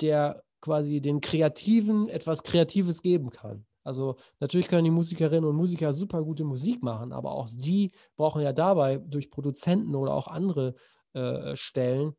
der 0.00 0.42
quasi 0.60 1.00
den 1.00 1.20
Kreativen 1.20 2.08
etwas 2.08 2.42
Kreatives 2.42 3.02
geben 3.02 3.30
kann. 3.30 3.66
Also 3.82 4.16
natürlich 4.40 4.68
können 4.68 4.84
die 4.84 4.90
Musikerinnen 4.90 5.48
und 5.48 5.56
Musiker 5.56 5.92
super 5.92 6.22
gute 6.22 6.44
Musik 6.44 6.82
machen, 6.82 7.12
aber 7.12 7.32
auch 7.32 7.48
die 7.50 7.92
brauchen 8.16 8.42
ja 8.42 8.52
dabei 8.52 8.98
durch 8.98 9.30
Produzenten 9.30 9.94
oder 9.94 10.14
auch 10.14 10.28
andere 10.28 10.74
äh, 11.14 11.56
Stellen 11.56 12.14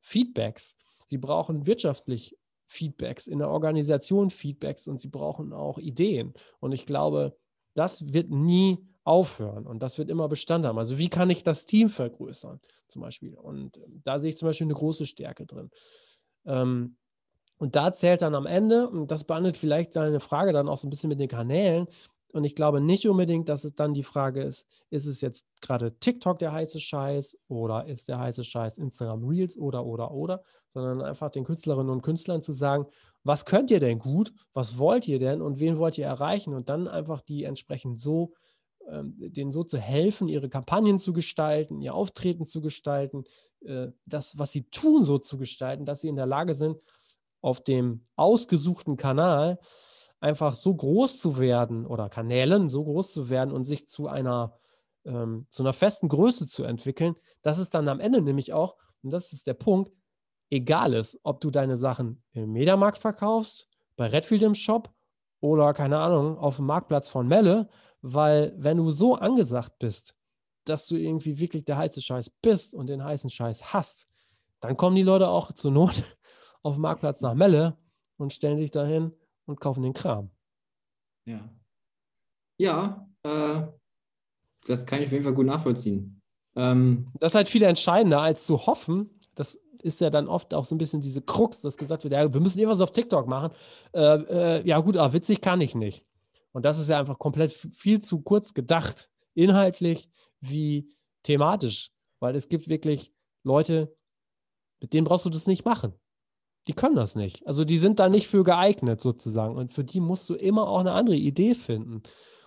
Feedbacks. 0.00 0.74
Sie 1.08 1.18
brauchen 1.18 1.66
wirtschaftlich 1.66 2.36
Feedbacks, 2.66 3.26
in 3.26 3.38
der 3.38 3.50
Organisation 3.50 4.30
Feedbacks 4.30 4.88
und 4.88 4.98
sie 4.98 5.08
brauchen 5.08 5.52
auch 5.52 5.78
Ideen. 5.78 6.32
Und 6.58 6.72
ich 6.72 6.86
glaube, 6.86 7.36
das 7.74 8.12
wird 8.14 8.30
nie 8.30 8.78
aufhören 9.04 9.66
und 9.66 9.82
das 9.82 9.98
wird 9.98 10.10
immer 10.10 10.28
Bestand 10.28 10.64
haben. 10.64 10.78
Also 10.78 10.98
wie 10.98 11.08
kann 11.08 11.30
ich 11.30 11.42
das 11.42 11.66
Team 11.66 11.88
vergrößern 11.88 12.60
zum 12.88 13.02
Beispiel? 13.02 13.34
Und 13.34 13.80
da 14.04 14.20
sehe 14.20 14.30
ich 14.30 14.38
zum 14.38 14.48
Beispiel 14.48 14.66
eine 14.66 14.74
große 14.74 15.06
Stärke 15.06 15.46
drin. 15.46 15.70
Ähm, 16.46 16.96
und 17.58 17.76
da 17.76 17.92
zählt 17.92 18.22
dann 18.22 18.34
am 18.34 18.46
Ende, 18.46 18.88
und 18.88 19.10
das 19.10 19.24
behandelt 19.24 19.56
vielleicht 19.56 19.94
deine 19.94 20.20
Frage 20.20 20.52
dann 20.52 20.68
auch 20.68 20.78
so 20.78 20.86
ein 20.86 20.90
bisschen 20.90 21.08
mit 21.08 21.20
den 21.20 21.28
Kanälen. 21.28 21.86
Und 22.32 22.44
ich 22.44 22.54
glaube 22.54 22.80
nicht 22.80 23.06
unbedingt, 23.06 23.48
dass 23.48 23.64
es 23.64 23.74
dann 23.74 23.94
die 23.94 24.02
Frage 24.02 24.42
ist, 24.42 24.66
ist 24.90 25.06
es 25.06 25.20
jetzt 25.20 25.46
gerade 25.60 25.96
TikTok 25.98 26.38
der 26.38 26.52
heiße 26.52 26.80
Scheiß 26.80 27.36
oder 27.48 27.86
ist 27.86 28.08
der 28.08 28.18
heiße 28.18 28.42
Scheiß 28.42 28.78
Instagram 28.78 29.24
Reels 29.24 29.56
oder, 29.56 29.84
oder, 29.84 30.10
oder, 30.12 30.42
sondern 30.70 31.02
einfach 31.02 31.30
den 31.30 31.44
Künstlerinnen 31.44 31.90
und 31.90 32.02
Künstlern 32.02 32.42
zu 32.42 32.52
sagen, 32.52 32.86
was 33.22 33.44
könnt 33.44 33.70
ihr 33.70 33.80
denn 33.80 33.98
gut, 33.98 34.32
was 34.54 34.78
wollt 34.78 35.06
ihr 35.06 35.18
denn 35.18 35.42
und 35.42 35.60
wen 35.60 35.78
wollt 35.78 35.98
ihr 35.98 36.06
erreichen 36.06 36.54
und 36.54 36.68
dann 36.68 36.88
einfach 36.88 37.20
die 37.20 37.44
entsprechend 37.44 38.00
so, 38.00 38.32
ähm, 38.32 38.41
denen 38.86 39.52
so 39.52 39.64
zu 39.64 39.78
helfen, 39.78 40.28
ihre 40.28 40.48
Kampagnen 40.48 40.98
zu 40.98 41.12
gestalten, 41.12 41.80
ihr 41.80 41.94
Auftreten 41.94 42.46
zu 42.46 42.60
gestalten, 42.60 43.24
äh, 43.60 43.88
das, 44.06 44.38
was 44.38 44.52
sie 44.52 44.64
tun, 44.64 45.04
so 45.04 45.18
zu 45.18 45.38
gestalten, 45.38 45.86
dass 45.86 46.00
sie 46.00 46.08
in 46.08 46.16
der 46.16 46.26
Lage 46.26 46.54
sind, 46.54 46.78
auf 47.40 47.60
dem 47.62 48.06
ausgesuchten 48.16 48.96
Kanal 48.96 49.58
einfach 50.20 50.54
so 50.54 50.74
groß 50.74 51.18
zu 51.18 51.38
werden 51.38 51.86
oder 51.86 52.08
Kanälen 52.08 52.68
so 52.68 52.84
groß 52.84 53.12
zu 53.12 53.28
werden 53.28 53.52
und 53.52 53.64
sich 53.64 53.88
zu 53.88 54.08
einer, 54.08 54.54
ähm, 55.04 55.46
zu 55.48 55.62
einer 55.62 55.72
festen 55.72 56.08
Größe 56.08 56.46
zu 56.46 56.62
entwickeln, 56.62 57.16
dass 57.42 57.58
es 57.58 57.70
dann 57.70 57.88
am 57.88 58.00
Ende 58.00 58.22
nämlich 58.22 58.52
auch, 58.52 58.76
und 59.02 59.12
das 59.12 59.32
ist 59.32 59.48
der 59.48 59.54
Punkt, 59.54 59.92
egal 60.50 60.94
ist, 60.94 61.18
ob 61.24 61.40
du 61.40 61.50
deine 61.50 61.76
Sachen 61.76 62.22
im 62.32 62.52
Mediamarkt 62.52 62.98
verkaufst, 62.98 63.68
bei 63.96 64.06
Redfield 64.06 64.42
im 64.42 64.54
Shop 64.54 64.90
oder 65.40 65.74
keine 65.74 65.98
Ahnung, 65.98 66.38
auf 66.38 66.56
dem 66.56 66.66
Marktplatz 66.66 67.08
von 67.08 67.26
Melle, 67.26 67.68
weil 68.02 68.52
wenn 68.56 68.76
du 68.76 68.90
so 68.90 69.14
angesagt 69.14 69.78
bist, 69.78 70.14
dass 70.64 70.86
du 70.86 70.96
irgendwie 70.96 71.38
wirklich 71.38 71.64
der 71.64 71.76
heiße 71.76 72.02
Scheiß 72.02 72.30
bist 72.42 72.74
und 72.74 72.88
den 72.88 73.02
heißen 73.02 73.30
Scheiß 73.30 73.72
hast, 73.72 74.06
dann 74.60 74.76
kommen 74.76 74.96
die 74.96 75.02
Leute 75.02 75.28
auch 75.28 75.52
zur 75.52 75.70
Not 75.70 76.04
auf 76.62 76.74
dem 76.74 76.82
Marktplatz 76.82 77.20
nach 77.20 77.34
Melle 77.34 77.78
und 78.16 78.32
stellen 78.32 78.58
sich 78.58 78.70
dahin 78.70 79.12
und 79.46 79.60
kaufen 79.60 79.82
den 79.82 79.92
Kram. 79.92 80.30
Ja. 81.24 81.48
Ja, 82.58 83.08
äh, 83.22 83.62
das 84.66 84.86
kann 84.86 85.00
ich 85.00 85.06
auf 85.06 85.12
jeden 85.12 85.24
Fall 85.24 85.34
gut 85.34 85.46
nachvollziehen. 85.46 86.20
Ähm, 86.54 87.10
das 87.18 87.32
ist 87.32 87.36
halt 87.36 87.48
viel 87.48 87.62
entscheidender, 87.62 88.20
als 88.20 88.46
zu 88.46 88.66
hoffen. 88.66 89.18
Das 89.34 89.58
ist 89.82 90.00
ja 90.00 90.10
dann 90.10 90.28
oft 90.28 90.54
auch 90.54 90.64
so 90.64 90.74
ein 90.74 90.78
bisschen 90.78 91.00
diese 91.00 91.22
Krux, 91.22 91.62
dass 91.62 91.76
gesagt 91.76 92.04
wird, 92.04 92.12
ja, 92.12 92.32
wir 92.32 92.40
müssen 92.40 92.58
irgendwas 92.58 92.80
auf 92.80 92.92
TikTok 92.92 93.26
machen. 93.26 93.52
Äh, 93.92 94.00
äh, 94.00 94.68
ja, 94.68 94.78
gut, 94.78 94.96
aber 94.96 95.12
witzig 95.12 95.40
kann 95.40 95.60
ich 95.60 95.74
nicht. 95.74 96.06
Und 96.52 96.64
das 96.64 96.78
ist 96.78 96.88
ja 96.88 96.98
einfach 96.98 97.18
komplett 97.18 97.52
viel 97.52 98.00
zu 98.00 98.20
kurz 98.20 98.54
gedacht, 98.54 99.10
inhaltlich 99.34 100.08
wie 100.40 100.94
thematisch, 101.22 101.90
weil 102.20 102.36
es 102.36 102.48
gibt 102.48 102.68
wirklich 102.68 103.12
Leute, 103.42 103.96
mit 104.80 104.92
denen 104.92 105.06
brauchst 105.06 105.24
du 105.24 105.30
das 105.30 105.46
nicht 105.46 105.64
machen 105.64 105.94
die 106.68 106.74
können 106.74 106.94
das 106.94 107.14
nicht. 107.14 107.46
Also 107.46 107.64
die 107.64 107.78
sind 107.78 107.98
da 107.98 108.08
nicht 108.08 108.28
für 108.28 108.44
geeignet 108.44 109.00
sozusagen. 109.00 109.56
Und 109.56 109.72
für 109.72 109.84
die 109.84 110.00
musst 110.00 110.28
du 110.30 110.34
immer 110.34 110.68
auch 110.68 110.80
eine 110.80 110.92
andere 110.92 111.16
Idee 111.16 111.54
finden. 111.54 112.02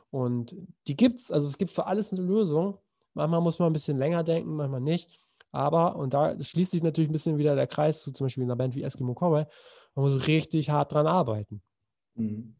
Und 0.10 0.56
die 0.88 0.96
gibt 0.96 1.20
es, 1.20 1.32
also 1.32 1.48
es 1.48 1.58
gibt 1.58 1.72
für 1.72 1.86
alles 1.86 2.14
eine 2.14 2.22
Lösung. 2.22 2.80
Manchmal 3.14 3.42
muss 3.42 3.60
man 3.60 3.70
ein 3.70 3.74
bisschen 3.74 3.98
länger 3.98 4.24
denken, 4.24 4.56
manchmal 4.56 4.82
nicht. 4.82 5.20
Aber, 5.52 5.96
und 5.96 6.14
da 6.14 6.42
schließt 6.42 6.72
sich 6.72 6.84
natürlich 6.84 7.10
ein 7.10 7.14
bisschen 7.14 7.38
wieder 7.38 7.56
der 7.56 7.68
Kreis 7.68 8.02
zu 8.02 8.12
zum 8.12 8.26
Beispiel 8.26 8.44
einer 8.44 8.56
Band 8.56 8.76
wie 8.76 8.84
Eskimo 8.84 9.14
Cowboy, 9.14 9.46
man 9.96 10.06
muss 10.06 10.28
richtig 10.28 10.70
hart 10.70 10.92
dran 10.92 11.08
arbeiten. 11.08 11.62
Mhm. 12.16 12.56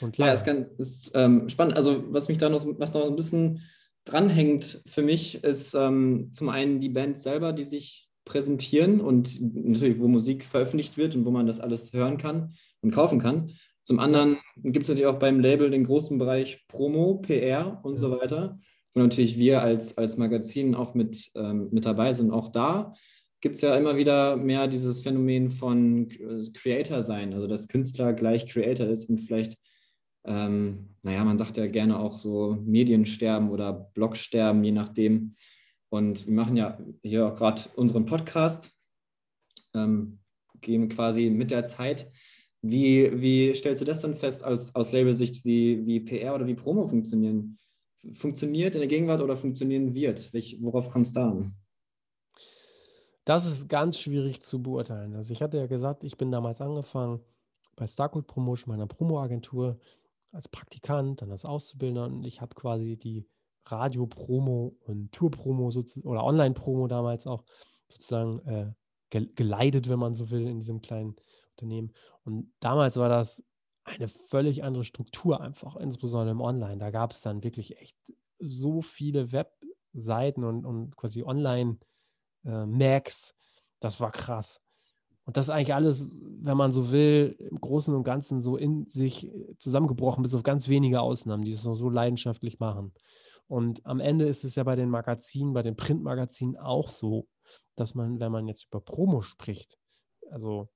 Und 0.00 0.16
ja, 0.18 0.32
es 0.32 0.42
ist, 0.42 0.78
ist 0.78 1.10
ähm, 1.14 1.48
spannend. 1.48 1.76
Also, 1.76 2.04
was 2.12 2.28
mich 2.28 2.38
da 2.38 2.48
noch, 2.48 2.64
was 2.78 2.94
noch 2.94 3.06
ein 3.06 3.16
bisschen 3.16 3.60
dranhängt 4.04 4.82
für 4.86 5.02
mich, 5.02 5.42
ist 5.44 5.74
ähm, 5.74 6.30
zum 6.32 6.48
einen 6.48 6.80
die 6.80 6.88
Band 6.88 7.18
selber, 7.18 7.52
die 7.52 7.64
sich 7.64 8.08
präsentieren 8.24 9.00
und 9.00 9.40
natürlich, 9.40 10.00
wo 10.00 10.08
Musik 10.08 10.44
veröffentlicht 10.44 10.96
wird 10.96 11.14
und 11.14 11.24
wo 11.24 11.30
man 11.30 11.46
das 11.46 11.60
alles 11.60 11.92
hören 11.92 12.18
kann 12.18 12.54
und 12.80 12.92
kaufen 12.92 13.18
kann. 13.18 13.50
Zum 13.82 13.98
anderen 13.98 14.38
gibt 14.56 14.84
es 14.84 14.88
natürlich 14.88 15.08
auch 15.08 15.18
beim 15.18 15.40
Label 15.40 15.70
den 15.70 15.84
großen 15.84 16.18
Bereich 16.18 16.64
Promo, 16.68 17.16
PR 17.16 17.80
und 17.82 17.96
so 17.96 18.12
weiter, 18.12 18.58
wo 18.94 19.00
natürlich 19.00 19.38
wir 19.38 19.62
als, 19.62 19.98
als 19.98 20.16
Magazin 20.16 20.76
auch 20.76 20.94
mit, 20.94 21.30
ähm, 21.34 21.68
mit 21.72 21.84
dabei 21.84 22.12
sind. 22.12 22.30
Auch 22.30 22.48
da 22.48 22.92
gibt 23.40 23.56
es 23.56 23.60
ja 23.60 23.76
immer 23.76 23.96
wieder 23.96 24.36
mehr 24.36 24.68
dieses 24.68 25.00
Phänomen 25.00 25.50
von 25.50 26.08
Creator 26.54 27.02
sein, 27.02 27.34
also 27.34 27.48
dass 27.48 27.66
Künstler 27.66 28.12
gleich 28.12 28.46
Creator 28.46 28.86
ist 28.86 29.10
und 29.10 29.18
vielleicht, 29.18 29.58
ähm, 30.24 30.88
naja, 31.02 31.24
man 31.24 31.38
sagt 31.38 31.56
ja 31.56 31.66
gerne 31.66 31.98
auch 31.98 32.18
so 32.18 32.56
Mediensterben 32.64 33.50
oder 33.50 33.72
Blogsterben, 33.72 34.62
je 34.62 34.72
nachdem, 34.72 35.34
und 35.92 36.26
wir 36.26 36.32
machen 36.32 36.56
ja 36.56 36.78
hier 37.02 37.26
auch 37.26 37.34
gerade 37.34 37.62
unseren 37.76 38.06
Podcast, 38.06 38.72
ähm, 39.74 40.20
gehen 40.60 40.88
quasi 40.88 41.28
mit 41.28 41.50
der 41.50 41.66
Zeit. 41.66 42.10
Wie, 42.62 43.10
wie 43.20 43.54
stellst 43.54 43.82
du 43.82 43.84
das 43.84 44.00
dann 44.00 44.14
fest 44.14 44.44
aus, 44.44 44.74
aus 44.74 44.92
Labelsicht, 44.92 45.44
wie, 45.44 45.84
wie 45.84 46.00
PR 46.00 46.34
oder 46.34 46.46
wie 46.46 46.54
Promo 46.54 46.86
funktionieren? 46.86 47.58
Funktioniert 48.14 48.74
in 48.74 48.80
der 48.80 48.88
Gegenwart 48.88 49.20
oder 49.20 49.36
funktionieren 49.36 49.94
wird? 49.94 50.32
Welch, 50.32 50.56
worauf 50.60 50.88
kommt 50.88 51.08
es 51.08 51.12
da 51.12 51.30
an? 51.30 51.54
Das 53.24 53.44
ist 53.44 53.68
ganz 53.68 53.98
schwierig 53.98 54.42
zu 54.42 54.62
beurteilen. 54.62 55.14
Also 55.14 55.32
ich 55.32 55.42
hatte 55.42 55.58
ja 55.58 55.66
gesagt, 55.66 56.04
ich 56.04 56.16
bin 56.16 56.32
damals 56.32 56.60
angefangen 56.60 57.20
bei 57.76 57.86
Starcode 57.86 58.26
Promotion, 58.26 58.72
meiner 58.72 58.86
Promo-Agentur, 58.86 59.78
als 60.32 60.48
Praktikant, 60.48 61.22
dann 61.22 61.30
als 61.30 61.44
Auszubildender 61.44 62.06
und 62.06 62.24
ich 62.24 62.40
habe 62.40 62.54
quasi 62.54 62.96
die 62.96 63.26
Radio-Promo 63.66 64.76
und 64.80 65.12
Tour-Promo 65.12 65.70
oder 66.02 66.24
Online-Promo 66.24 66.88
damals 66.88 67.26
auch 67.26 67.44
sozusagen 67.86 68.40
äh, 68.46 68.72
geleitet, 69.10 69.88
wenn 69.88 69.98
man 69.98 70.14
so 70.14 70.30
will, 70.30 70.46
in 70.46 70.58
diesem 70.58 70.80
kleinen 70.80 71.16
Unternehmen. 71.52 71.92
Und 72.24 72.52
damals 72.60 72.96
war 72.96 73.08
das 73.08 73.42
eine 73.84 74.08
völlig 74.08 74.64
andere 74.64 74.84
Struktur 74.84 75.40
einfach, 75.40 75.76
insbesondere 75.76 76.32
im 76.32 76.40
Online. 76.40 76.78
Da 76.78 76.90
gab 76.90 77.12
es 77.12 77.20
dann 77.20 77.44
wirklich 77.44 77.78
echt 77.78 77.96
so 78.38 78.82
viele 78.82 79.32
Webseiten 79.32 80.44
und, 80.44 80.64
und 80.64 80.96
quasi 80.96 81.22
Online-Macs. 81.22 83.30
Äh, 83.30 83.34
das 83.80 84.00
war 84.00 84.12
krass. 84.12 84.62
Und 85.24 85.36
das 85.36 85.46
ist 85.46 85.50
eigentlich 85.50 85.74
alles, 85.74 86.10
wenn 86.12 86.56
man 86.56 86.72
so 86.72 86.90
will, 86.90 87.36
im 87.38 87.60
Großen 87.60 87.94
und 87.94 88.02
Ganzen 88.02 88.40
so 88.40 88.56
in 88.56 88.86
sich 88.86 89.30
zusammengebrochen, 89.58 90.22
bis 90.22 90.34
auf 90.34 90.42
ganz 90.42 90.68
wenige 90.68 91.00
Ausnahmen, 91.00 91.44
die 91.44 91.52
es 91.52 91.64
noch 91.64 91.74
so 91.74 91.88
leidenschaftlich 91.88 92.58
machen. 92.58 92.92
Und 93.46 93.84
am 93.86 94.00
Ende 94.00 94.26
ist 94.26 94.44
es 94.44 94.56
ja 94.56 94.64
bei 94.64 94.76
den 94.76 94.88
Magazinen, 94.88 95.52
bei 95.52 95.62
den 95.62 95.76
Printmagazinen 95.76 96.56
auch 96.56 96.88
so, 96.88 97.28
dass 97.76 97.94
man, 97.94 98.18
wenn 98.18 98.32
man 98.32 98.48
jetzt 98.48 98.66
über 98.66 98.80
Promo 98.80 99.22
spricht, 99.22 99.78
also 100.30 100.68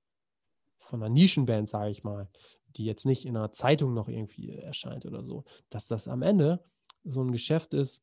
von 0.79 1.03
einer 1.03 1.13
Nischenband, 1.13 1.69
sage 1.69 1.89
ich 1.89 2.03
mal, 2.03 2.29
die 2.77 2.85
jetzt 2.85 3.05
nicht 3.05 3.25
in 3.25 3.35
einer 3.35 3.51
Zeitung 3.51 3.93
noch 3.93 4.07
irgendwie 4.07 4.51
erscheint 4.51 5.05
oder 5.05 5.23
so, 5.23 5.43
dass 5.69 5.87
das 5.87 6.07
am 6.07 6.21
Ende 6.21 6.63
so 7.03 7.21
ein 7.21 7.31
Geschäft 7.31 7.73
ist, 7.73 8.01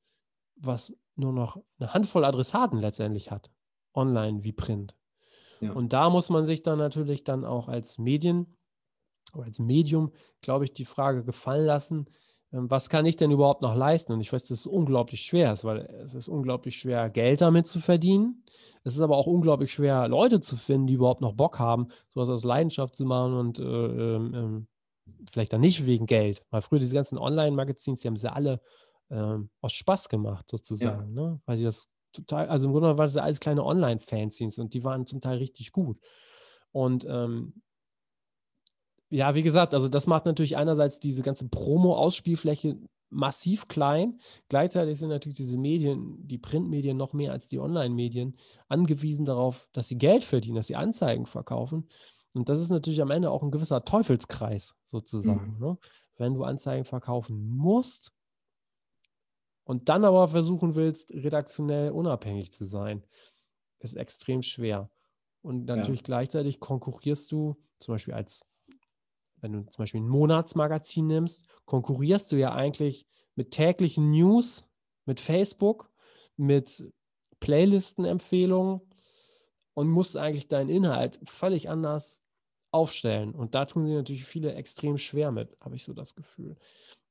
was 0.57 0.93
nur 1.17 1.33
noch 1.33 1.57
eine 1.79 1.95
Handvoll 1.95 2.25
Adressaten 2.25 2.79
letztendlich 2.79 3.31
hat, 3.31 3.51
online 3.95 4.43
wie 4.43 4.53
Print. 4.53 4.95
Ja. 5.65 5.73
Und 5.73 5.93
da 5.93 6.11
muss 6.11 6.31
man 6.31 6.45
sich 6.45 6.63
dann 6.63 6.79
natürlich 6.79 7.25
dann 7.25 7.45
auch 7.45 7.69
als 7.69 7.99
Medien 7.99 8.57
oder 9.35 9.45
als 9.45 9.59
Medium, 9.59 10.13
glaube 10.41 10.65
ich, 10.65 10.73
die 10.73 10.85
Frage 10.85 11.25
gefallen 11.25 11.67
lassen, 11.67 12.07
ähm, 12.55 12.71
was 12.71 12.89
kann 12.89 13.05
ich 13.07 13.17
denn 13.17 13.31
überhaupt 13.31 13.63
noch 13.63 13.75
leisten? 13.75 14.13
Und 14.13 14.21
ich 14.21 14.33
weiß, 14.33 14.43
dass 14.45 14.61
es 14.61 14.67
unglaublich 14.67 15.23
schwer 15.23 15.53
ist, 15.53 15.65
weil 15.65 15.81
es 16.03 16.15
ist 16.15 16.29
unglaublich 16.29 16.77
schwer, 16.77 17.11
Geld 17.11 17.41
damit 17.41 17.67
zu 17.67 17.81
verdienen. 17.81 18.45
Es 18.85 18.95
ist 18.95 19.01
aber 19.01 19.17
auch 19.17 19.27
unglaublich 19.27 19.73
schwer, 19.73 20.09
Leute 20.09 20.41
zu 20.41 20.57
finden, 20.57 20.87
die 20.87 20.95
überhaupt 20.95 21.21
noch 21.21 21.33
Bock 21.33 21.59
haben, 21.59 21.89
sowas 22.11 22.29
aus 22.29 22.45
Leidenschaft 22.45 22.97
zu 22.97 23.05
machen 23.05 23.35
und 23.35 23.59
äh, 23.59 23.63
ähm, 23.63 24.67
vielleicht 25.31 25.53
dann 25.53 25.61
nicht 25.61 25.85
wegen 25.87 26.07
Geld. 26.07 26.45
Weil 26.51 26.63
früher 26.63 26.79
diese 26.79 26.95
ganzen 26.95 27.19
Online-Magazins, 27.19 28.01
die 28.01 28.09
haben 28.09 28.17
sie 28.17 28.33
alle 28.33 28.61
ähm, 29.11 29.51
aus 29.61 29.73
Spaß 29.73 30.09
gemacht, 30.09 30.49
sozusagen. 30.49 31.17
Ja. 31.17 31.23
Ne? 31.23 31.41
Weil 31.47 31.59
die 31.59 31.65
das 31.65 31.89
total, 32.15 32.49
also 32.49 32.67
im 32.67 32.73
Grunde 32.73 32.97
waren 32.97 33.07
das 33.07 33.17
alles 33.17 33.41
kleine 33.41 33.65
Online-Fanzines 33.65 34.59
und 34.59 34.75
die 34.75 34.85
waren 34.85 35.07
zum 35.07 35.21
Teil 35.21 35.39
richtig 35.39 35.73
gut. 35.73 35.99
Und 36.73 37.05
ähm, 37.09 37.55
ja, 39.11 39.35
wie 39.35 39.43
gesagt, 39.43 39.75
also 39.75 39.89
das 39.89 40.07
macht 40.07 40.25
natürlich 40.25 40.57
einerseits 40.57 40.99
diese 40.99 41.23
ganze 41.23 41.49
Promo-Ausspielfläche 41.49 42.79
massiv 43.11 43.69
klein. 43.69 44.19
Gleichzeitig 44.49 44.99
sind 44.99 45.09
natürlich 45.09 45.37
diese 45.37 45.57
Medien, 45.57 46.27
die 46.27 46.39
Printmedien 46.39 46.97
noch 46.97 47.13
mehr 47.13 47.33
als 47.33 47.47
die 47.47 47.61
Online-Medien, 47.61 48.37
angewiesen 48.69 49.25
darauf, 49.25 49.69
dass 49.73 49.89
sie 49.89 49.99
Geld 49.99 50.25
verdienen, 50.25 50.57
dass 50.57 50.67
sie 50.67 50.77
Anzeigen 50.77 51.27
verkaufen. 51.27 51.89
Und 52.33 52.49
das 52.49 52.61
ist 52.61 52.71
natürlich 52.71 53.01
am 53.03 53.13
Ende 53.13 53.31
auch 53.31 53.43
ein 53.43 53.53
gewisser 53.53 53.85
Teufelskreis 53.85 54.75
sozusagen. 54.87 55.55
Mhm. 55.59 55.67
Ne? 55.67 55.79
Wenn 56.17 56.35
du 56.35 56.43
Anzeigen 56.45 56.85
verkaufen 56.85 57.47
musst 57.57 58.13
und 59.65 59.89
dann 59.89 60.05
aber 60.05 60.29
versuchen 60.29 60.75
willst, 60.75 61.13
redaktionell 61.13 61.91
unabhängig 61.91 62.53
zu 62.53 62.65
sein, 62.65 63.03
ist 63.81 63.97
extrem 63.97 64.43
schwer. 64.43 64.91
Und 65.43 65.67
natürlich 65.67 66.01
ja. 66.01 66.05
gleichzeitig 66.05 66.61
konkurrierst 66.61 67.31
du 67.33 67.57
zum 67.79 67.95
Beispiel 67.95 68.15
als 68.15 68.43
wenn 69.45 69.53
du 69.53 69.71
zum 69.71 69.83
Beispiel 69.83 70.01
ein 70.01 70.09
Monatsmagazin 70.09 71.07
nimmst, 71.07 71.45
konkurrierst 71.67 72.33
du 72.33 72.37
ja 72.37 72.55
eigentlich 72.55 73.07
mit 73.35 73.51
täglichen 73.51 74.11
News, 74.11 74.65
mit 75.05 75.21
Facebook, 75.21 75.91
mit 76.39 76.91
Playlistenempfehlungen 77.41 78.81
und 79.75 79.89
musst 79.91 80.17
eigentlich 80.17 80.49
deinen 80.49 80.71
Inhalt 80.71 81.21
völlig 81.25 81.69
anders 81.69 82.23
aufstellen. 82.71 83.35
Und 83.35 83.55
da 83.55 83.67
tun 83.67 83.85
sie 83.85 83.93
natürlich 83.93 84.25
viele 84.25 84.55
extrem 84.55 84.97
schwer 84.97 85.31
mit, 85.31 85.59
habe 85.61 85.77
ich 85.77 85.85
so 85.85 85.93
das 85.93 86.15
Gefühl. 86.15 86.57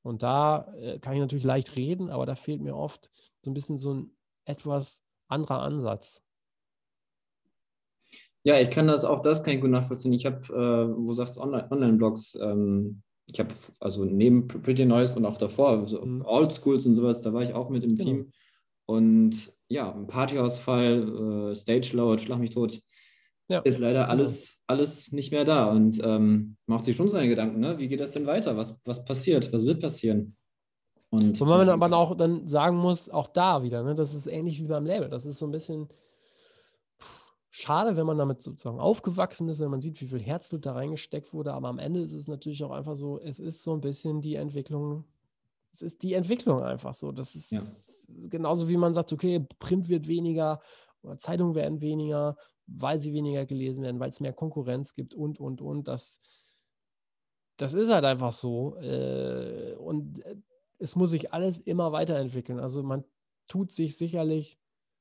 Und 0.04 0.22
da 0.22 0.72
äh, 0.76 0.98
kann 0.98 1.14
ich 1.14 1.20
natürlich 1.20 1.44
leicht 1.44 1.76
reden, 1.76 2.10
aber 2.10 2.26
da 2.26 2.34
fehlt 2.34 2.60
mir 2.60 2.76
oft 2.76 3.10
so 3.40 3.50
ein 3.50 3.54
bisschen 3.54 3.78
so 3.78 3.94
ein 3.94 4.10
etwas 4.44 5.02
anderer 5.28 5.62
Ansatz. 5.62 6.22
Ja, 8.42 8.60
ich 8.60 8.68
kann 8.70 8.86
das 8.86 9.06
auch, 9.06 9.20
das 9.20 9.42
kann 9.42 9.54
ich 9.54 9.62
gut 9.62 9.70
nachvollziehen. 9.70 10.12
Ich 10.12 10.26
habe, 10.26 10.40
äh, 10.52 10.94
wo 10.94 11.14
sagt 11.14 11.30
es, 11.30 11.38
Online-Blogs, 11.38 12.34
ähm, 12.38 13.02
ich 13.24 13.40
habe 13.40 13.54
also 13.80 14.04
neben 14.04 14.46
Pretty 14.46 14.84
Noise 14.84 15.16
und 15.16 15.24
auch 15.24 15.38
davor, 15.38 15.86
so 15.88 16.04
mhm. 16.04 16.22
Old 16.26 16.52
Schools 16.52 16.84
und 16.84 16.94
sowas, 16.94 17.22
da 17.22 17.32
war 17.32 17.42
ich 17.42 17.54
auch 17.54 17.70
mit 17.70 17.82
im 17.82 17.96
genau. 17.96 18.04
Team. 18.04 18.32
Und 18.84 19.50
ja, 19.68 19.90
Partyausfall, 19.90 21.50
äh, 21.50 21.54
Stage 21.54 21.96
Load, 21.96 22.22
Schlag 22.22 22.38
mich 22.38 22.50
tot, 22.50 22.78
ja. 23.48 23.60
ist 23.60 23.78
leider 23.78 24.02
genau. 24.02 24.10
alles, 24.10 24.58
alles 24.66 25.12
nicht 25.12 25.32
mehr 25.32 25.44
da. 25.44 25.66
Und 25.70 26.00
ähm, 26.02 26.56
macht 26.66 26.84
sich 26.84 26.96
schon 26.96 27.08
seine 27.08 27.28
Gedanken, 27.28 27.60
ne? 27.60 27.78
wie 27.78 27.88
geht 27.88 28.00
das 28.00 28.12
denn 28.12 28.26
weiter? 28.26 28.56
Was, 28.56 28.76
was 28.84 29.04
passiert? 29.04 29.52
Was 29.52 29.64
wird 29.64 29.80
passieren? 29.80 30.36
Und, 31.10 31.40
Wo 31.40 31.44
man 31.44 31.68
aber 31.68 31.96
auch 31.96 32.16
dann 32.16 32.48
sagen 32.48 32.76
muss, 32.76 33.08
auch 33.08 33.28
da 33.28 33.62
wieder, 33.62 33.84
ne? 33.84 33.94
das 33.94 34.14
ist 34.14 34.26
ähnlich 34.26 34.60
wie 34.60 34.66
beim 34.66 34.84
Label. 34.84 35.08
Das 35.08 35.24
ist 35.24 35.38
so 35.38 35.46
ein 35.46 35.52
bisschen 35.52 35.88
schade, 37.50 37.96
wenn 37.96 38.06
man 38.06 38.18
damit 38.18 38.42
sozusagen 38.42 38.80
aufgewachsen 38.80 39.48
ist, 39.48 39.60
wenn 39.60 39.70
man 39.70 39.80
sieht, 39.80 40.00
wie 40.00 40.08
viel 40.08 40.20
Herzblut 40.20 40.66
da 40.66 40.72
reingesteckt 40.72 41.32
wurde. 41.32 41.52
Aber 41.52 41.68
am 41.68 41.78
Ende 41.78 42.00
ist 42.00 42.12
es 42.12 42.26
natürlich 42.26 42.64
auch 42.64 42.72
einfach 42.72 42.96
so, 42.96 43.20
es 43.20 43.38
ist 43.38 43.62
so 43.62 43.72
ein 43.72 43.80
bisschen 43.80 44.20
die 44.20 44.34
Entwicklung, 44.34 45.04
es 45.72 45.82
ist 45.82 46.02
die 46.02 46.14
Entwicklung 46.14 46.64
einfach 46.64 46.96
so. 46.96 47.12
Das 47.12 47.36
ist 47.36 47.52
ja. 47.52 47.62
genauso 48.28 48.68
wie 48.68 48.76
man 48.76 48.92
sagt, 48.92 49.12
okay, 49.12 49.46
Print 49.60 49.88
wird 49.88 50.08
weniger 50.08 50.60
oder 51.02 51.16
Zeitungen 51.16 51.54
werden 51.54 51.80
weniger, 51.80 52.36
weil 52.66 52.98
sie 52.98 53.12
weniger 53.12 53.46
gelesen 53.46 53.82
werden, 53.82 54.00
weil 54.00 54.10
es 54.10 54.20
mehr 54.20 54.32
Konkurrenz 54.32 54.94
gibt 54.94 55.14
und, 55.14 55.40
und, 55.40 55.60
und. 55.60 55.88
Das, 55.88 56.20
das 57.56 57.74
ist 57.74 57.90
halt 57.90 58.04
einfach 58.04 58.32
so. 58.32 58.76
Äh, 58.76 59.74
und 59.74 60.24
äh, 60.24 60.36
es 60.78 60.96
muss 60.96 61.10
sich 61.10 61.32
alles 61.32 61.60
immer 61.60 61.92
weiterentwickeln. 61.92 62.58
Also 62.58 62.82
man 62.82 63.04
tut 63.48 63.72
sich 63.72 63.96
sicherlich, 63.96 64.58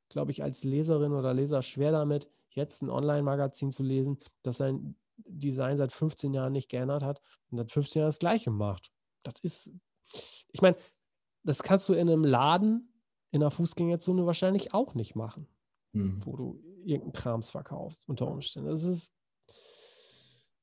glaube 0.10 0.32
ich, 0.32 0.44
als 0.44 0.64
Leserin 0.64 1.14
oder 1.14 1.34
Leser 1.34 1.62
schwer 1.62 1.92
damit, 1.92 2.30
jetzt 2.50 2.82
ein 2.82 2.90
Online-Magazin 2.90 3.72
zu 3.72 3.84
lesen, 3.84 4.20
das 4.44 4.58
sein 4.58 4.96
Design 5.18 5.78
seit 5.78 5.92
15 5.92 6.34
Jahren 6.34 6.54
nicht 6.54 6.70
geändert 6.70 7.04
hat 7.04 7.22
und 7.50 7.58
seit 7.58 7.72
15 7.72 8.00
Jahren 8.00 8.10
das 8.10 8.20
Gleiche 8.20 8.52
macht. 8.52 8.92
Das 9.24 9.36
ist, 9.42 9.70
ich 10.52 10.62
meine, 10.62 10.76
das 11.44 11.64
kannst 11.64 11.90
du 11.90 11.94
in 11.94 12.10
einem 12.10 12.24
Laden, 12.24 12.94
in 13.32 13.42
einer 13.42 13.52
Fußgängerzone 13.52 14.26
wahrscheinlich 14.26 14.74
auch 14.74 14.94
nicht 14.94 15.16
machen, 15.16 15.48
hm. 15.94 16.22
wo 16.26 16.36
du 16.36 16.73
irgendeinen 16.86 17.14
Krams 17.14 17.50
verkaufst, 17.50 18.08
unter 18.08 18.28
Umständen. 18.28 18.70
Das 18.70 18.84
ist, 18.84 19.14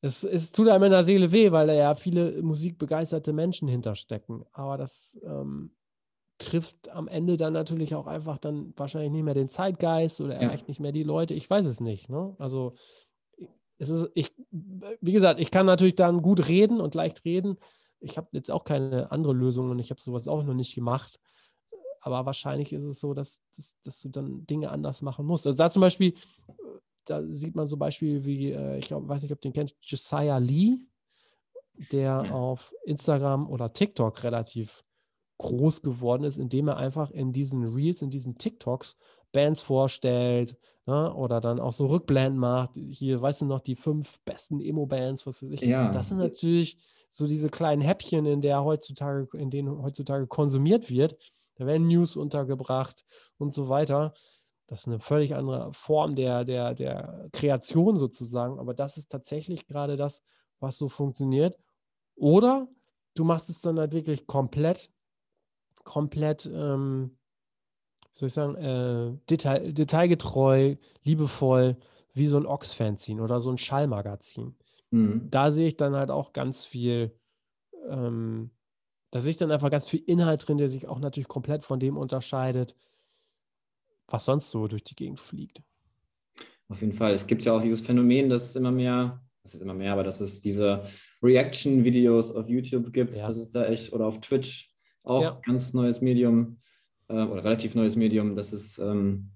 es, 0.03 0.25
es 0.25 0.53
tut 0.53 0.68
einem 0.68 0.85
in 0.85 0.93
der 0.93 1.05
Seele 1.05 1.33
weh, 1.33 1.53
weil 1.53 1.66
da 1.66 1.75
ja 1.75 1.95
viele 1.95 2.43
musikbegeisterte 2.43 3.33
Menschen 3.33 3.68
hinterstecken. 3.68 4.45
Aber 4.53 4.79
das 4.79 5.21
ähm, 5.25 5.73
trifft 6.39 6.89
am 6.89 7.07
Ende 7.07 7.37
dann 7.37 7.53
natürlich 7.53 7.95
auch 7.95 8.07
einfach 8.07 8.39
dann 8.39 8.73
wahrscheinlich 8.77 9.12
nicht 9.12 9.25
mehr 9.25 9.35
den 9.35 9.51
Zeitgeist 9.51 10.21
oder 10.21 10.37
erreicht 10.37 10.64
ja. 10.66 10.68
nicht 10.68 10.81
mehr 10.81 10.93
die 10.93 11.03
Leute. 11.03 11.35
Ich 11.35 11.49
weiß 11.49 11.66
es 11.66 11.81
nicht. 11.81 12.09
Ne? 12.09 12.35
Also 12.39 12.75
es 13.79 13.89
ist, 13.91 14.11
ich, 14.14 14.33
wie 14.51 15.12
gesagt, 15.12 15.39
ich 15.39 15.51
kann 15.51 15.66
natürlich 15.66 15.97
dann 15.97 16.23
gut 16.23 16.49
reden 16.49 16.81
und 16.81 16.95
leicht 16.95 17.25
reden. 17.25 17.59
Ich 18.01 18.16
habe 18.16 18.29
jetzt 18.33 18.51
auch 18.51 18.64
keine 18.64 19.11
andere 19.12 19.35
Lösung 19.35 19.71
und 19.71 19.79
ich 19.79 19.91
habe 19.91 20.01
sowas 20.01 20.29
auch 20.29 20.43
noch 20.43 20.55
nicht 20.55 20.75
gemacht. 20.75 21.21
Aber 22.01 22.26
wahrscheinlich 22.26 22.72
ist 22.72 22.84
es 22.84 23.01
so, 23.01 23.14
dass, 23.14 23.42
dass, 23.57 23.78
dass 23.82 24.01
du 24.01 24.09
dann 24.09 24.46
Dinge 24.46 24.70
anders 24.70 25.03
machen 25.03 25.26
musst. 25.26 25.46
Also 25.46 25.59
da 25.59 25.70
zum 25.70 25.80
Beispiel, 25.80 26.14
da 27.05 27.22
sieht 27.28 27.55
man 27.55 27.66
so 27.66 27.76
Beispiele 27.76 28.24
wie, 28.24 28.53
äh, 28.53 28.78
ich 28.78 28.86
glaube, 28.86 29.09
weiß 29.09 29.22
nicht, 29.22 29.32
ob 29.32 29.40
du 29.40 29.48
den 29.48 29.53
kennst, 29.53 29.76
Josiah 29.82 30.38
Lee, 30.38 30.78
der 31.92 32.34
auf 32.34 32.74
Instagram 32.84 33.48
oder 33.48 33.72
TikTok 33.72 34.22
relativ 34.22 34.84
groß 35.38 35.82
geworden 35.82 36.24
ist, 36.24 36.36
indem 36.36 36.68
er 36.68 36.76
einfach 36.76 37.11
in 37.11 37.32
diesen 37.32 37.64
Reels, 37.64 38.03
in 38.03 38.11
diesen 38.11 38.36
TikToks 38.36 38.96
Bands 39.32 39.62
vorstellt 39.62 40.57
ne? 40.86 41.14
oder 41.14 41.40
dann 41.40 41.61
auch 41.61 41.72
so 41.72 41.86
Rückblenden 41.86 42.38
macht. 42.38 42.74
Hier, 42.74 43.20
weißt 43.22 43.42
du 43.42 43.46
noch, 43.46 43.61
die 43.61 43.76
fünf 43.76 44.20
besten 44.24 44.61
Emo-Bands, 44.61 45.26
was 45.26 45.42
weiß 45.42 45.51
ich. 45.53 45.62
Ja. 45.62 45.90
Das 45.92 46.09
sind 46.09 46.18
natürlich 46.18 46.78
so 47.09 47.26
diese 47.26 47.48
kleinen 47.48 47.82
Häppchen, 47.82 48.26
in 48.26 48.40
der 48.40 48.62
heutzutage, 48.64 49.28
in 49.36 49.51
denen 49.51 49.82
heutzutage 49.82 50.26
konsumiert 50.26 50.90
wird. 50.90 51.16
Da 51.61 51.67
werden 51.67 51.87
News 51.87 52.17
untergebracht 52.17 53.05
und 53.39 53.55
so 53.55 53.69
weiter. 53.69 54.15
Das 54.67 54.81
ist 54.81 54.87
eine 54.89 55.01
völlig 55.01 55.35
andere 55.35 55.73
Form 55.73 56.15
der, 56.15 56.45
der, 56.45 56.75
der 56.75 57.29
Kreation 57.33 57.97
sozusagen. 57.97 58.59
Aber 58.59 58.75
das 58.75 58.97
ist 58.97 59.11
tatsächlich 59.11 59.67
gerade 59.67 59.97
das, 59.97 60.23
was 60.59 60.79
so 60.79 60.89
funktioniert. 60.89 61.59
Oder 62.17 62.69
du 63.15 63.25
machst 63.25 63.51
es 63.51 63.61
dann 63.61 63.79
halt 63.79 63.93
wirklich 63.93 64.27
komplett 64.27 64.91
komplett, 65.85 66.47
ähm, 66.47 67.17
soll 68.13 68.29
ich 68.29 68.33
sagen, 68.33 68.55
äh, 68.57 69.19
detail, 69.29 69.73
detailgetreu, 69.73 70.77
liebevoll, 71.03 71.77
wie 72.13 72.27
so 72.27 72.37
ein 72.37 72.47
Ox-Fanzine 72.47 73.23
oder 73.23 73.41
so 73.41 73.51
ein 73.51 73.59
Schallmagazin. 73.59 74.57
Mhm. 74.91 75.31
Da 75.31 75.51
sehe 75.51 75.69
ich 75.69 75.77
dann 75.77 75.95
halt 75.95 76.11
auch 76.11 76.33
ganz 76.33 76.65
viel, 76.65 77.17
ähm, 77.89 78.51
da 79.11 79.21
sehe 79.21 79.31
ich 79.31 79.37
dann 79.37 79.51
einfach 79.51 79.71
ganz 79.71 79.87
viel 79.87 80.03
Inhalt 80.07 80.47
drin, 80.47 80.59
der 80.59 80.69
sich 80.69 80.87
auch 80.89 81.01
natürlich 81.01 81.29
komplett 81.29 81.65
von 81.65 81.81
dem 81.81 81.97
unterscheidet, 81.97 82.75
was 84.07 84.25
sonst 84.25 84.51
so 84.51 84.69
durch 84.69 84.85
die 84.85 84.95
Gegend 84.95 85.21
fliegt. 85.21 85.63
Auf 86.69 86.81
jeden 86.81 86.93
Fall. 86.93 87.13
Es 87.13 87.27
gibt 87.27 87.45
ja 87.45 87.53
auch 87.53 87.63
dieses 87.63 87.81
Phänomen, 87.81 88.29
dass 88.29 88.55
immer 88.55 88.71
mehr, 88.71 89.21
das 89.43 89.55
ist 89.55 89.63
immer 89.63 89.75
mehr, 89.75 89.93
aber 89.93 90.05
dass 90.05 90.21
es 90.21 90.41
diese 90.41 90.85
Reaction-Videos 91.23 92.33
auf 92.33 92.49
YouTube 92.49 92.93
gibt, 92.93 93.15
ja. 93.17 93.27
das 93.27 93.37
ist 93.37 93.55
da 93.55 93.67
echt, 93.67 93.93
oder 93.93 94.07
auf 94.07 94.21
Twitch, 94.21 94.73
auch 95.03 95.23
ja. 95.23 95.41
ganz 95.45 95.73
neues 95.73 96.01
Medium 96.01 96.59
äh, 97.09 97.15
oder 97.15 97.45
relativ 97.45 97.75
neues 97.75 97.97
Medium. 97.97 98.37
Das 98.37 98.53
ist 98.53 98.79
ähm, 98.79 99.33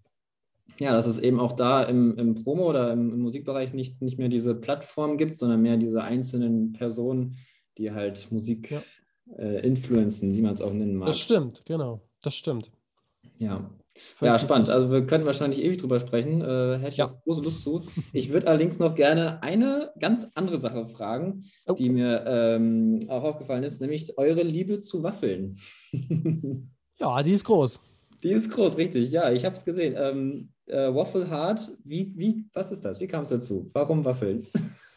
ja, 0.79 0.93
dass 0.93 1.07
es 1.07 1.19
eben 1.19 1.41
auch 1.41 1.53
da 1.53 1.83
im, 1.85 2.17
im 2.19 2.35
Promo 2.35 2.69
oder 2.69 2.93
im, 2.93 3.13
im, 3.13 3.21
Musikbereich 3.21 3.73
nicht, 3.75 4.01
nicht 4.03 4.19
mehr 4.19 4.29
diese 4.29 4.55
Plattform 4.55 5.17
gibt, 5.17 5.37
sondern 5.37 5.63
mehr 5.63 5.77
diese 5.77 6.03
einzelnen 6.03 6.73
Personen, 6.73 7.37
die 7.79 7.93
halt 7.93 8.31
Musik 8.33 8.71
ja. 8.71 8.83
Äh, 9.37 9.67
influenzen, 9.67 10.35
wie 10.35 10.43
man 10.43 10.55
es 10.55 10.61
auch 10.61 10.73
nennen 10.73 10.97
mag. 10.97 11.09
Das 11.09 11.19
stimmt, 11.19 11.63
genau. 11.65 12.01
das 12.23 12.35
stimmt. 12.35 12.71
Ja. 13.39 13.71
Ja, 14.21 14.39
spannend. 14.41 14.69
Also 14.71 14.91
wir 14.91 15.07
können 15.07 15.25
wahrscheinlich 15.25 15.63
ewig 15.63 15.79
drüber 15.79 16.01
sprechen. 16.01 16.41
Äh, 16.41 16.79
hätte 16.79 16.89
ich 16.89 16.97
Ja. 16.97 17.21
große 17.25 17.43
Lust 17.43 17.63
zu. 17.63 17.83
Ich 18.13 18.33
würde 18.33 18.49
allerdings 18.49 18.81
noch 18.81 18.97
gerne 18.97 19.41
eine 19.43 19.93
ganz 20.01 20.27
andere 20.35 20.59
Sache 20.59 20.89
fragen, 20.89 21.45
Oh. 21.67 21.75
die 21.75 21.91
mir 21.91 22.25
ähm, 22.27 23.01
auch 23.09 23.23
aufgefallen 23.23 23.63
ist, 23.63 23.81
nämlich 23.81 24.19
eure 24.19 24.43
Liebe 24.43 24.81
zu 24.81 25.03
Waffeln. 25.03 25.59
Ja, 27.01 27.21
die 27.25 27.33
ist 27.33 27.45
groß. 27.45 27.81
Die 28.23 28.31
ist 28.31 28.51
groß, 28.53 28.77
richtig. 28.79 29.11
Ja, 29.11 29.33
ich 29.33 29.45
habe 29.45 29.57
es 29.57 29.65
gesehen. 29.65 29.97
Ähm, 29.99 30.51
äh, 30.67 30.95
Waffle 30.95 31.29
Hard, 31.29 31.73
wie, 31.83 32.13
wie, 32.17 32.45
was 32.53 32.71
ist 32.71 32.85
das? 32.85 33.01
Wie 33.01 33.09
kam 33.09 33.25
es 33.25 33.31
dazu? 33.31 33.69
Warum 33.75 34.05
Waffeln? 34.05 34.47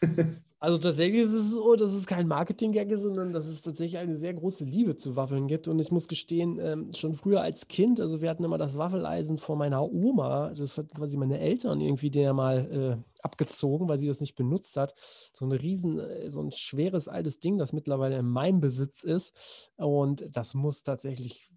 Also 0.60 0.76
tatsächlich 0.76 1.22
ist 1.22 1.32
es 1.32 1.52
so, 1.52 1.76
dass 1.76 1.92
es 1.92 2.06
kein 2.06 2.26
Marketing-Gag 2.26 2.90
ist, 2.90 3.02
sondern 3.02 3.32
dass 3.32 3.46
es 3.46 3.62
tatsächlich 3.62 3.98
eine 3.98 4.16
sehr 4.16 4.34
große 4.34 4.64
Liebe 4.64 4.96
zu 4.96 5.14
Waffeln 5.14 5.46
gibt. 5.46 5.68
Und 5.68 5.78
ich 5.78 5.92
muss 5.92 6.08
gestehen, 6.08 6.58
ähm, 6.58 6.92
schon 6.94 7.14
früher 7.14 7.42
als 7.42 7.68
Kind, 7.68 8.00
also 8.00 8.20
wir 8.20 8.28
hatten 8.28 8.42
immer 8.42 8.58
das 8.58 8.76
Waffeleisen 8.76 9.38
von 9.38 9.56
meiner 9.56 9.84
Oma, 9.84 10.52
das 10.56 10.76
hat 10.76 10.92
quasi 10.92 11.16
meine 11.16 11.38
Eltern 11.38 11.80
irgendwie 11.80 12.10
der 12.10 12.32
mal 12.34 12.98
äh, 12.98 13.22
abgezogen, 13.22 13.88
weil 13.88 13.98
sie 13.98 14.08
das 14.08 14.20
nicht 14.20 14.34
benutzt 14.34 14.76
hat. 14.76 14.94
So 15.32 15.44
ein 15.46 15.52
riesen, 15.52 16.00
äh, 16.00 16.28
so 16.28 16.42
ein 16.42 16.50
schweres 16.50 17.06
altes 17.06 17.38
Ding, 17.38 17.58
das 17.58 17.72
mittlerweile 17.72 18.18
in 18.18 18.26
meinem 18.26 18.60
Besitz 18.60 19.04
ist. 19.04 19.36
Und 19.76 20.26
das 20.36 20.54
muss 20.54 20.82
tatsächlich 20.82 21.52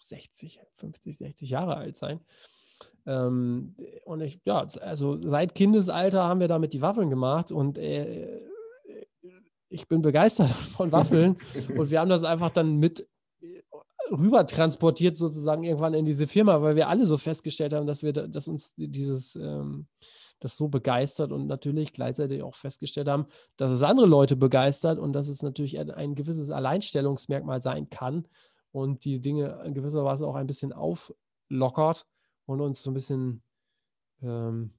60, 0.00 0.60
50, 0.78 1.16
60 1.16 1.48
Jahre 1.50 1.76
alt 1.76 1.96
sein. 1.96 2.20
Ähm, 3.06 3.76
und 4.04 4.20
ich, 4.20 4.40
ja, 4.44 4.66
also 4.80 5.18
seit 5.22 5.54
Kindesalter 5.54 6.24
haben 6.24 6.40
wir 6.40 6.48
damit 6.48 6.72
die 6.72 6.82
Waffeln 6.82 7.10
gemacht 7.10 7.52
und 7.52 7.78
äh, 7.78 8.40
ich 9.68 9.88
bin 9.88 10.02
begeistert 10.02 10.48
von 10.76 10.92
Waffeln. 10.92 11.36
Und 11.76 11.90
wir 11.90 12.00
haben 12.00 12.08
das 12.08 12.24
einfach 12.24 12.50
dann 12.50 12.76
mit 12.78 13.06
äh, 13.40 13.62
rüber 14.10 14.46
transportiert 14.46 15.16
sozusagen 15.16 15.64
irgendwann 15.64 15.94
in 15.94 16.04
diese 16.04 16.26
Firma, 16.26 16.62
weil 16.62 16.76
wir 16.76 16.88
alle 16.88 17.06
so 17.06 17.16
festgestellt 17.18 17.72
haben, 17.72 17.86
dass 17.86 18.02
wir, 18.02 18.12
da- 18.12 18.26
dass 18.28 18.48
uns 18.48 18.74
dieses, 18.76 19.34
ähm, 19.36 19.86
das 20.38 20.56
so 20.56 20.68
begeistert 20.68 21.32
und 21.32 21.46
natürlich 21.46 21.92
gleichzeitig 21.92 22.42
auch 22.42 22.54
festgestellt 22.54 23.08
haben, 23.08 23.26
dass 23.56 23.70
es 23.72 23.82
andere 23.82 24.06
Leute 24.06 24.36
begeistert 24.36 24.98
und 24.98 25.12
dass 25.12 25.28
es 25.28 25.42
natürlich 25.42 25.78
ein, 25.78 25.90
ein 25.90 26.14
gewisses 26.14 26.50
Alleinstellungsmerkmal 26.50 27.60
sein 27.62 27.88
kann 27.90 28.28
und 28.70 29.04
die 29.04 29.20
Dinge 29.20 29.62
in 29.64 29.74
gewisser 29.74 30.04
Weise 30.04 30.26
auch 30.26 30.34
ein 30.34 30.46
bisschen 30.46 30.72
auflockert 30.72 32.06
und 32.46 32.60
uns 32.60 32.82
so 32.82 32.90
ein 32.90 32.94
bisschen, 32.94 33.42
ähm, 34.22 34.72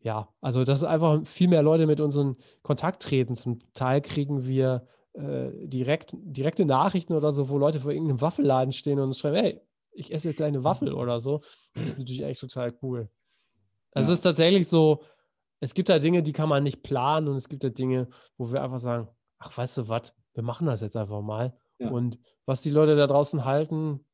ja, 0.00 0.28
also 0.40 0.64
dass 0.64 0.82
einfach 0.82 1.24
viel 1.26 1.48
mehr 1.48 1.62
Leute 1.62 1.86
mit 1.86 2.00
uns 2.00 2.16
in 2.16 2.36
Kontakt 2.62 3.02
treten. 3.02 3.36
Zum 3.36 3.60
Teil 3.74 4.00
kriegen 4.00 4.46
wir 4.46 4.86
äh, 5.12 5.50
direkt, 5.66 6.14
direkte 6.22 6.64
Nachrichten 6.64 7.12
oder 7.12 7.32
so, 7.32 7.48
wo 7.48 7.58
Leute 7.58 7.80
vor 7.80 7.92
irgendeinem 7.92 8.20
Waffelladen 8.20 8.72
stehen 8.72 8.98
und 8.98 9.08
uns 9.08 9.18
schreiben, 9.18 9.36
hey, 9.36 9.60
ich 9.92 10.12
esse 10.12 10.28
jetzt 10.28 10.36
gleich 10.36 10.48
eine 10.48 10.64
Waffel 10.64 10.94
oder 10.94 11.20
so. 11.20 11.40
Das 11.74 11.84
ist 11.84 11.98
natürlich 11.98 12.22
echt 12.22 12.40
total 12.40 12.72
cool. 12.82 13.10
Also 13.92 14.08
Ja. 14.08 14.12
es 14.12 14.18
ist 14.20 14.22
tatsächlich 14.22 14.68
so, 14.68 15.02
es 15.60 15.74
gibt 15.74 15.90
halt 15.90 16.02
Dinge, 16.02 16.22
die 16.22 16.32
kann 16.32 16.48
man 16.48 16.62
nicht 16.62 16.82
planen 16.82 17.28
und 17.28 17.36
es 17.36 17.48
gibt 17.48 17.64
halt 17.64 17.76
Dinge, 17.76 18.08
wo 18.38 18.50
wir 18.52 18.62
einfach 18.62 18.78
sagen, 18.78 19.08
ach, 19.38 19.56
weißt 19.56 19.78
du 19.78 19.88
was, 19.88 20.14
wir 20.32 20.42
machen 20.42 20.66
das 20.66 20.80
jetzt 20.80 20.96
einfach 20.96 21.20
mal. 21.20 21.58
Ja. 21.78 21.90
Und 21.90 22.18
was 22.46 22.62
die 22.62 22.70
Leute 22.70 22.96
da 22.96 23.06
draußen 23.06 23.44
halten, 23.44 24.06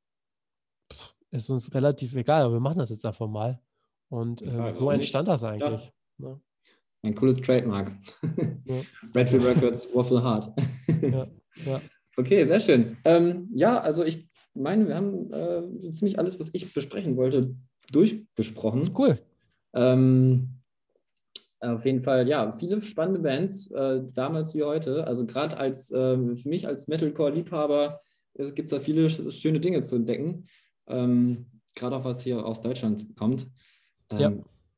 ist 1.30 1.50
uns 1.50 1.72
relativ 1.74 2.14
egal, 2.14 2.42
aber 2.44 2.54
wir 2.54 2.60
machen 2.60 2.78
das 2.78 2.90
jetzt 2.90 3.04
einfach 3.04 3.28
mal. 3.28 3.60
Und 4.08 4.40
Ja, 4.40 4.68
ähm, 4.68 4.74
so 4.74 4.86
nicht? 4.90 5.00
entstand 5.00 5.28
das 5.28 5.42
eigentlich. 5.42 5.92
ne? 6.18 6.40
Ein 7.02 7.14
cooles 7.14 7.36
Trademark. 7.40 7.92
Ja. 8.64 8.80
Redfield 9.14 9.44
Records, 9.44 9.88
Waffle 9.94 10.22
Hard. 10.22 10.52
Ja, 11.02 11.26
ja. 11.64 11.80
Okay, 12.18 12.46
sehr 12.46 12.60
schön. 12.60 12.96
Ähm, 13.04 13.50
ja, 13.54 13.78
also 13.78 14.02
ich 14.02 14.26
meine, 14.54 14.88
wir 14.88 14.96
haben 14.96 15.30
äh, 15.34 15.92
ziemlich 15.92 16.18
alles, 16.18 16.40
was 16.40 16.48
ich 16.54 16.72
besprechen 16.72 17.14
wollte, 17.18 17.54
durchbesprochen. 17.92 18.90
Cool. 18.96 19.18
Ähm, 19.74 20.48
auf 21.60 21.84
jeden 21.84 22.00
Fall, 22.00 22.26
ja, 22.26 22.50
viele 22.52 22.80
spannende 22.80 23.20
Bands, 23.20 23.70
äh, 23.70 24.00
damals 24.14 24.54
wie 24.54 24.62
heute. 24.62 25.06
Also 25.06 25.26
gerade 25.26 25.58
als 25.58 25.90
ähm, 25.94 26.38
für 26.38 26.48
mich 26.48 26.66
als 26.66 26.88
Metalcore-Liebhaber 26.88 28.00
gibt 28.34 28.60
es 28.60 28.70
da 28.70 28.80
viele 28.80 29.10
sch 29.10 29.20
schöne 29.32 29.60
Dinge 29.60 29.82
zu 29.82 29.96
entdecken. 29.96 30.46
Ähm, 30.88 31.46
gerade 31.74 31.96
auch 31.96 32.04
was 32.04 32.22
hier 32.22 32.44
aus 32.44 32.60
Deutschland 32.60 33.16
kommt. 33.16 33.46
Ähm, 34.10 34.18
Ja. 34.18 34.32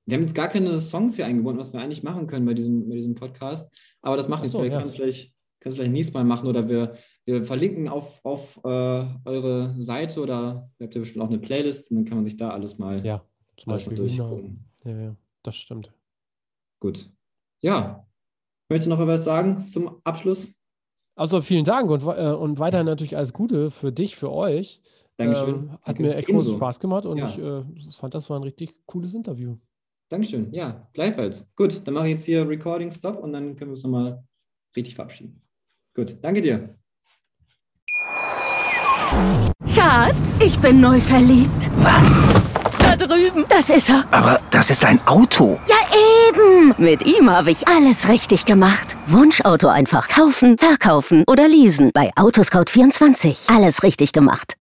Wir 0.06 0.14
haben 0.16 0.22
jetzt 0.22 0.34
gar 0.34 0.48
keine 0.48 0.80
Songs 0.80 1.16
hier 1.16 1.26
eingebunden, 1.26 1.60
was 1.60 1.74
wir 1.74 1.80
eigentlich 1.80 2.02
machen 2.02 2.26
können 2.26 2.46
bei 2.46 2.54
diesem, 2.54 2.88
bei 2.88 2.94
diesem 2.94 3.14
Podcast. 3.14 3.70
Aber 4.00 4.16
das 4.16 4.26
macht 4.26 4.38
Ach 4.38 4.42
nichts. 4.44 4.52
so, 4.52 4.62
wir 4.62 4.70
ja. 4.70 4.76
können 4.76 4.86
es 4.86 4.94
vielleicht, 4.94 5.34
vielleicht 5.60 5.92
nächstes 5.92 6.14
Mal 6.14 6.24
machen 6.24 6.46
oder 6.48 6.66
wir, 6.66 6.94
wir 7.26 7.44
verlinken 7.44 7.88
auf, 7.88 8.24
auf 8.24 8.58
äh, 8.64 9.04
eure 9.26 9.74
Seite 9.78 10.22
oder 10.22 10.70
ihr 10.78 10.86
habt 10.86 10.94
ja 10.94 11.00
bestimmt 11.00 11.22
auch 11.24 11.28
eine 11.28 11.38
Playlist 11.38 11.90
und 11.90 11.98
dann 11.98 12.04
kann 12.06 12.16
man 12.18 12.24
sich 12.24 12.36
da 12.38 12.50
alles 12.50 12.78
mal, 12.78 13.04
Ja, 13.04 13.22
zum 13.58 13.70
Beispiel. 13.72 13.96
Genau. 13.98 14.08
durchgucken. 14.30 14.64
Ja, 14.84 14.98
ja, 14.98 15.16
das 15.42 15.56
stimmt. 15.56 15.92
Gut. 16.80 17.10
Ja. 17.60 18.06
Möchtest 18.70 18.86
du 18.86 18.90
noch 18.90 19.00
etwas 19.00 19.24
sagen 19.24 19.68
zum 19.68 20.00
Abschluss? 20.04 20.54
Also 21.16 21.42
vielen 21.42 21.64
Dank 21.64 21.90
und, 21.90 22.02
äh, 22.04 22.32
und 22.32 22.58
weiterhin 22.58 22.86
natürlich 22.86 23.16
alles 23.16 23.32
Gute 23.34 23.70
für 23.70 23.92
dich, 23.92 24.16
für 24.16 24.30
euch. 24.30 24.80
Dankeschön. 25.18 25.48
Ähm, 25.54 25.70
hat 25.72 25.80
Danke. 25.88 26.02
mir 26.02 26.14
echt 26.16 26.28
großen 26.28 26.54
Spaß 26.54 26.80
gemacht 26.80 27.04
und 27.04 27.18
Ja. 27.18 27.28
ich 27.28 27.38
äh, 27.38 27.62
fand, 27.98 28.14
das 28.14 28.30
war 28.30 28.38
ein 28.38 28.44
richtig 28.44 28.74
cooles 28.86 29.14
Interview. 29.14 29.56
Dankeschön. 30.08 30.52
Ja, 30.54 30.88
gleichfalls. 30.94 31.46
Gut, 31.54 31.86
dann 31.86 31.92
mache 31.94 32.06
ich 32.06 32.12
jetzt 32.14 32.24
hier 32.24 32.48
Recording 32.48 32.90
Stop 32.90 33.18
und 33.22 33.32
dann 33.32 33.56
können 33.56 33.70
wir 33.70 33.72
uns 33.72 33.82
nochmal 33.82 34.24
richtig 34.76 34.94
verabschieden. 34.94 35.42
Gut, 35.94 36.16
danke 36.22 36.40
dir. 36.40 36.74
Schatz, 39.66 40.38
ich 40.40 40.58
bin 40.60 40.80
neu 40.80 41.00
verliebt. 41.00 41.70
Was? 41.78 42.22
Da 42.78 42.96
drüben. 42.96 43.44
Das 43.48 43.68
ist 43.70 43.90
er. 43.90 44.04
Aber 44.12 44.40
das 44.50 44.70
ist 44.70 44.84
ein 44.84 45.00
Auto. 45.06 45.58
Ja, 45.68 45.76
eben. 46.28 46.74
Mit 46.78 47.04
ihm 47.04 47.28
habe 47.30 47.50
ich 47.50 47.66
alles 47.68 48.08
richtig 48.08 48.44
gemacht. 48.44 48.96
Wunschauto 49.06 49.68
einfach 49.68 50.08
kaufen, 50.08 50.56
verkaufen 50.58 51.24
oder 51.26 51.48
leasen. 51.48 51.90
Bei 51.92 52.10
Autoscout24. 52.14 53.54
Alles 53.54 53.82
richtig 53.82 54.12
gemacht. 54.12 54.54